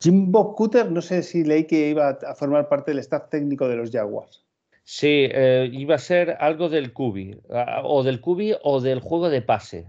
Jim 0.00 0.30
Bob 0.30 0.54
Cutter, 0.54 0.90
no 0.90 1.00
sé 1.00 1.22
si 1.22 1.44
leí 1.44 1.64
que 1.64 1.88
iba 1.88 2.10
a 2.10 2.34
formar 2.34 2.68
parte 2.68 2.90
del 2.90 2.98
staff 2.98 3.30
técnico 3.30 3.66
de 3.68 3.76
los 3.76 3.90
Jaguars. 3.90 4.44
Sí, 4.86 5.28
eh, 5.30 5.70
iba 5.72 5.94
a 5.94 5.98
ser 5.98 6.36
algo 6.40 6.68
del 6.68 6.92
Cubi, 6.92 7.40
o 7.84 8.02
del 8.02 8.20
Cubi 8.20 8.54
o 8.62 8.82
del 8.82 9.00
juego 9.00 9.30
de 9.30 9.40
pase, 9.40 9.86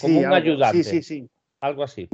como 0.00 0.18
un 0.18 0.32
ayudante. 0.32 0.82
Sí, 0.82 0.90
sí, 0.90 1.02
sí. 1.02 1.30
Algo 1.60 1.82
así. 1.82 2.08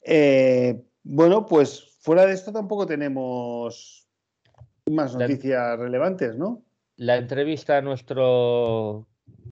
Eh, 0.00 0.82
bueno, 1.02 1.44
pues 1.44 1.98
fuera 2.00 2.24
de 2.24 2.32
esto 2.32 2.52
tampoco 2.52 2.86
tenemos 2.86 4.03
más 4.90 5.16
noticias 5.16 5.78
relevantes, 5.78 6.36
¿no? 6.36 6.62
La 6.96 7.16
entrevista 7.16 7.78
a 7.78 7.82
nuestro 7.82 9.06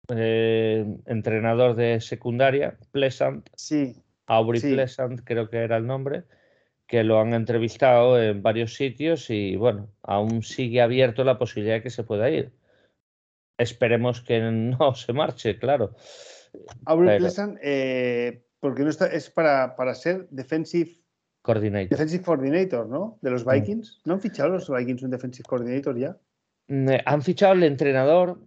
eh, 0.09 0.87
entrenador 1.07 1.75
de 1.75 2.01
secundaria, 2.01 2.77
Pleasant. 2.91 3.49
Sí. 3.55 3.97
Aubrey 4.27 4.61
Pleasant, 4.61 5.21
creo 5.25 5.51
que 5.51 5.59
era 5.59 5.77
el 5.77 5.87
nombre, 5.87 6.25
que 6.87 7.03
lo 7.03 7.21
han 7.21 7.35
entrevistado 7.35 8.23
en 8.23 8.43
varios 8.43 8.75
sitios 8.75 9.31
y 9.31 9.57
bueno, 9.57 9.89
aún 10.03 10.43
sigue 10.43 10.81
abierto 10.81 11.25
la 11.25 11.39
posibilidad 11.39 11.77
de 11.77 11.83
que 11.83 11.91
se 11.91 12.05
pueda 12.05 12.31
ir. 12.31 12.53
Esperemos 13.59 14.21
que 14.21 14.41
no 14.53 14.95
se 14.95 15.13
marche, 15.13 15.59
claro. 15.59 15.97
Aubrey 16.85 17.19
Pleasant, 17.19 17.59
eh, 17.63 18.45
porque 18.61 18.83
no 18.83 18.91
está, 18.91 19.07
es 19.07 19.31
para, 19.31 19.75
para 19.75 19.95
ser 19.95 20.29
defensive 20.31 21.02
Coordinator. 21.43 21.91
Defensive 21.91 22.25
Coordinator, 22.25 22.89
¿no? 22.89 23.19
De 23.21 23.31
los. 23.31 23.45
Vikings. 23.45 24.01
¿No 24.05 24.15
han 24.15 24.21
fichado 24.21 24.51
los 24.51 24.71
Vikings 24.71 25.03
un 25.03 25.11
Defensive 25.11 25.47
Coordinator 25.47 25.99
ya? 25.99 26.17
Mm, 26.69 26.89
eh, 26.89 27.03
han 27.05 27.23
fichado 27.23 27.55
el 27.55 27.65
entrenador, 27.65 28.47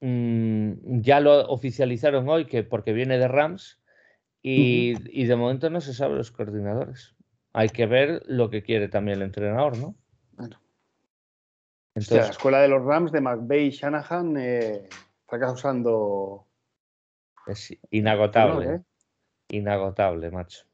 mm, 0.00 1.00
ya 1.00 1.20
lo 1.20 1.48
oficializaron 1.48 2.28
hoy 2.28 2.46
que 2.46 2.64
porque 2.64 2.92
viene 2.92 3.18
de 3.18 3.28
Rams 3.28 3.80
y, 4.42 4.94
y, 5.08 5.26
de 5.26 5.36
momento 5.36 5.70
no 5.70 5.80
se 5.80 5.94
sabe 5.94 6.16
los 6.16 6.32
coordinadores. 6.32 7.14
Hay 7.52 7.68
que 7.68 7.86
ver 7.86 8.22
lo 8.26 8.50
que 8.50 8.62
quiere 8.62 8.88
también 8.88 9.18
el 9.18 9.24
entrenador, 9.24 9.78
¿no? 9.78 9.94
Bueno. 10.32 10.60
Entonces, 11.94 12.26
la 12.26 12.30
escuela 12.30 12.60
de 12.60 12.68
los 12.68 12.82
Rams 12.84 13.12
de 13.12 13.20
McVeigh 13.20 13.66
y 13.66 13.70
Shanahan 13.70 14.36
eh, 14.38 14.88
está 15.20 15.38
causando. 15.38 16.48
Es 17.46 17.72
inagotable. 17.90 18.74
¿eh? 18.74 18.80
Inagotable, 19.48 20.30
macho. 20.30 20.64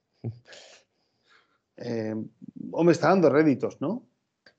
Eh, 1.78 2.14
hombre, 2.72 2.92
está 2.92 3.08
dando 3.08 3.30
réditos, 3.30 3.80
¿no? 3.80 4.04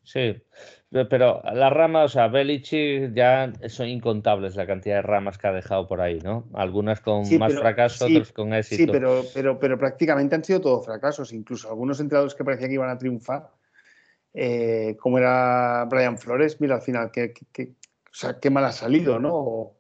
Sí, 0.04 0.42
pero 0.90 1.42
las 1.54 1.72
ramas, 1.72 2.06
o 2.06 2.08
sea, 2.14 2.28
Belichick 2.30 3.14
ya 3.14 3.52
son 3.68 3.88
incontables 3.90 4.56
la 4.56 4.66
cantidad 4.66 4.96
de 4.96 5.02
ramas 5.04 5.38
que 5.38 5.48
ha 5.48 5.52
dejado 5.52 5.88
por 5.88 6.02
ahí, 6.02 6.20
¿no? 6.20 6.50
Algunas 6.54 7.00
con 7.02 7.22
más 7.38 7.54
fracaso, 7.54 8.06
otras 8.06 8.32
con 8.32 8.54
éxito. 8.54 8.84
Sí, 8.84 8.88
pero, 8.92 9.24
pero, 9.34 9.60
pero 9.60 9.78
prácticamente 9.78 10.36
han 10.36 10.44
sido 10.44 10.62
todos 10.62 10.86
fracasos, 10.86 11.32
incluso 11.32 11.70
algunos 11.70 12.00
entrenadores 12.00 12.34
que 12.34 12.44
parecía 12.44 12.68
que 12.68 12.74
iban 12.74 12.90
a 12.90 12.98
triunfar, 12.98 13.52
eh, 14.34 14.98
como 15.00 15.20
era 15.20 15.86
Brian 15.86 16.18
Flores, 16.18 16.60
mira 16.60 16.76
al 16.76 16.82
final, 16.82 17.12
qué, 17.12 17.34
o 17.60 18.14
sea, 18.14 18.40
qué 18.40 18.50
mal 18.50 18.66
ha 18.66 18.72
salido, 18.72 19.20
¿no? 19.20 19.74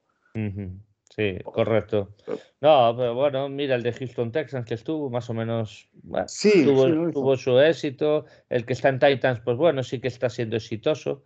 Sí, 1.19 1.37
correcto. 1.43 2.15
No, 2.61 2.95
pero 2.95 3.13
bueno, 3.13 3.49
mira 3.49 3.75
el 3.75 3.83
de 3.83 3.91
Houston 3.91 4.31
Texans 4.31 4.65
que 4.65 4.75
estuvo 4.75 5.09
más 5.09 5.29
o 5.29 5.33
menos. 5.33 5.89
sí, 6.27 6.63
tuvo, 6.63 7.35
su 7.35 7.59
éxito. 7.59 8.23
El 8.47 8.65
que 8.65 8.71
está 8.71 8.87
en 8.87 8.99
Titans, 8.99 9.41
pues 9.41 9.57
bueno, 9.57 9.83
sí 9.83 9.99
que 9.99 10.07
está 10.07 10.29
siendo 10.29 10.55
exitoso. 10.55 11.23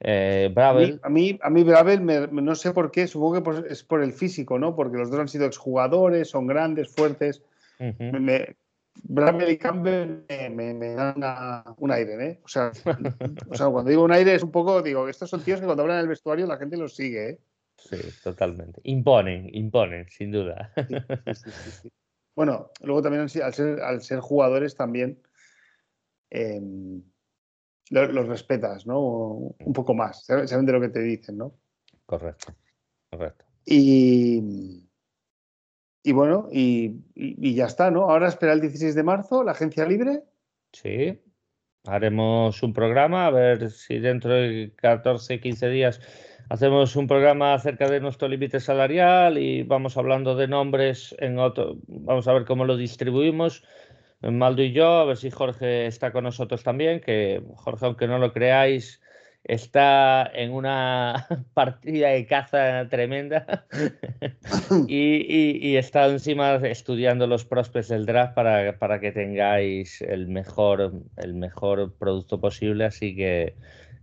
Eh, 0.00 0.50
Bravel. 0.52 0.98
A 1.04 1.08
mí, 1.08 1.38
a 1.40 1.50
mí, 1.50 1.62
Bravel, 1.62 2.04
no 2.32 2.54
sé 2.56 2.72
por 2.72 2.90
qué, 2.90 3.06
supongo 3.06 3.40
que 3.40 3.72
es 3.72 3.84
por 3.84 4.02
el 4.02 4.12
físico, 4.12 4.58
¿no? 4.58 4.74
Porque 4.74 4.98
los 4.98 5.08
dos 5.08 5.20
han 5.20 5.28
sido 5.28 5.46
exjugadores, 5.46 6.30
son 6.30 6.48
grandes, 6.48 6.88
fuertes. 6.88 7.40
Bravel 9.04 9.50
y 9.52 9.56
Campbell 9.56 10.24
me, 10.50 10.94
dan 10.94 11.14
un 11.76 11.92
aire, 11.92 12.26
¿eh? 12.26 12.40
O 12.42 12.48
sea, 12.48 12.72
o 13.48 13.54
sea, 13.54 13.68
cuando 13.68 13.88
digo 13.88 14.02
un 14.02 14.10
aire 14.10 14.34
es 14.34 14.42
un 14.42 14.50
poco, 14.50 14.82
digo, 14.82 15.08
estos 15.08 15.30
son 15.30 15.44
tíos 15.44 15.60
que 15.60 15.66
cuando 15.66 15.84
hablan 15.84 15.98
en 15.98 16.02
el 16.02 16.08
vestuario 16.08 16.44
la 16.44 16.56
gente 16.56 16.76
los 16.76 16.96
sigue, 16.96 17.30
¿eh? 17.30 17.38
Sí, 17.78 17.96
totalmente. 18.22 18.80
Imponen, 18.84 19.48
imponen, 19.54 20.08
sin 20.08 20.32
duda. 20.32 20.72
bueno, 22.34 22.70
luego 22.82 23.02
también 23.02 23.22
al 23.22 23.54
ser, 23.54 23.80
al 23.80 24.02
ser 24.02 24.18
jugadores 24.20 24.74
también 24.74 25.22
em, 26.30 27.02
los, 27.90 28.26
respetas, 28.26 28.86
¿no? 28.86 29.00
Un 29.00 29.72
poco 29.72 29.94
más, 29.94 30.24
saben 30.24 30.66
de 30.66 30.72
lo 30.72 30.80
que 30.80 30.88
te 30.88 31.00
dicen, 31.00 31.38
¿no? 31.38 31.54
Correcto, 32.04 32.54
correcto. 33.10 33.46
Y, 33.64 34.88
y 36.02 36.12
bueno, 36.12 36.48
y, 36.50 37.04
y, 37.14 37.54
ya 37.54 37.66
está, 37.66 37.90
¿no? 37.90 38.10
Ahora 38.10 38.28
espera 38.28 38.52
el 38.54 38.60
16 38.60 38.94
de 38.94 39.02
marzo, 39.02 39.44
la 39.44 39.52
agencia 39.52 39.86
libre. 39.86 40.24
Sí, 40.72 41.20
haremos 41.86 42.62
un 42.62 42.72
programa, 42.72 43.26
a 43.26 43.30
ver 43.30 43.70
si 43.70 43.98
dentro 43.98 44.32
de 44.32 44.74
14, 44.76 45.40
15 45.40 45.68
días 45.68 46.00
hacemos 46.48 46.96
un 46.96 47.06
programa 47.06 47.54
acerca 47.54 47.88
de 47.88 48.00
nuestro 48.00 48.28
límite 48.28 48.60
salarial 48.60 49.38
y 49.38 49.62
vamos 49.62 49.96
hablando 49.96 50.34
de 50.34 50.48
nombres 50.48 51.14
en 51.18 51.38
otro, 51.38 51.76
vamos 51.86 52.26
a 52.28 52.32
ver 52.32 52.44
cómo 52.44 52.64
lo 52.64 52.76
distribuimos. 52.76 53.64
Maldo 54.20 54.62
y 54.62 54.72
yo, 54.72 54.98
a 54.98 55.04
ver 55.04 55.16
si 55.16 55.30
Jorge 55.30 55.86
está 55.86 56.10
con 56.10 56.24
nosotros 56.24 56.64
también, 56.64 57.00
que 57.00 57.40
Jorge, 57.54 57.86
aunque 57.86 58.08
no 58.08 58.18
lo 58.18 58.32
creáis, 58.32 59.00
está 59.44 60.28
en 60.34 60.52
una 60.52 61.26
partida 61.54 62.08
de 62.08 62.26
caza 62.26 62.88
tremenda 62.88 63.66
y, 64.88 65.76
está 65.76 66.06
encima 66.06 66.56
estudiando 66.56 67.26
los 67.26 67.44
prospects 67.44 67.88
del 67.88 68.06
draft 68.06 68.34
para, 68.34 68.78
para 68.78 68.98
que 68.98 69.12
tengáis 69.12 70.02
el 70.02 70.26
mejor, 70.26 70.92
el 71.16 71.34
mejor 71.34 71.94
producto 71.96 72.40
posible. 72.40 72.86
Así 72.86 73.14
que 73.14 73.54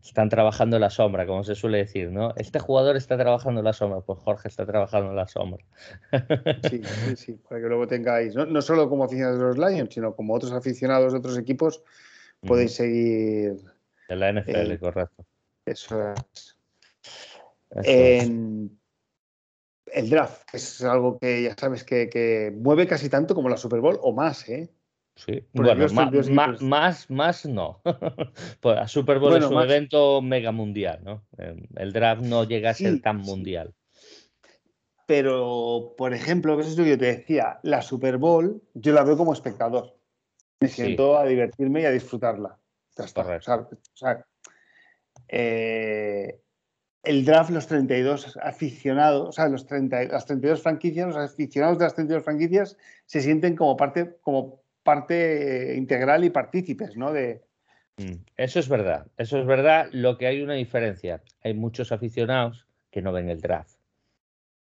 están 0.05 0.29
trabajando 0.29 0.77
en 0.77 0.81
la 0.81 0.89
sombra, 0.89 1.25
como 1.25 1.43
se 1.43 1.55
suele 1.55 1.79
decir, 1.79 2.11
¿no? 2.11 2.33
Este 2.37 2.59
jugador 2.59 2.95
está 2.95 3.17
trabajando 3.17 3.61
en 3.61 3.65
la 3.65 3.73
sombra, 3.73 4.01
pues 4.01 4.19
Jorge 4.19 4.47
está 4.47 4.65
trabajando 4.65 5.09
en 5.09 5.15
la 5.15 5.27
sombra. 5.27 5.65
Sí, 6.69 6.81
sí, 6.83 7.15
sí, 7.15 7.33
para 7.33 7.61
que 7.61 7.67
luego 7.67 7.87
tengáis, 7.87 8.35
no, 8.35 8.61
solo 8.61 8.87
como 8.89 9.03
aficionados 9.03 9.39
de 9.39 9.45
los 9.45 9.57
Lions, 9.57 9.93
sino 9.93 10.15
como 10.15 10.33
otros 10.35 10.51
aficionados 10.51 11.11
de 11.11 11.19
otros 11.19 11.37
equipos, 11.37 11.83
podéis 12.41 12.73
seguir. 12.73 13.55
En 14.07 14.19
la 14.19 14.31
NFL, 14.31 14.71
eh, 14.71 14.79
correcto. 14.79 15.25
Eso 15.65 16.13
es. 16.13 16.55
el 17.81 18.69
draft 20.09 20.53
es 20.53 20.83
algo 20.83 21.17
que 21.17 21.43
ya 21.43 21.55
sabes 21.57 21.83
que, 21.83 22.09
que 22.09 22.53
mueve 22.55 22.85
casi 22.87 23.09
tanto 23.09 23.33
como 23.33 23.49
la 23.49 23.57
Super 23.57 23.79
Bowl 23.79 23.97
o 24.01 24.13
más, 24.13 24.47
¿eh? 24.49 24.69
Sí, 25.15 25.47
bueno, 25.53 25.87
más, 25.93 26.61
más, 26.61 27.09
más, 27.09 27.45
no. 27.45 27.81
pues 28.59 28.77
a 28.77 28.87
Super 28.87 29.19
Bowl 29.19 29.37
es 29.37 29.45
un 29.45 29.61
evento 29.61 30.21
mega 30.21 30.51
mundial, 30.51 30.99
¿no? 31.03 31.25
Em, 31.37 31.65
el 31.77 31.93
draft 31.93 32.21
no 32.21 32.43
llega 32.43 32.71
a 32.71 32.73
ser 32.73 33.01
tan 33.01 33.17
mundial. 33.17 33.73
Pero, 35.07 35.93
por 35.97 36.13
ejemplo, 36.13 36.59
eso 36.59 36.69
es 36.69 36.77
lo 36.77 36.83
que 36.83 36.91
yo 36.91 36.97
te 36.97 37.05
decía, 37.05 37.59
la 37.63 37.81
Super 37.81 38.17
Bowl 38.17 38.61
yo 38.73 38.91
la 38.91 39.03
veo 39.03 39.15
como 39.15 39.33
espectador. 39.33 39.95
Me 40.59 40.67
siento 40.67 41.17
a 41.17 41.25
divertirme 41.25 41.81
y 41.81 41.85
a 41.85 41.91
disfrutarla. 41.91 42.57
Ya 42.97 43.05
está. 43.05 43.21
O 43.21 43.69
sea, 43.93 44.25
eh, 45.27 46.41
el 47.03 47.23
draft, 47.23 47.51
los 47.51 47.67
32 47.67 48.37
aficionados, 48.41 49.29
o 49.29 49.31
sea, 49.31 49.47
los 49.47 49.65
30, 49.65 50.05
las 50.05 50.25
32 50.25 50.61
franquicias, 50.61 51.07
los 51.07 51.17
aficionados 51.17 51.77
de 51.77 51.83
las 51.85 51.93
32 51.93 52.23
franquicias 52.23 52.77
se 53.05 53.21
sienten 53.21 53.55
como 53.55 53.77
parte, 53.77 54.17
como 54.21 54.64
parte 54.85 55.73
integral 55.75 56.23
y 56.23 56.29
partícipes, 56.29 56.95
¿no? 56.95 57.11
De... 57.11 57.41
Mm, 57.97 58.21
eso 58.37 58.59
es 58.59 58.69
verdad, 58.69 59.07
eso 59.17 59.39
es 59.39 59.45
verdad. 59.45 59.89
Lo 59.91 60.17
que 60.17 60.27
hay 60.27 60.41
una 60.41 60.53
diferencia, 60.53 61.21
hay 61.43 61.53
muchos 61.55 61.91
aficionados 61.91 62.67
que 62.91 63.01
no 63.01 63.11
ven 63.11 63.29
el 63.29 63.41
draft, 63.41 63.77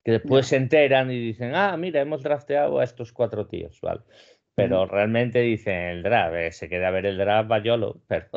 que 0.04 0.12
después 0.12 0.46
se 0.46 0.56
enteran 0.56 1.10
y 1.10 1.18
dicen, 1.18 1.54
ah, 1.54 1.76
mira, 1.76 2.00
hemos 2.02 2.22
drafteado 2.22 2.78
a 2.78 2.84
estos 2.84 3.12
cuatro 3.12 3.46
tíos, 3.46 3.80
¿vale? 3.80 4.02
Pero 4.54 4.84
realmente 4.84 5.40
dicen 5.40 5.74
el 5.74 6.02
draft, 6.02 6.34
eh, 6.36 6.52
se 6.52 6.68
queda 6.68 6.88
a 6.88 6.90
ver 6.90 7.06
el 7.06 7.16
draft 7.16 7.48
Bayolo, 7.48 8.02
pero 8.06 8.28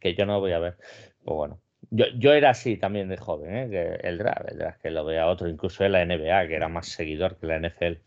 que 0.00 0.14
yo 0.14 0.24
no 0.24 0.38
voy 0.38 0.52
a 0.52 0.60
ver. 0.60 0.76
Pues 1.24 1.36
bueno, 1.36 1.60
yo, 1.90 2.06
yo 2.16 2.32
era 2.32 2.50
así 2.50 2.76
también 2.76 3.08
de 3.08 3.16
joven, 3.16 3.56
¿eh? 3.56 3.68
que 3.68 4.08
el 4.08 4.18
draft, 4.18 4.48
el 4.48 4.58
draft 4.58 4.80
que 4.80 4.90
lo 4.90 5.04
vea 5.04 5.26
otro, 5.26 5.48
incluso 5.48 5.84
en 5.84 5.92
la 5.92 6.04
NBA, 6.04 6.46
que 6.46 6.54
era 6.54 6.68
más 6.68 6.86
seguidor 6.86 7.36
que 7.36 7.46
la 7.48 7.58
NFL. 7.58 7.98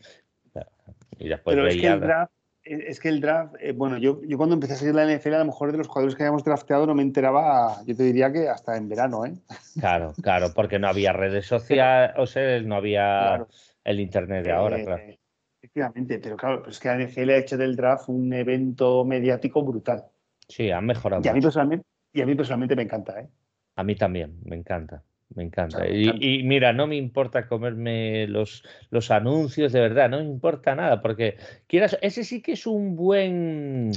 Y 1.18 1.28
después 1.28 1.56
veía. 1.56 1.94
el 1.94 2.00
draft 2.00 2.35
es 2.66 3.00
que 3.00 3.08
el 3.08 3.20
draft, 3.20 3.54
eh, 3.60 3.72
bueno, 3.72 3.96
yo, 3.98 4.20
yo 4.24 4.36
cuando 4.36 4.54
empecé 4.54 4.74
a 4.74 4.76
seguir 4.76 4.94
la 4.94 5.04
NFL, 5.04 5.34
a 5.34 5.38
lo 5.38 5.46
mejor 5.46 5.72
de 5.72 5.78
los 5.78 5.86
jugadores 5.86 6.16
que 6.16 6.24
habíamos 6.24 6.44
drafteado 6.44 6.86
no 6.86 6.94
me 6.94 7.02
enteraba, 7.02 7.76
yo 7.86 7.96
te 7.96 8.02
diría 8.02 8.32
que 8.32 8.48
hasta 8.48 8.76
en 8.76 8.88
verano, 8.88 9.24
¿eh? 9.24 9.34
Claro, 9.78 10.12
claro, 10.20 10.52
porque 10.54 10.78
no 10.78 10.88
había 10.88 11.12
redes 11.12 11.46
sociales, 11.46 12.14
o 12.16 12.26
sea, 12.26 12.60
no 12.62 12.76
había 12.76 13.46
el 13.84 14.00
internet 14.00 14.44
de 14.44 14.52
ahora, 14.52 14.82
claro. 14.82 15.02
Eh, 15.02 15.18
efectivamente, 15.60 16.18
pero 16.18 16.36
claro, 16.36 16.68
es 16.68 16.80
que 16.80 16.88
la 16.88 16.98
NFL 16.98 17.30
ha 17.30 17.36
hecho 17.36 17.56
del 17.56 17.76
draft 17.76 18.08
un 18.08 18.32
evento 18.32 19.04
mediático 19.04 19.62
brutal. 19.62 20.04
Sí, 20.48 20.70
han 20.70 20.86
mejorado. 20.86 21.22
Y 21.24 21.28
a 21.28 21.32
mí 21.32 21.40
personalmente, 21.40 21.86
y 22.12 22.20
a 22.20 22.26
mí 22.26 22.34
personalmente 22.34 22.74
me 22.74 22.82
encanta, 22.82 23.20
¿eh? 23.20 23.28
A 23.76 23.84
mí 23.84 23.94
también, 23.94 24.40
me 24.44 24.56
encanta. 24.56 25.02
Me 25.34 25.42
encanta. 25.42 25.86
y, 25.88 26.42
mira, 26.44 26.72
no 26.72 26.86
me 26.86 26.96
importa 26.96 27.48
comerme 27.48 28.26
los, 28.28 28.62
los 28.90 29.10
anuncios, 29.10 29.72
de 29.72 29.80
verdad, 29.80 30.08
no 30.08 30.18
me 30.18 30.24
importa 30.24 30.74
nada, 30.74 31.02
porque 31.02 31.36
quieras, 31.66 31.98
ese 32.00 32.24
sí 32.24 32.40
que 32.40 32.52
es 32.52 32.66
un 32.66 32.94
buen, 32.94 33.90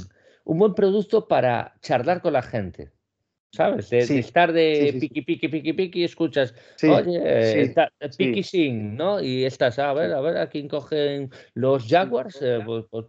un 0.44 0.58
buen 0.58 0.74
producto 0.74 1.28
para 1.28 1.74
charlar 1.80 2.20
con 2.20 2.32
la 2.32 2.42
gente. 2.42 2.90
¿Sabes? 3.52 3.90
De, 3.90 3.98
estar 3.98 4.52
de 4.52 4.96
piqui, 5.00 5.22
piqui, 5.22 5.48
piqui, 5.48 5.72
piqui, 5.72 6.00
y 6.02 6.04
escuchas, 6.04 6.54
oye, 6.84 7.62
está, 7.62 7.90
piqui 8.16 8.44
sing, 8.44 8.94
¿no? 8.94 9.20
Y 9.20 9.44
estás, 9.44 9.80
a 9.80 9.92
ver, 9.92 10.12
a 10.12 10.20
ver, 10.20 10.36
a 10.36 10.48
quién 10.48 10.68
cogen 10.68 11.30
los 11.54 11.88
Jaguars. 11.88 12.38
Eh, 12.42 12.60
pues, 12.64 12.84
pues, 12.88 13.06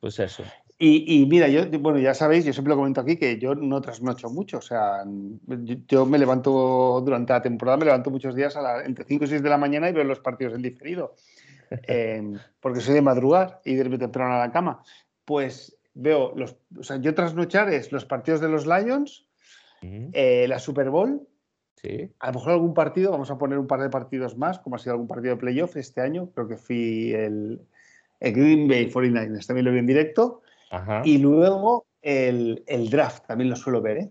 pues, 0.00 0.18
eso. 0.20 0.42
Y, 0.78 1.24
mira, 1.26 1.48
yo, 1.48 1.66
bueno, 1.80 1.98
ya 1.98 2.12
sabéis, 2.12 2.44
yo 2.44 2.52
siempre 2.52 2.70
lo 2.70 2.76
comento 2.76 3.00
aquí, 3.00 3.16
que 3.16 3.38
yo 3.38 3.54
no 3.54 3.80
trasnocho 3.80 4.28
mucho. 4.28 4.58
O 4.58 4.62
sea, 4.62 5.04
yo, 5.88 6.04
me 6.04 6.18
levanto 6.18 7.00
durante 7.02 7.32
la 7.32 7.40
temporada, 7.40 7.78
me 7.78 7.86
levanto 7.86 8.10
muchos 8.10 8.34
días 8.34 8.56
a 8.56 8.84
entre 8.84 9.06
5 9.06 9.24
y 9.24 9.26
6 9.26 9.42
de 9.42 9.48
la 9.48 9.56
mañana 9.56 9.88
y 9.88 9.94
veo 9.94 10.04
los 10.04 10.20
partidos 10.20 10.54
en 10.54 10.62
diferido. 10.62 11.14
Em, 11.88 12.38
porque 12.60 12.80
soy 12.80 12.94
de 12.94 13.02
madrugar 13.02 13.60
y 13.64 13.74
de 13.74 13.98
temprano 13.98 14.34
a 14.34 14.38
la 14.38 14.52
cama. 14.52 14.84
Pues 15.24 15.76
veo, 15.94 16.32
los, 16.36 16.56
o 16.78 16.84
sea, 16.84 16.98
yo 16.98 17.12
trasnochar 17.12 17.72
es 17.72 17.90
los 17.90 18.04
partidos 18.04 18.40
de 18.40 18.48
los 18.48 18.66
Lions, 18.66 19.26
eh, 19.82 20.46
la 20.46 20.60
Super 20.60 20.90
Bowl. 20.90 21.26
Sí. 21.74 22.12
A 22.20 22.28
lo 22.28 22.34
mejor 22.34 22.52
algún 22.52 22.74
partido, 22.74 23.10
vamos 23.10 23.30
a 23.32 23.38
poner 23.38 23.58
un 23.58 23.66
par 23.66 23.80
de 23.80 23.90
partidos 23.90 24.36
más, 24.36 24.60
como 24.60 24.76
ha 24.76 24.78
sido 24.78 24.92
algún 24.92 25.08
partido 25.08 25.34
de 25.34 25.40
playoff 25.40 25.76
este 25.76 26.02
año. 26.02 26.30
Creo 26.34 26.46
que 26.46 26.56
fui 26.56 27.12
el, 27.12 27.60
el 28.20 28.32
Green 28.32 28.68
Bay 28.68 28.88
49ers, 28.88 29.46
también 29.46 29.64
lo 29.64 29.72
vi 29.72 29.78
en 29.78 29.86
directo. 29.86 30.42
Y 31.04 31.18
luego 31.18 31.86
el, 32.02 32.64
draft, 32.90 33.26
también 33.26 33.50
lo 33.50 33.56
suelo 33.56 33.80
ver, 33.82 33.98
¿eh? 33.98 34.10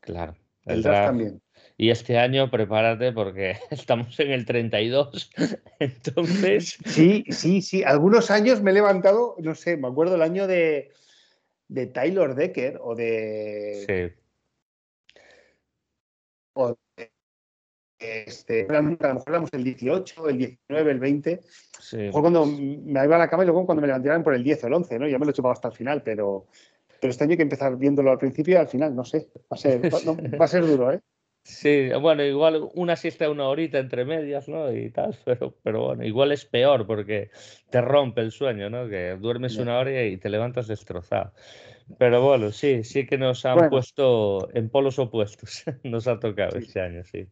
Claro, 0.00 0.34
El, 0.64 0.82
draft, 0.82 1.06
también. 1.06 1.40
Y 1.76 1.90
este 1.90 2.18
año 2.18 2.50
prepárate 2.50 3.12
porque 3.12 3.56
estamos 3.70 4.18
en 4.20 4.30
el 4.30 4.44
32, 4.44 5.30
entonces... 5.78 6.78
Sí, 6.84 7.24
sí, 7.30 7.62
sí. 7.62 7.82
Algunos 7.82 8.30
años 8.30 8.62
me 8.62 8.70
he 8.70 8.74
levantado, 8.74 9.36
no 9.40 9.54
sé, 9.54 9.76
me 9.76 9.88
acuerdo 9.88 10.14
el 10.14 10.22
año 10.22 10.46
de, 10.46 10.92
de 11.68 11.86
Tyler 11.86 12.34
Decker 12.34 12.78
o 12.82 12.94
de... 12.94 14.12
Sí. 14.14 14.20
O 16.54 16.76
este, 18.26 18.66
a 18.68 18.80
lo 18.80 18.82
mejor 18.82 19.22
hablamos 19.26 19.50
el 19.52 19.64
18, 19.64 20.28
el 20.28 20.38
19, 20.38 20.90
el 20.90 20.98
20. 20.98 21.40
Sí. 21.80 22.08
cuando 22.12 22.46
me 22.46 23.04
iba 23.04 23.16
a 23.16 23.18
la 23.18 23.28
cama 23.28 23.42
y 23.42 23.46
luego 23.46 23.66
cuando 23.66 23.82
me 23.82 23.86
levantaban 23.86 24.22
por 24.22 24.34
el 24.34 24.42
10 24.42 24.64
o 24.64 24.66
el 24.68 24.74
11, 24.74 24.98
¿no? 24.98 25.08
Ya 25.08 25.18
me 25.18 25.26
lo 25.26 25.32
he 25.32 25.34
chupado 25.34 25.52
hasta 25.52 25.68
el 25.68 25.74
final, 25.74 26.02
pero, 26.02 26.46
pero 27.00 27.10
este 27.10 27.24
año 27.24 27.32
hay 27.32 27.36
que 27.36 27.42
empezar 27.42 27.76
viéndolo 27.76 28.10
al 28.10 28.18
principio 28.18 28.54
y 28.54 28.56
al 28.56 28.68
final, 28.68 28.94
no 28.94 29.04
sé. 29.04 29.28
Va 29.36 29.54
a 29.54 29.56
ser, 29.56 29.82
va 29.84 29.88
a 30.44 30.48
ser 30.48 30.66
duro, 30.66 30.92
¿eh? 30.92 31.00
Sí, 31.46 31.90
bueno, 32.00 32.24
igual 32.24 32.70
una 32.72 32.96
siesta 32.96 33.28
una 33.28 33.46
horita 33.48 33.78
entre 33.78 34.06
medias, 34.06 34.48
¿no? 34.48 34.72
Y 34.72 34.90
tal, 34.90 35.14
pero, 35.26 35.54
pero 35.62 35.84
bueno, 35.84 36.04
igual 36.04 36.32
es 36.32 36.46
peor 36.46 36.86
porque 36.86 37.30
te 37.70 37.82
rompe 37.82 38.22
el 38.22 38.32
sueño, 38.32 38.70
¿no? 38.70 38.88
Que 38.88 39.18
duermes 39.20 39.58
una 39.58 39.78
hora 39.78 40.04
y 40.04 40.16
te 40.16 40.30
levantas 40.30 40.66
destrozado. 40.66 41.32
Pero 41.98 42.22
bueno, 42.22 42.50
sí, 42.50 42.82
sí 42.82 43.06
que 43.06 43.18
nos 43.18 43.44
han 43.44 43.68
puesto 43.68 44.48
en 44.54 44.70
polos 44.70 44.98
opuestos. 44.98 45.64
nos 45.84 46.08
ha 46.08 46.18
tocado 46.18 46.58
este 46.58 46.80
año, 46.80 47.04
sí. 47.04 47.28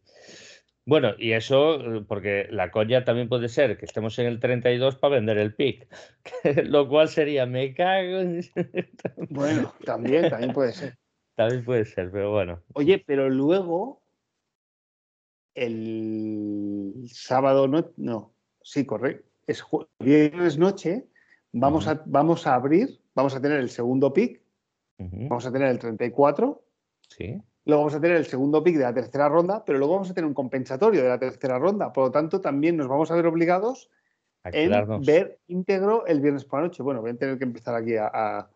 Bueno, 0.85 1.13
y 1.17 1.31
eso, 1.31 1.79
porque 2.07 2.47
la 2.51 2.69
coña 2.69 3.05
también 3.05 3.29
puede 3.29 3.47
ser 3.47 3.77
que 3.77 3.85
estemos 3.85 4.19
en 4.19 4.25
el 4.25 4.39
32 4.39 4.97
para 4.97 5.15
vender 5.15 5.37
el 5.37 5.55
pick, 5.55 5.87
lo 6.65 6.89
cual 6.89 7.07
sería 7.07 7.45
me 7.45 7.73
cago. 7.73 8.19
bueno, 9.29 9.73
también, 9.85 10.29
también 10.29 10.51
puede 10.51 10.73
ser. 10.73 10.97
También 11.35 11.63
puede 11.63 11.85
ser, 11.85 12.11
pero 12.11 12.31
bueno. 12.31 12.61
Oye, 12.73 13.01
pero 13.05 13.29
luego 13.29 14.01
el 15.55 17.05
sábado 17.07 17.67
no, 17.67 17.91
no, 17.95 18.33
sí, 18.61 18.85
correcto, 18.85 19.29
es 19.47 19.63
viernes 19.99 20.57
noche, 20.57 21.07
vamos, 21.51 21.87
a, 21.87 22.03
vamos 22.05 22.45
a 22.45 22.55
abrir, 22.55 22.99
vamos 23.15 23.35
a 23.35 23.41
tener 23.41 23.59
el 23.59 23.69
segundo 23.69 24.11
pick, 24.11 24.41
vamos 24.97 25.45
a 25.45 25.51
tener 25.51 25.69
el 25.69 25.79
34, 25.79 26.61
sí. 27.07 27.41
Luego 27.65 27.83
vamos 27.83 27.95
a 27.95 28.01
tener 28.01 28.17
el 28.17 28.25
segundo 28.25 28.63
pick 28.63 28.77
de 28.77 28.83
la 28.83 28.93
tercera 28.93 29.29
ronda, 29.29 29.63
pero 29.65 29.77
luego 29.77 29.93
vamos 29.93 30.11
a 30.11 30.13
tener 30.13 30.27
un 30.27 30.33
compensatorio 30.33 31.01
de 31.01 31.09
la 31.09 31.19
tercera 31.19 31.59
ronda, 31.59 31.91
por 31.91 32.05
lo 32.05 32.11
tanto 32.11 32.41
también 32.41 32.77
nos 32.77 32.87
vamos 32.87 33.11
a 33.11 33.15
ver 33.15 33.27
obligados 33.27 33.89
en 34.45 34.71
ver 35.01 35.39
íntegro 35.47 36.05
el 36.05 36.19
viernes 36.19 36.43
por 36.43 36.59
la 36.59 36.67
noche. 36.67 36.83
Bueno, 36.83 37.01
voy 37.01 37.11
a 37.11 37.15
tener 37.15 37.37
que 37.37 37.45
empezar 37.45 37.75
aquí 37.75 37.95
a 37.95 38.09
a 38.13 38.49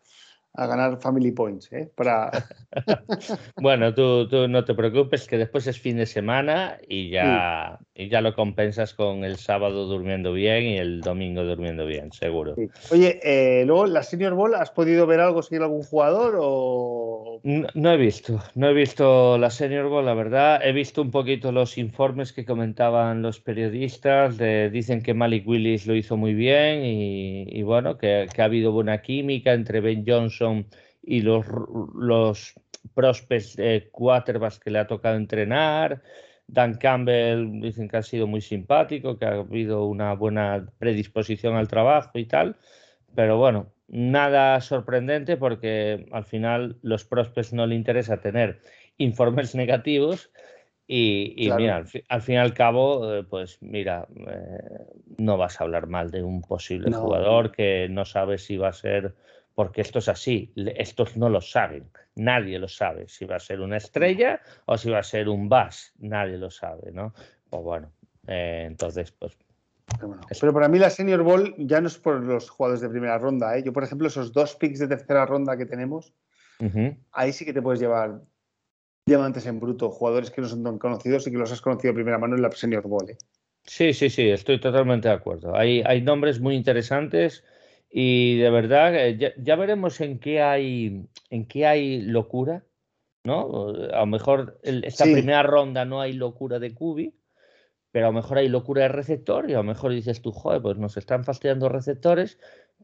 ganar 0.54 1.00
Family 1.00 1.32
Points. 1.32 1.72
¿eh? 1.72 1.90
Para... 1.94 2.30
bueno, 3.60 3.94
tú, 3.94 4.28
tú, 4.28 4.48
no 4.48 4.64
te 4.64 4.74
preocupes, 4.74 5.26
que 5.26 5.38
después 5.38 5.66
es 5.66 5.78
fin 5.78 5.96
de 5.96 6.06
semana 6.06 6.78
y 6.88 7.10
ya, 7.10 7.78
y 7.94 8.08
ya 8.08 8.20
lo 8.20 8.34
compensas 8.34 8.94
con 8.94 9.24
el 9.24 9.36
sábado 9.36 9.86
durmiendo 9.86 10.32
bien 10.32 10.64
y 10.64 10.78
el 10.78 11.00
domingo 11.00 11.44
durmiendo 11.44 11.86
bien, 11.86 12.12
seguro. 12.12 12.54
Oye, 12.90 13.20
eh, 13.22 13.64
luego, 13.66 13.86
la 13.86 14.02
Senior 14.02 14.34
Bowl, 14.34 14.54
¿has 14.54 14.70
podido 14.70 15.06
ver 15.06 15.20
algo, 15.20 15.42
seguir 15.42 15.62
algún 15.62 15.82
jugador 15.82 16.38
o...? 16.40 17.40
No, 17.44 17.92
he 17.92 17.96
visto, 17.96 18.42
no 18.54 18.68
he 18.68 18.74
visto 18.74 19.38
la 19.38 19.50
Senior 19.50 19.88
Bowl, 19.88 20.04
la 20.04 20.14
verdad. 20.14 20.60
He 20.64 20.72
visto 20.72 21.00
un 21.02 21.12
poquito 21.12 21.52
los 21.52 21.78
informes 21.78 22.32
que 22.32 22.44
comentaban 22.44 23.22
los 23.22 23.40
periodistas, 23.40 24.38
dicen 24.72 25.02
que 25.02 25.14
Malik 25.14 25.46
Willis 25.46 25.86
lo 25.86 25.94
hizo 25.94 26.16
muy 26.16 26.34
bien 26.34 26.80
y, 26.84 27.62
bueno, 27.62 27.96
que, 27.96 28.26
que 28.34 28.42
ha 28.42 28.46
habido 28.46 28.72
buena 28.72 29.02
química 29.02 29.52
entre 29.52 29.80
Ben 29.80 30.04
Johnson 30.06 30.37
y 31.02 31.20
los, 31.22 31.46
los 31.94 32.54
prospects 32.94 33.56
de 33.56 33.88
quarterbacks 33.90 34.58
que 34.58 34.70
le 34.70 34.78
ha 34.78 34.86
tocado 34.86 35.16
entrenar. 35.16 36.02
Dan 36.46 36.74
Campbell 36.74 37.60
dicen 37.60 37.88
que 37.88 37.98
ha 37.98 38.02
sido 38.02 38.26
muy 38.26 38.40
simpático, 38.40 39.18
que 39.18 39.26
ha 39.26 39.34
habido 39.34 39.84
una 39.86 40.14
buena 40.14 40.66
predisposición 40.78 41.56
al 41.56 41.68
trabajo 41.68 42.18
y 42.18 42.24
tal. 42.24 42.56
Pero 43.14 43.36
bueno, 43.36 43.72
nada 43.88 44.60
sorprendente 44.60 45.36
porque 45.36 46.06
al 46.12 46.24
final 46.24 46.78
los 46.82 47.04
prospects 47.04 47.52
no 47.52 47.66
le 47.66 47.74
interesa 47.74 48.20
tener 48.20 48.60
informes 48.96 49.54
negativos 49.54 50.30
y, 50.90 51.50
mira, 51.54 51.76
al 51.76 52.22
fin, 52.22 52.34
y 52.34 52.38
al 52.38 52.54
cabo, 52.54 53.14
eh, 53.14 53.22
pues 53.22 53.58
mira, 53.60 54.08
eh, 54.26 54.86
no 55.18 55.36
vas 55.36 55.60
a 55.60 55.64
hablar 55.64 55.86
mal 55.86 56.10
de 56.10 56.22
un 56.22 56.40
posible 56.40 56.90
jugador 56.92 57.52
que 57.52 57.88
no 57.90 58.06
sabe 58.06 58.38
si 58.38 58.56
va 58.56 58.68
a 58.68 58.72
ser 58.72 59.14
porque 59.58 59.80
esto 59.80 59.98
es 59.98 60.08
así, 60.08 60.52
estos 60.54 61.16
no 61.16 61.28
lo 61.28 61.40
saben, 61.40 61.90
nadie 62.14 62.60
lo 62.60 62.68
sabe, 62.68 63.08
si 63.08 63.24
va 63.24 63.34
a 63.34 63.40
ser 63.40 63.60
una 63.60 63.78
estrella 63.78 64.40
o 64.66 64.78
si 64.78 64.88
va 64.88 65.00
a 65.00 65.02
ser 65.02 65.28
un 65.28 65.48
bus, 65.48 65.94
nadie 65.98 66.38
lo 66.38 66.48
sabe, 66.48 66.92
¿no? 66.92 67.12
Pues 67.50 67.64
bueno, 67.64 67.90
eh, 68.28 68.66
entonces, 68.68 69.10
pues... 69.10 69.36
Pero, 70.40 70.52
para 70.52 70.68
mí 70.68 70.78
la 70.78 70.90
Senior 70.90 71.24
Bowl 71.24 71.56
ya 71.58 71.80
no 71.80 71.88
es 71.88 71.98
por 71.98 72.22
los 72.22 72.48
jugadores 72.48 72.82
de 72.82 72.88
primera 72.88 73.18
ronda, 73.18 73.58
¿eh? 73.58 73.64
Yo, 73.64 73.72
por 73.72 73.82
ejemplo, 73.82 74.06
esos 74.06 74.32
dos 74.32 74.54
picks 74.54 74.78
de 74.78 74.86
tercera 74.86 75.26
ronda 75.26 75.56
que 75.56 75.66
tenemos, 75.66 76.14
ahí 77.10 77.32
sí 77.32 77.44
que 77.44 77.52
te 77.52 77.60
puedes 77.60 77.80
llevar 77.80 78.20
diamantes 79.06 79.44
en 79.46 79.58
bruto, 79.58 79.90
jugadores 79.90 80.30
que 80.30 80.40
no 80.40 80.46
son 80.46 80.62
tan 80.62 80.78
conocidos 80.78 81.26
y 81.26 81.32
que 81.32 81.36
los 81.36 81.50
has 81.50 81.60
conocido 81.60 81.94
de 81.94 81.96
primera 81.96 82.18
mano 82.18 82.36
en 82.36 82.42
la 82.42 82.52
Senior 82.52 82.86
Bowl, 82.86 83.10
¿eh? 83.10 83.18
Sí, 83.64 83.92
sí, 83.92 84.08
sí, 84.08 84.30
estoy 84.30 84.60
totalmente 84.60 85.08
de 85.08 85.14
acuerdo. 85.14 85.56
Hay, 85.56 85.82
hay 85.84 86.00
nombres 86.00 86.38
muy 86.38 86.54
interesantes 86.54 87.42
y 87.90 88.38
de 88.38 88.50
verdad, 88.50 88.94
eh, 88.94 89.34
ya, 89.38 89.56
veremos 89.56 90.00
en 90.00 90.18
qué 90.18 90.42
hay, 90.42 91.06
en 91.30 91.46
qué 91.46 91.66
hay 91.66 92.02
locura, 92.02 92.64
¿no? 93.24 93.70
A 93.92 94.00
lo 94.00 94.06
mejor 94.06 94.60
esta 94.62 95.04
primera 95.04 95.42
ronda 95.42 95.84
no 95.84 96.00
hay 96.00 96.12
locura 96.12 96.58
de 96.58 96.74
Cubi, 96.74 97.14
pero 97.90 98.06
a 98.06 98.08
lo 98.10 98.14
mejor 98.14 98.38
hay 98.38 98.48
locura 98.48 98.82
de 98.82 98.88
receptor 98.88 99.48
y 99.48 99.54
a 99.54 99.58
lo 99.58 99.64
mejor 99.64 99.92
dices 99.92 100.20
tú, 100.20 100.32
joder, 100.32 100.60
pues 100.60 100.76
nos 100.76 100.96
están 100.96 101.24
fastidiando 101.24 101.68
receptores, 101.68 102.38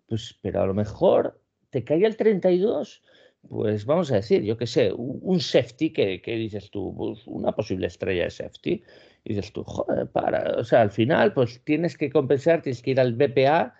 pues, 0.09 0.39
pero 0.41 0.63
a 0.63 0.67
lo 0.67 0.75
mejor 0.75 1.41
te 1.69 1.85
cae 1.85 2.05
el 2.07 2.17
32, 2.17 3.03
pues 3.47 3.85
vamos 3.85 4.11
a 4.11 4.17
decir, 4.17 4.43
yo 4.43 4.57
qué 4.57 4.67
sé, 4.67 4.91
un 4.93 5.39
safety 5.39 5.93
que, 5.93 6.23
que 6.23 6.37
dices 6.37 6.71
tú, 6.71 6.95
pues 6.97 7.27
una 7.27 7.53
posible 7.53 7.89
estrella 7.89 8.25
de 8.25 8.31
safety, 8.31 8.83
y 9.25 9.35
dices 9.35 9.53
tú, 9.53 9.65
joder, 9.65 10.09
para, 10.09 10.59
o 10.59 10.65
sea, 10.65 10.81
al 10.81 10.91
final, 10.91 11.35
pues 11.35 11.61
tienes 11.65 11.99
que 11.99 12.11
compensar, 12.11 12.63
tienes 12.63 12.81
que 12.81 12.93
ir 12.93 13.01
al 13.01 13.13
BPA 13.13 13.75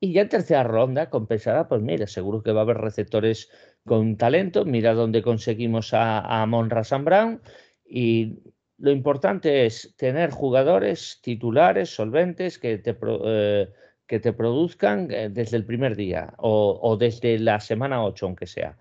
y 0.00 0.14
ya 0.14 0.22
en 0.22 0.30
tercera 0.30 0.62
ronda, 0.62 1.10
compensada, 1.10 1.68
pues 1.68 1.82
mira, 1.82 2.06
seguro 2.06 2.42
que 2.42 2.52
va 2.52 2.60
a 2.60 2.64
haber 2.64 2.78
receptores 2.78 3.50
con 3.84 4.16
talento. 4.16 4.64
Mira 4.64 4.94
dónde 4.94 5.22
conseguimos 5.22 5.92
a, 5.92 6.42
a 6.42 6.46
Monra 6.46 6.82
Brown. 7.02 7.42
Y 7.84 8.38
lo 8.78 8.90
importante 8.92 9.66
es 9.66 9.94
tener 9.98 10.30
jugadores 10.30 11.20
titulares, 11.22 11.90
solventes, 11.90 12.58
que 12.58 12.78
te, 12.78 12.96
eh, 13.26 13.68
que 14.06 14.20
te 14.20 14.32
produzcan 14.32 15.10
eh, 15.10 15.28
desde 15.28 15.58
el 15.58 15.66
primer 15.66 15.94
día 15.96 16.32
o, 16.38 16.96
desde 16.98 17.38
la 17.38 17.60
semana 17.60 18.02
8, 18.02 18.24
aunque 18.24 18.46
sea. 18.46 18.78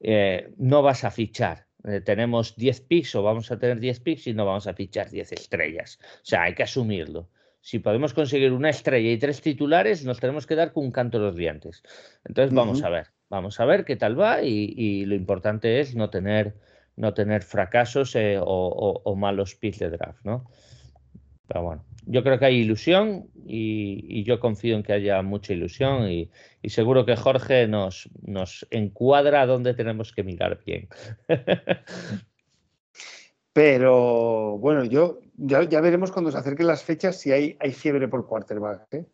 Eh, 0.00 0.52
no 0.56 0.82
vas 0.82 1.02
a 1.02 1.10
fichar. 1.10 1.66
tenemos 2.04 2.56
10 2.56 2.80
picks 2.82 3.14
o 3.16 3.22
vamos 3.22 3.50
a 3.50 3.58
tener 3.58 3.80
10 3.80 4.00
picks 4.00 4.26
y 4.28 4.34
no 4.34 4.46
vamos 4.46 4.66
a 4.68 4.74
fichar 4.74 5.10
10 5.10 5.32
estrellas. 5.32 5.98
O 6.00 6.24
sea, 6.24 6.42
hay 6.44 6.54
que 6.54 6.62
asumirlo 6.62 7.28
si 7.64 7.78
podemos 7.78 8.12
conseguir 8.12 8.52
una 8.52 8.68
estrella 8.68 9.10
y 9.10 9.16
tres 9.16 9.40
titulares, 9.40 10.04
nos 10.04 10.20
tenemos 10.20 10.46
que 10.46 10.54
dar 10.54 10.74
con 10.74 10.84
un 10.84 10.90
canto 10.90 11.18
de 11.18 11.24
los 11.24 11.34
dientes. 11.34 11.82
Entonces 12.26 12.54
vamos 12.54 12.82
a 12.82 12.90
ver, 12.90 13.06
vamos 13.30 13.58
a 13.58 13.64
ver 13.64 13.86
qué 13.86 13.96
tal 13.96 14.20
va 14.20 14.42
y, 14.42 15.06
lo 15.06 15.14
importante 15.14 15.80
es 15.80 15.96
no 15.96 16.10
tener, 16.10 16.56
no 16.96 17.14
tener 17.14 17.42
fracasos 17.42 18.16
eh, 18.16 18.38
o, 18.38 19.16
malos 19.16 19.54
picks 19.54 19.78
de 19.78 19.88
draft, 19.88 20.22
¿no? 20.24 20.44
Pero 21.48 21.62
bueno, 21.62 21.84
yo 22.04 22.22
creo 22.22 22.38
que 22.38 22.44
hay 22.44 22.56
ilusión 22.56 23.30
y, 23.46 24.22
yo 24.24 24.40
confío 24.40 24.76
en 24.76 24.82
que 24.82 24.92
haya 24.92 25.22
mucha 25.22 25.54
ilusión 25.54 26.10
y, 26.10 26.30
seguro 26.64 27.06
que 27.06 27.16
Jorge 27.16 27.66
nos, 27.66 28.10
nos 28.26 28.66
encuadra 28.70 29.46
donde 29.46 29.72
tenemos 29.72 30.12
que 30.12 30.22
mirar 30.22 30.60
bien. 30.66 30.88
Pero 33.54 34.58
bueno, 34.58 34.84
yo 34.84 35.20
ya, 35.36 35.80
veremos 35.80 36.10
cuando 36.10 36.32
se 36.32 36.38
acerquen 36.38 36.66
las 36.66 36.82
fechas 36.82 37.20
si 37.20 37.30
hay, 37.30 37.56
hay 37.60 37.72
fiebre 37.72 38.08
por 38.08 38.26
quarterback. 38.26 38.92
¿eh? 38.92 39.04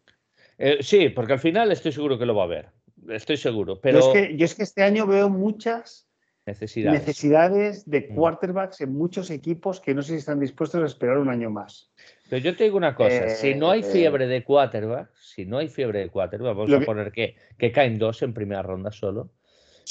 Eh, 0.57 0.79
sí, 0.81 1.11
porque 1.11 1.35
al 1.35 1.39
final 1.39 1.71
estoy 1.71 1.93
seguro 1.93 2.19
que 2.19 2.25
lo 2.25 2.35
va 2.35 2.43
a 2.43 2.47
haber. 2.47 2.71
Estoy 3.11 3.37
seguro. 3.37 3.79
Pero... 3.81 4.01
Yo, 4.01 4.07
es 4.07 4.13
que, 4.13 4.37
yo 4.39 4.45
es 4.47 4.55
que 4.55 4.63
este 4.63 4.83
año 4.83 5.07
veo 5.07 5.29
muchas 5.29 6.09
necesidades, 6.47 7.01
necesidades 7.01 7.89
de 7.89 8.09
mm. 8.11 8.15
quarterbacks 8.15 8.81
en 8.81 8.95
muchos 8.95 9.31
equipos 9.31 9.79
que 9.79 9.95
no 9.95 10.01
sé 10.01 10.13
si 10.13 10.19
están 10.21 10.41
dispuestos 10.41 10.83
a 10.83 10.87
esperar 10.87 11.19
un 11.19 11.29
año 11.29 11.51
más. 11.51 11.91
Pero 12.31 12.43
yo 12.43 12.57
te 12.57 12.65
digo 12.65 12.79
una 12.79 12.95
cosa, 12.95 13.29
si 13.29 13.55
no 13.55 13.71
hay 13.71 13.81
eh, 13.81 13.85
fiebre 13.85 14.27
de 14.27 14.43
quarterback, 14.43 15.11
si 15.17 15.45
no 15.45 15.59
hay 15.59 15.69
fiebre 15.69 15.99
de 15.99 16.09
quarterback, 16.09 16.57
vamos 16.57 16.73
a 16.73 16.81
poner 16.87 17.13
que, 17.13 17.37
que 17.59 17.73
caen 17.73 17.99
dos 17.99 18.23
en 18.23 18.33
primera 18.33 18.63
ronda 18.63 18.91
solo 18.91 19.31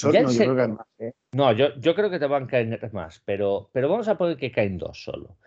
no, 0.03 0.11
yo 0.11 0.37
creo 0.37 0.55
que 0.55 0.67
más, 0.67 0.87
¿eh? 0.99 1.13
no 1.31 1.51
yo, 1.51 1.95
creo 1.95 2.09
que 2.09 2.19
te 2.19 2.27
van 2.27 2.43
a 2.43 2.47
caer 2.47 2.93
más, 2.93 3.21
pero, 3.25 3.69
pero 3.73 3.89
vamos 3.89 4.07
a 4.07 4.17
poner 4.17 4.37
que 4.37 4.51
caen 4.51 4.77
dos 4.77 5.03
solo. 5.03 5.37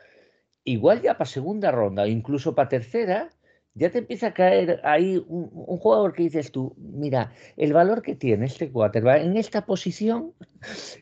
Igual 0.64 1.03
ya 1.03 1.14
para 1.14 1.28
segunda 1.28 1.70
ronda, 1.70 2.07
incluso 2.07 2.55
para 2.55 2.68
tercera, 2.68 3.30
ya 3.74 3.90
te 3.90 3.99
empieza 3.99 4.28
a 4.28 4.34
caer 4.34 4.80
ahí 4.84 5.22
un, 5.26 5.49
jugador 5.78 6.12
que 6.12 6.24
dices 6.24 6.53
tú, 6.53 6.74
mira, 6.76 7.32
el 7.57 7.72
valor 7.72 8.03
que 8.03 8.14
tiene 8.14 8.47
este 8.47 8.70
quarterback 8.70 9.22
en 9.22 9.36
esta 9.36 9.64
posición 9.64 10.34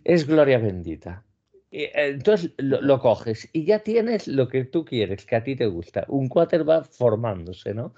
es 0.05 0.27
gloria 0.27 0.59
bendita. 0.59 1.25
eh, 1.71 1.91
entonces 1.95 2.53
lo, 2.59 3.01
coges 3.01 3.49
y 3.53 3.65
ya 3.65 3.81
tienes 3.81 4.29
lo 4.29 4.49
que 4.49 4.65
tú 4.65 4.85
quieres, 4.85 5.27
que 5.27 5.37
a 5.37 5.45
ti 5.45 5.57
te 5.57 5.67
gusta. 5.67 6.05
Un 6.09 6.29
quarterback 6.29 6.87
formándose, 6.87 7.75
¿no? 7.75 7.95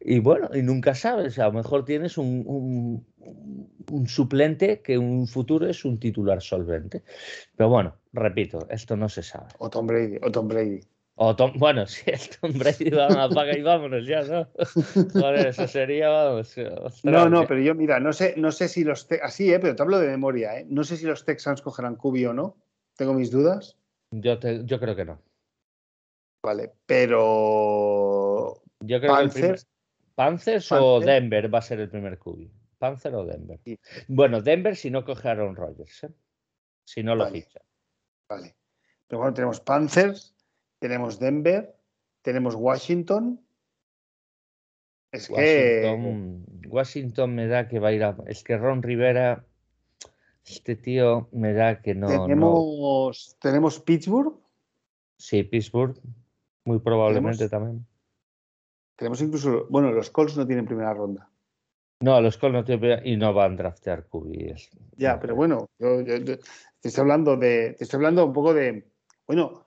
Y 0.00 0.20
bueno, 0.20 0.48
y 0.54 0.62
nunca 0.62 0.94
sabes, 0.94 1.38
a 1.38 1.46
lo 1.46 1.52
mejor 1.52 1.84
tienes 1.84 2.18
un, 2.18 3.04
un, 3.90 4.06
suplente 4.06 4.80
que 4.80 4.94
en 4.94 5.02
un 5.02 5.26
futuro 5.26 5.66
es 5.66 5.84
un 5.84 5.98
titular 5.98 6.40
solvente. 6.40 7.02
Pero 7.56 7.68
bueno, 7.68 7.96
repito, 8.12 8.66
esto 8.70 8.96
no 8.96 9.08
se 9.08 9.22
sabe. 9.22 9.48
O 9.58 9.68
Tom 9.68 9.86
Brady, 9.86 10.18
o 10.22 10.30
Tom 10.30 10.48
Brady. 10.48 10.80
O 11.16 11.34
Tom, 11.34 11.52
bueno, 11.56 11.84
si 11.88 12.08
es 12.10 12.38
Tom 12.38 12.52
Brady, 12.52 12.90
vamos, 12.90 13.16
apaga 13.16 13.56
y 13.56 13.62
vámonos 13.62 14.06
ya, 14.06 14.22
¿no? 14.22 14.48
Joder, 15.12 15.48
eso 15.48 15.66
sería, 15.66 16.08
vamos. 16.08 16.54
no, 17.02 17.28
no, 17.28 17.46
pero 17.46 17.60
yo, 17.60 17.74
mira, 17.74 17.98
no 17.98 18.12
sé, 18.12 18.34
no 18.36 18.52
sé 18.52 18.68
si 18.68 18.84
los. 18.84 19.08
Así, 19.22 19.52
¿eh? 19.52 19.58
Pero 19.58 19.74
te 19.74 19.82
hablo 19.82 19.98
de 19.98 20.08
memoria, 20.08 20.60
¿eh? 20.60 20.66
No 20.68 20.84
sé 20.84 20.96
si 20.96 21.06
los 21.06 21.24
Texans 21.24 21.60
cogerán 21.60 21.96
Cubi 21.96 22.24
o 22.26 22.32
no. 22.32 22.56
Tengo 22.96 23.14
mis 23.14 23.32
dudas. 23.32 23.76
Yo, 24.12 24.38
yo 24.40 24.78
creo 24.78 24.94
que 24.94 25.04
no. 25.04 25.20
Vale, 26.44 26.72
pero. 26.86 28.62
Yo 28.80 29.00
creo 29.00 29.12
Panthers, 29.12 29.64
que 29.64 29.70
Panthers, 30.18 30.72
o 30.72 30.98
Denver 30.98 31.46
va 31.54 31.60
a 31.60 31.62
ser 31.62 31.78
el 31.78 31.88
primer 31.88 32.18
Cubi. 32.18 32.50
Panther 32.76 33.14
o 33.14 33.24
Denver. 33.24 33.60
Bueno, 34.08 34.42
Denver 34.42 34.74
si 34.74 34.90
no 34.90 35.04
coge 35.04 35.28
a 35.28 35.30
Aaron 35.30 35.54
Rodgers, 35.54 36.02
¿eh? 36.02 36.10
si 36.84 37.04
no 37.04 37.14
lo 37.14 37.30
ficha. 37.30 37.60
Vale. 38.28 38.56
Pero 39.06 39.20
bueno, 39.20 39.32
tenemos 39.32 39.60
Panthers, 39.60 40.34
tenemos 40.80 41.20
Denver, 41.20 41.72
tenemos 42.22 42.56
Washington. 42.56 43.40
Es 45.12 45.28
que. 45.28 46.42
Washington 46.66 47.36
me 47.36 47.46
da 47.46 47.68
que 47.68 47.78
va 47.78 47.88
a 47.88 47.92
ir 47.92 48.02
a. 48.02 48.16
Es 48.26 48.42
que 48.42 48.56
Ron 48.56 48.82
Rivera, 48.82 49.46
este 50.44 50.74
tío 50.74 51.28
me 51.30 51.52
da 51.52 51.80
que 51.80 51.94
no. 51.94 52.08
Tenemos, 52.08 53.36
¿tenemos 53.40 53.78
Pittsburgh. 53.78 54.36
Sí, 55.16 55.44
Pittsburgh, 55.44 55.96
muy 56.64 56.80
probablemente 56.80 57.48
también. 57.48 57.86
Tenemos 58.98 59.22
incluso. 59.22 59.66
Bueno, 59.70 59.92
los 59.92 60.10
Colts 60.10 60.36
no 60.36 60.44
tienen 60.44 60.66
primera 60.66 60.92
ronda. 60.92 61.30
No, 62.00 62.20
los 62.20 62.36
Colts 62.36 62.54
no 62.54 62.64
tienen 62.64 63.06
y 63.06 63.16
no 63.16 63.32
van 63.32 63.52
a 63.52 63.56
draftear 63.56 64.08
QBs. 64.08 64.70
Ya, 64.96 65.20
pero 65.20 65.36
bueno, 65.36 65.70
yo, 65.78 66.04
te 66.04 66.40
estoy 66.82 67.02
hablando 67.02 67.36
de. 67.36 67.74
Te 67.78 67.84
estoy 67.84 67.98
hablando 67.98 68.26
un 68.26 68.32
poco 68.32 68.52
de. 68.52 68.88
Bueno, 69.24 69.66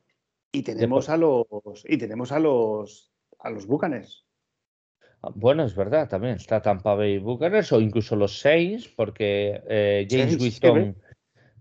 y 0.51 0.63
tenemos 0.63 1.07
a 1.07 1.15
los 1.15 1.45
y 1.85 1.97
tenemos 1.97 2.33
a 2.33 2.39
los 2.39 3.13
a 3.39 3.49
los 3.49 3.65
Bucanes. 3.67 4.25
Ah, 5.23 5.31
bueno, 5.33 5.63
es 5.63 5.75
verdad, 5.75 6.09
también 6.09 6.35
está 6.35 6.61
Tampa 6.61 6.93
Bay 6.95 7.17
Buccaneers 7.17 7.71
o 7.71 7.79
incluso 7.79 8.17
los 8.17 8.37
Saints, 8.37 8.89
porque 8.89 9.61
eh, 9.69 10.07
James 10.09 10.41
Winston, 10.41 10.97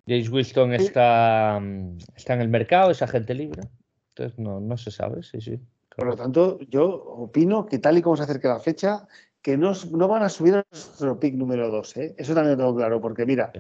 James 0.09 0.29
Winston 0.29 0.75
está, 0.75 1.61
mm, 1.63 1.99
está 2.17 2.35
en 2.35 2.41
el 2.41 2.49
mercado, 2.49 2.91
es 2.91 3.01
agente 3.01 3.33
libre. 3.35 3.63
Entonces 4.09 4.37
no, 4.41 4.59
no 4.59 4.77
se 4.77 4.91
sabe, 4.91 5.23
sí, 5.23 5.41
sí. 5.41 5.61
Por 6.01 6.09
lo 6.09 6.17
tanto, 6.17 6.59
yo 6.61 6.87
opino 6.89 7.67
que 7.67 7.79
tal 7.79 7.99
y 7.99 8.01
como 8.01 8.17
se 8.17 8.23
acerca 8.23 8.49
la 8.49 8.59
fecha, 8.59 9.07
que 9.43 9.59
no, 9.59 9.73
no 9.91 10.09
van 10.09 10.23
a 10.23 10.31
subir 10.31 10.55
a 10.55 10.65
nuestro 10.71 11.21
pick 11.21 11.35
número 11.35 11.71
2. 11.71 11.97
¿eh? 11.99 12.15
Eso 12.17 12.33
también 12.33 12.57
lo 12.57 12.65
tengo 12.65 12.75
claro, 12.75 13.03
porque 13.03 13.27
mira, 13.27 13.53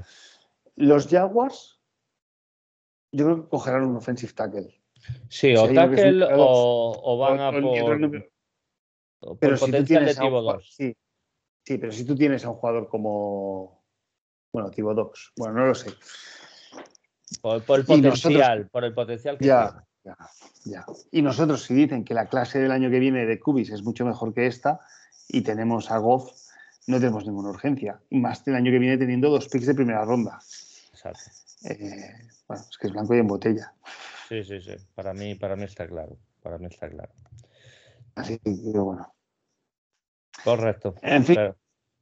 los 0.74 1.07
Jaguars, 1.07 1.82
yo 3.12 3.26
creo 3.26 3.43
que 3.43 3.49
cogerán 3.51 3.84
un 3.84 3.97
offensive 3.97 4.32
tackle. 4.32 4.74
Sí, 5.28 5.55
o 5.55 5.70
tackle 5.70 6.26
o, 6.34 7.18
van 7.18 7.41
a 7.41 7.53
por, 7.53 9.38
pero 9.38 9.59
si 9.59 9.70
tú 9.70 9.84
tienes 9.84 10.18
a 10.18 10.24
un, 10.24 10.62
sí, 10.62 10.97
sí, 11.66 11.76
pero 11.76 11.93
si 11.93 12.07
tú 12.07 12.16
tienes 12.16 12.43
a 12.47 12.49
un 12.49 12.57
jugador 12.57 12.88
como 12.88 13.84
bueno, 14.51 14.70
Tibo 14.70 14.95
Dogs, 14.95 15.30
bueno, 15.36 15.57
no 15.57 15.66
lo 15.66 15.74
sé. 15.74 15.91
Por, 17.43 17.57
el 17.57 17.84
potencial, 17.84 18.70
por 18.70 18.84
el 18.84 18.95
potencial 18.95 19.36
que 19.36 19.45
ya, 19.45 19.86
ya, 20.05 20.16
ya. 20.64 20.86
Y 21.11 21.22
nosotros 21.22 21.62
si 21.62 21.74
dicen 21.74 22.05
que 22.05 22.14
la 22.14 22.26
clase 22.26 22.59
del 22.59 22.72
año 22.72 22.90
que 22.90 22.98
viene 22.98 23.26
de 23.26 23.38
Cubis 23.38 23.70
es 23.70 23.82
mucho 23.82 24.05
mejor 24.05 24.34
que 24.34 24.46
esta 24.46 24.80
y 25.28 25.42
tenemos 25.42 25.90
a 25.90 25.98
Goff, 25.98 26.32
no 26.86 26.98
tenemos 26.98 27.26
ninguna 27.26 27.51
urgencia. 27.51 28.01
Y 28.11 28.18
más 28.18 28.46
el 28.48 28.55
año 28.55 28.70
que 28.70 28.78
viene 28.78 28.98
teniendo 28.98 29.30
dos 29.30 29.48
picks 29.48 29.66
de 29.66 29.74
primera 29.74 30.05
ronda. 30.05 30.40
Exacto. 30.92 31.30
Eh, 31.64 32.14
bueno, 32.48 32.64
es 32.68 32.78
que 32.78 32.86
es 32.86 32.92
blanco 32.92 33.14
y 33.14 33.18
en 33.18 33.26
botella. 33.26 33.72
Sí, 34.28 34.42
sí, 34.44 34.61
sí. 34.61 34.74
Para 34.94 35.12
mí, 35.12 35.34
para 35.34 35.57
mí 35.57 35.64
está 35.64 35.86
claro. 35.86 36.16
Para 36.42 36.59
mí 36.59 36.66
está 36.66 36.88
claro. 36.88 37.12
Así 38.14 38.38
que 38.38 38.51
bueno. 38.51 39.12
Correcto. 40.44 40.94
En 41.03 41.24
fin. 41.24 41.36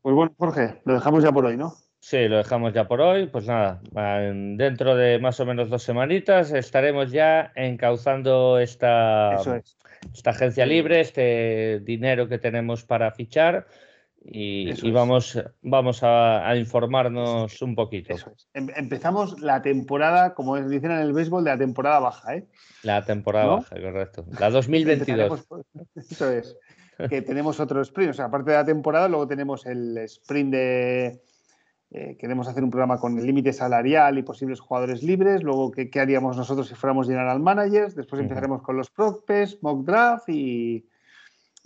Pues 0.01 0.14
bueno, 0.14 0.34
Jorge, 0.38 0.80
lo 0.84 0.94
dejamos 0.94 1.22
ya 1.22 1.32
por 1.32 1.44
hoy, 1.44 1.57
¿no? 1.57 1.74
Sí, 2.01 2.28
lo 2.28 2.38
dejamos 2.38 2.72
ya 2.72 2.86
por 2.86 3.01
hoy. 3.01 3.26
Pues 3.26 3.46
nada, 3.46 3.80
dentro 3.82 4.94
de 4.96 5.18
más 5.18 5.40
o 5.40 5.46
menos 5.46 5.68
dos 5.68 5.82
semanitas 5.82 6.53
estaremos 6.53 7.11
ya 7.11 7.53
encauzando 7.55 8.59
esta, 8.59 9.36
esta 10.12 10.30
agencia 10.30 10.64
libre, 10.64 11.01
este 11.01 11.80
dinero 11.80 12.28
que 12.28 12.38
tenemos 12.38 12.84
para 12.84 13.11
fichar 13.11 13.66
y, 14.30 14.90
vamos, 14.90 15.38
vamos 15.62 16.01
a, 16.03 16.55
informarnos 16.57 17.62
un 17.62 17.74
poquito. 17.74 18.14
Em, 18.53 18.68
empezamos 18.76 19.40
la 19.40 19.62
temporada, 19.62 20.34
como 20.34 20.57
dicen 20.61 20.90
en 20.90 20.99
el 20.99 21.12
béisbol, 21.12 21.44
de 21.44 21.51
la 21.51 21.59
temporada 21.59 22.01
baja. 22.01 22.36
¿eh? 22.36 22.46
La 22.82 23.05
temporada 23.05 23.46
baja, 23.46 23.80
correcto. 23.80 24.26
La 24.38 24.51
2022. 24.51 25.49
Eso 25.94 26.30
es. 26.30 26.57
Que 27.09 27.22
tenemos 27.22 27.61
otro 27.61 27.80
sprint. 27.80 28.11
O 28.11 28.14
sea, 28.14 28.26
aparte 28.26 28.51
de 28.51 28.57
la 28.57 28.64
temporada, 28.64 29.09
luego 29.09 29.26
tenemos 29.26 29.64
el 29.66 29.96
sprint 29.99 30.53
de. 30.53 31.22
Eh, 31.91 32.16
queremos 32.18 32.47
hacer 32.49 32.62
un 32.62 32.70
programa 32.70 32.99
con 32.99 33.18
el 33.18 33.26
límite 33.26 33.53
salarial 33.53 34.18
y 34.18 34.22
posibles 34.22 34.61
jugadores 34.61 35.03
libres. 35.03 35.43
Luego, 35.43 35.70
¿qué, 35.70 35.91
haríamos 36.01 36.36
nosotros 36.36 36.68
si 36.68 36.74
fuéramos 36.74 37.07
general 37.07 37.41
managers? 37.41 37.95
Después 37.95 38.20
empezaremos 38.20 38.62
con 38.62 38.76
los 38.76 38.91
prospects, 38.91 39.62
mock 39.62 39.84
draft 39.84 40.28
y 40.28 40.84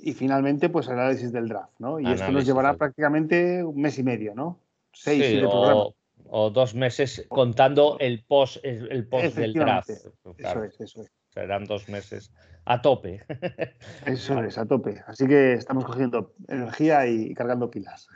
y 0.03 0.12
finalmente 0.14 0.68
pues 0.68 0.89
el 0.89 0.95
análisis 0.95 1.33
del 1.33 1.49
draft, 1.49 1.73
¿no? 1.79 2.01
Y 2.01 2.11
esto 2.11 2.31
nos 2.33 2.45
llevará 2.45 2.75
prácticamente 2.75 3.62
un 3.62 3.81
mes 3.81 3.99
y 3.99 4.03
medio, 4.03 4.35
¿no? 4.35 4.59
Seis, 4.93 5.25
sí, 5.25 5.43
o, 5.47 5.95
o, 6.29 6.51
dos 6.51 6.75
meses 6.75 7.25
contando 7.29 7.97
el 8.01 8.25
post, 8.25 8.59
el 8.64 9.07
post 9.07 9.37
del 9.37 9.53
draft. 9.55 9.91
Eso 9.91 10.64
es, 10.64 10.81
eso 10.81 11.03
es. 11.03 11.12
Serán 11.31 11.64
dos 11.64 11.89
meses 11.89 12.31
a 12.64 12.83
tope. 12.83 13.25
Eso 14.07 14.43
es, 14.45 14.59
a 14.59 14.66
tope. 14.66 15.03
Así 15.07 15.27
que 15.27 15.55
estamos 15.55 15.85
cogiendo 15.85 16.35
energía 16.47 17.07
y 17.07 17.33
cargando 17.33 17.70
pilas. 17.70 18.07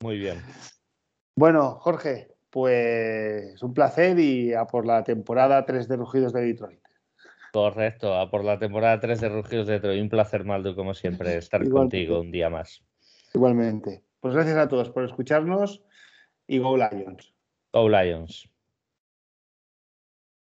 Muy 0.00 0.18
bien. 0.18 0.38
Bueno, 1.36 1.76
Jorge, 1.80 2.28
pues 2.50 3.60
un 3.62 3.74
placer 3.74 4.18
y 4.18 4.54
a 4.54 4.66
por 4.66 4.86
la 4.86 5.02
temporada 5.02 5.64
3 5.64 5.88
de 5.88 5.96
Rugidos 5.96 6.32
de 6.32 6.42
Detroit. 6.42 6.80
Correcto, 7.52 8.14
a 8.14 8.30
por 8.30 8.44
la 8.44 8.58
temporada 8.58 9.00
3 9.00 9.20
de 9.20 9.28
Rugidos 9.28 9.66
de 9.66 9.80
Troy. 9.80 10.00
Un 10.00 10.08
placer, 10.08 10.44
Maldo, 10.44 10.74
como 10.74 10.94
siempre, 10.94 11.36
estar 11.36 11.62
contigo 11.70 12.20
un 12.20 12.30
día 12.30 12.50
más. 12.50 12.82
Igualmente. 13.32 14.02
Pues 14.20 14.34
gracias 14.34 14.56
a 14.56 14.68
todos 14.68 14.90
por 14.90 15.04
escucharnos 15.04 15.82
y 16.46 16.58
Go 16.58 16.76
Lions. 16.76 17.32
Go 17.72 17.88
Lions. 17.88 18.48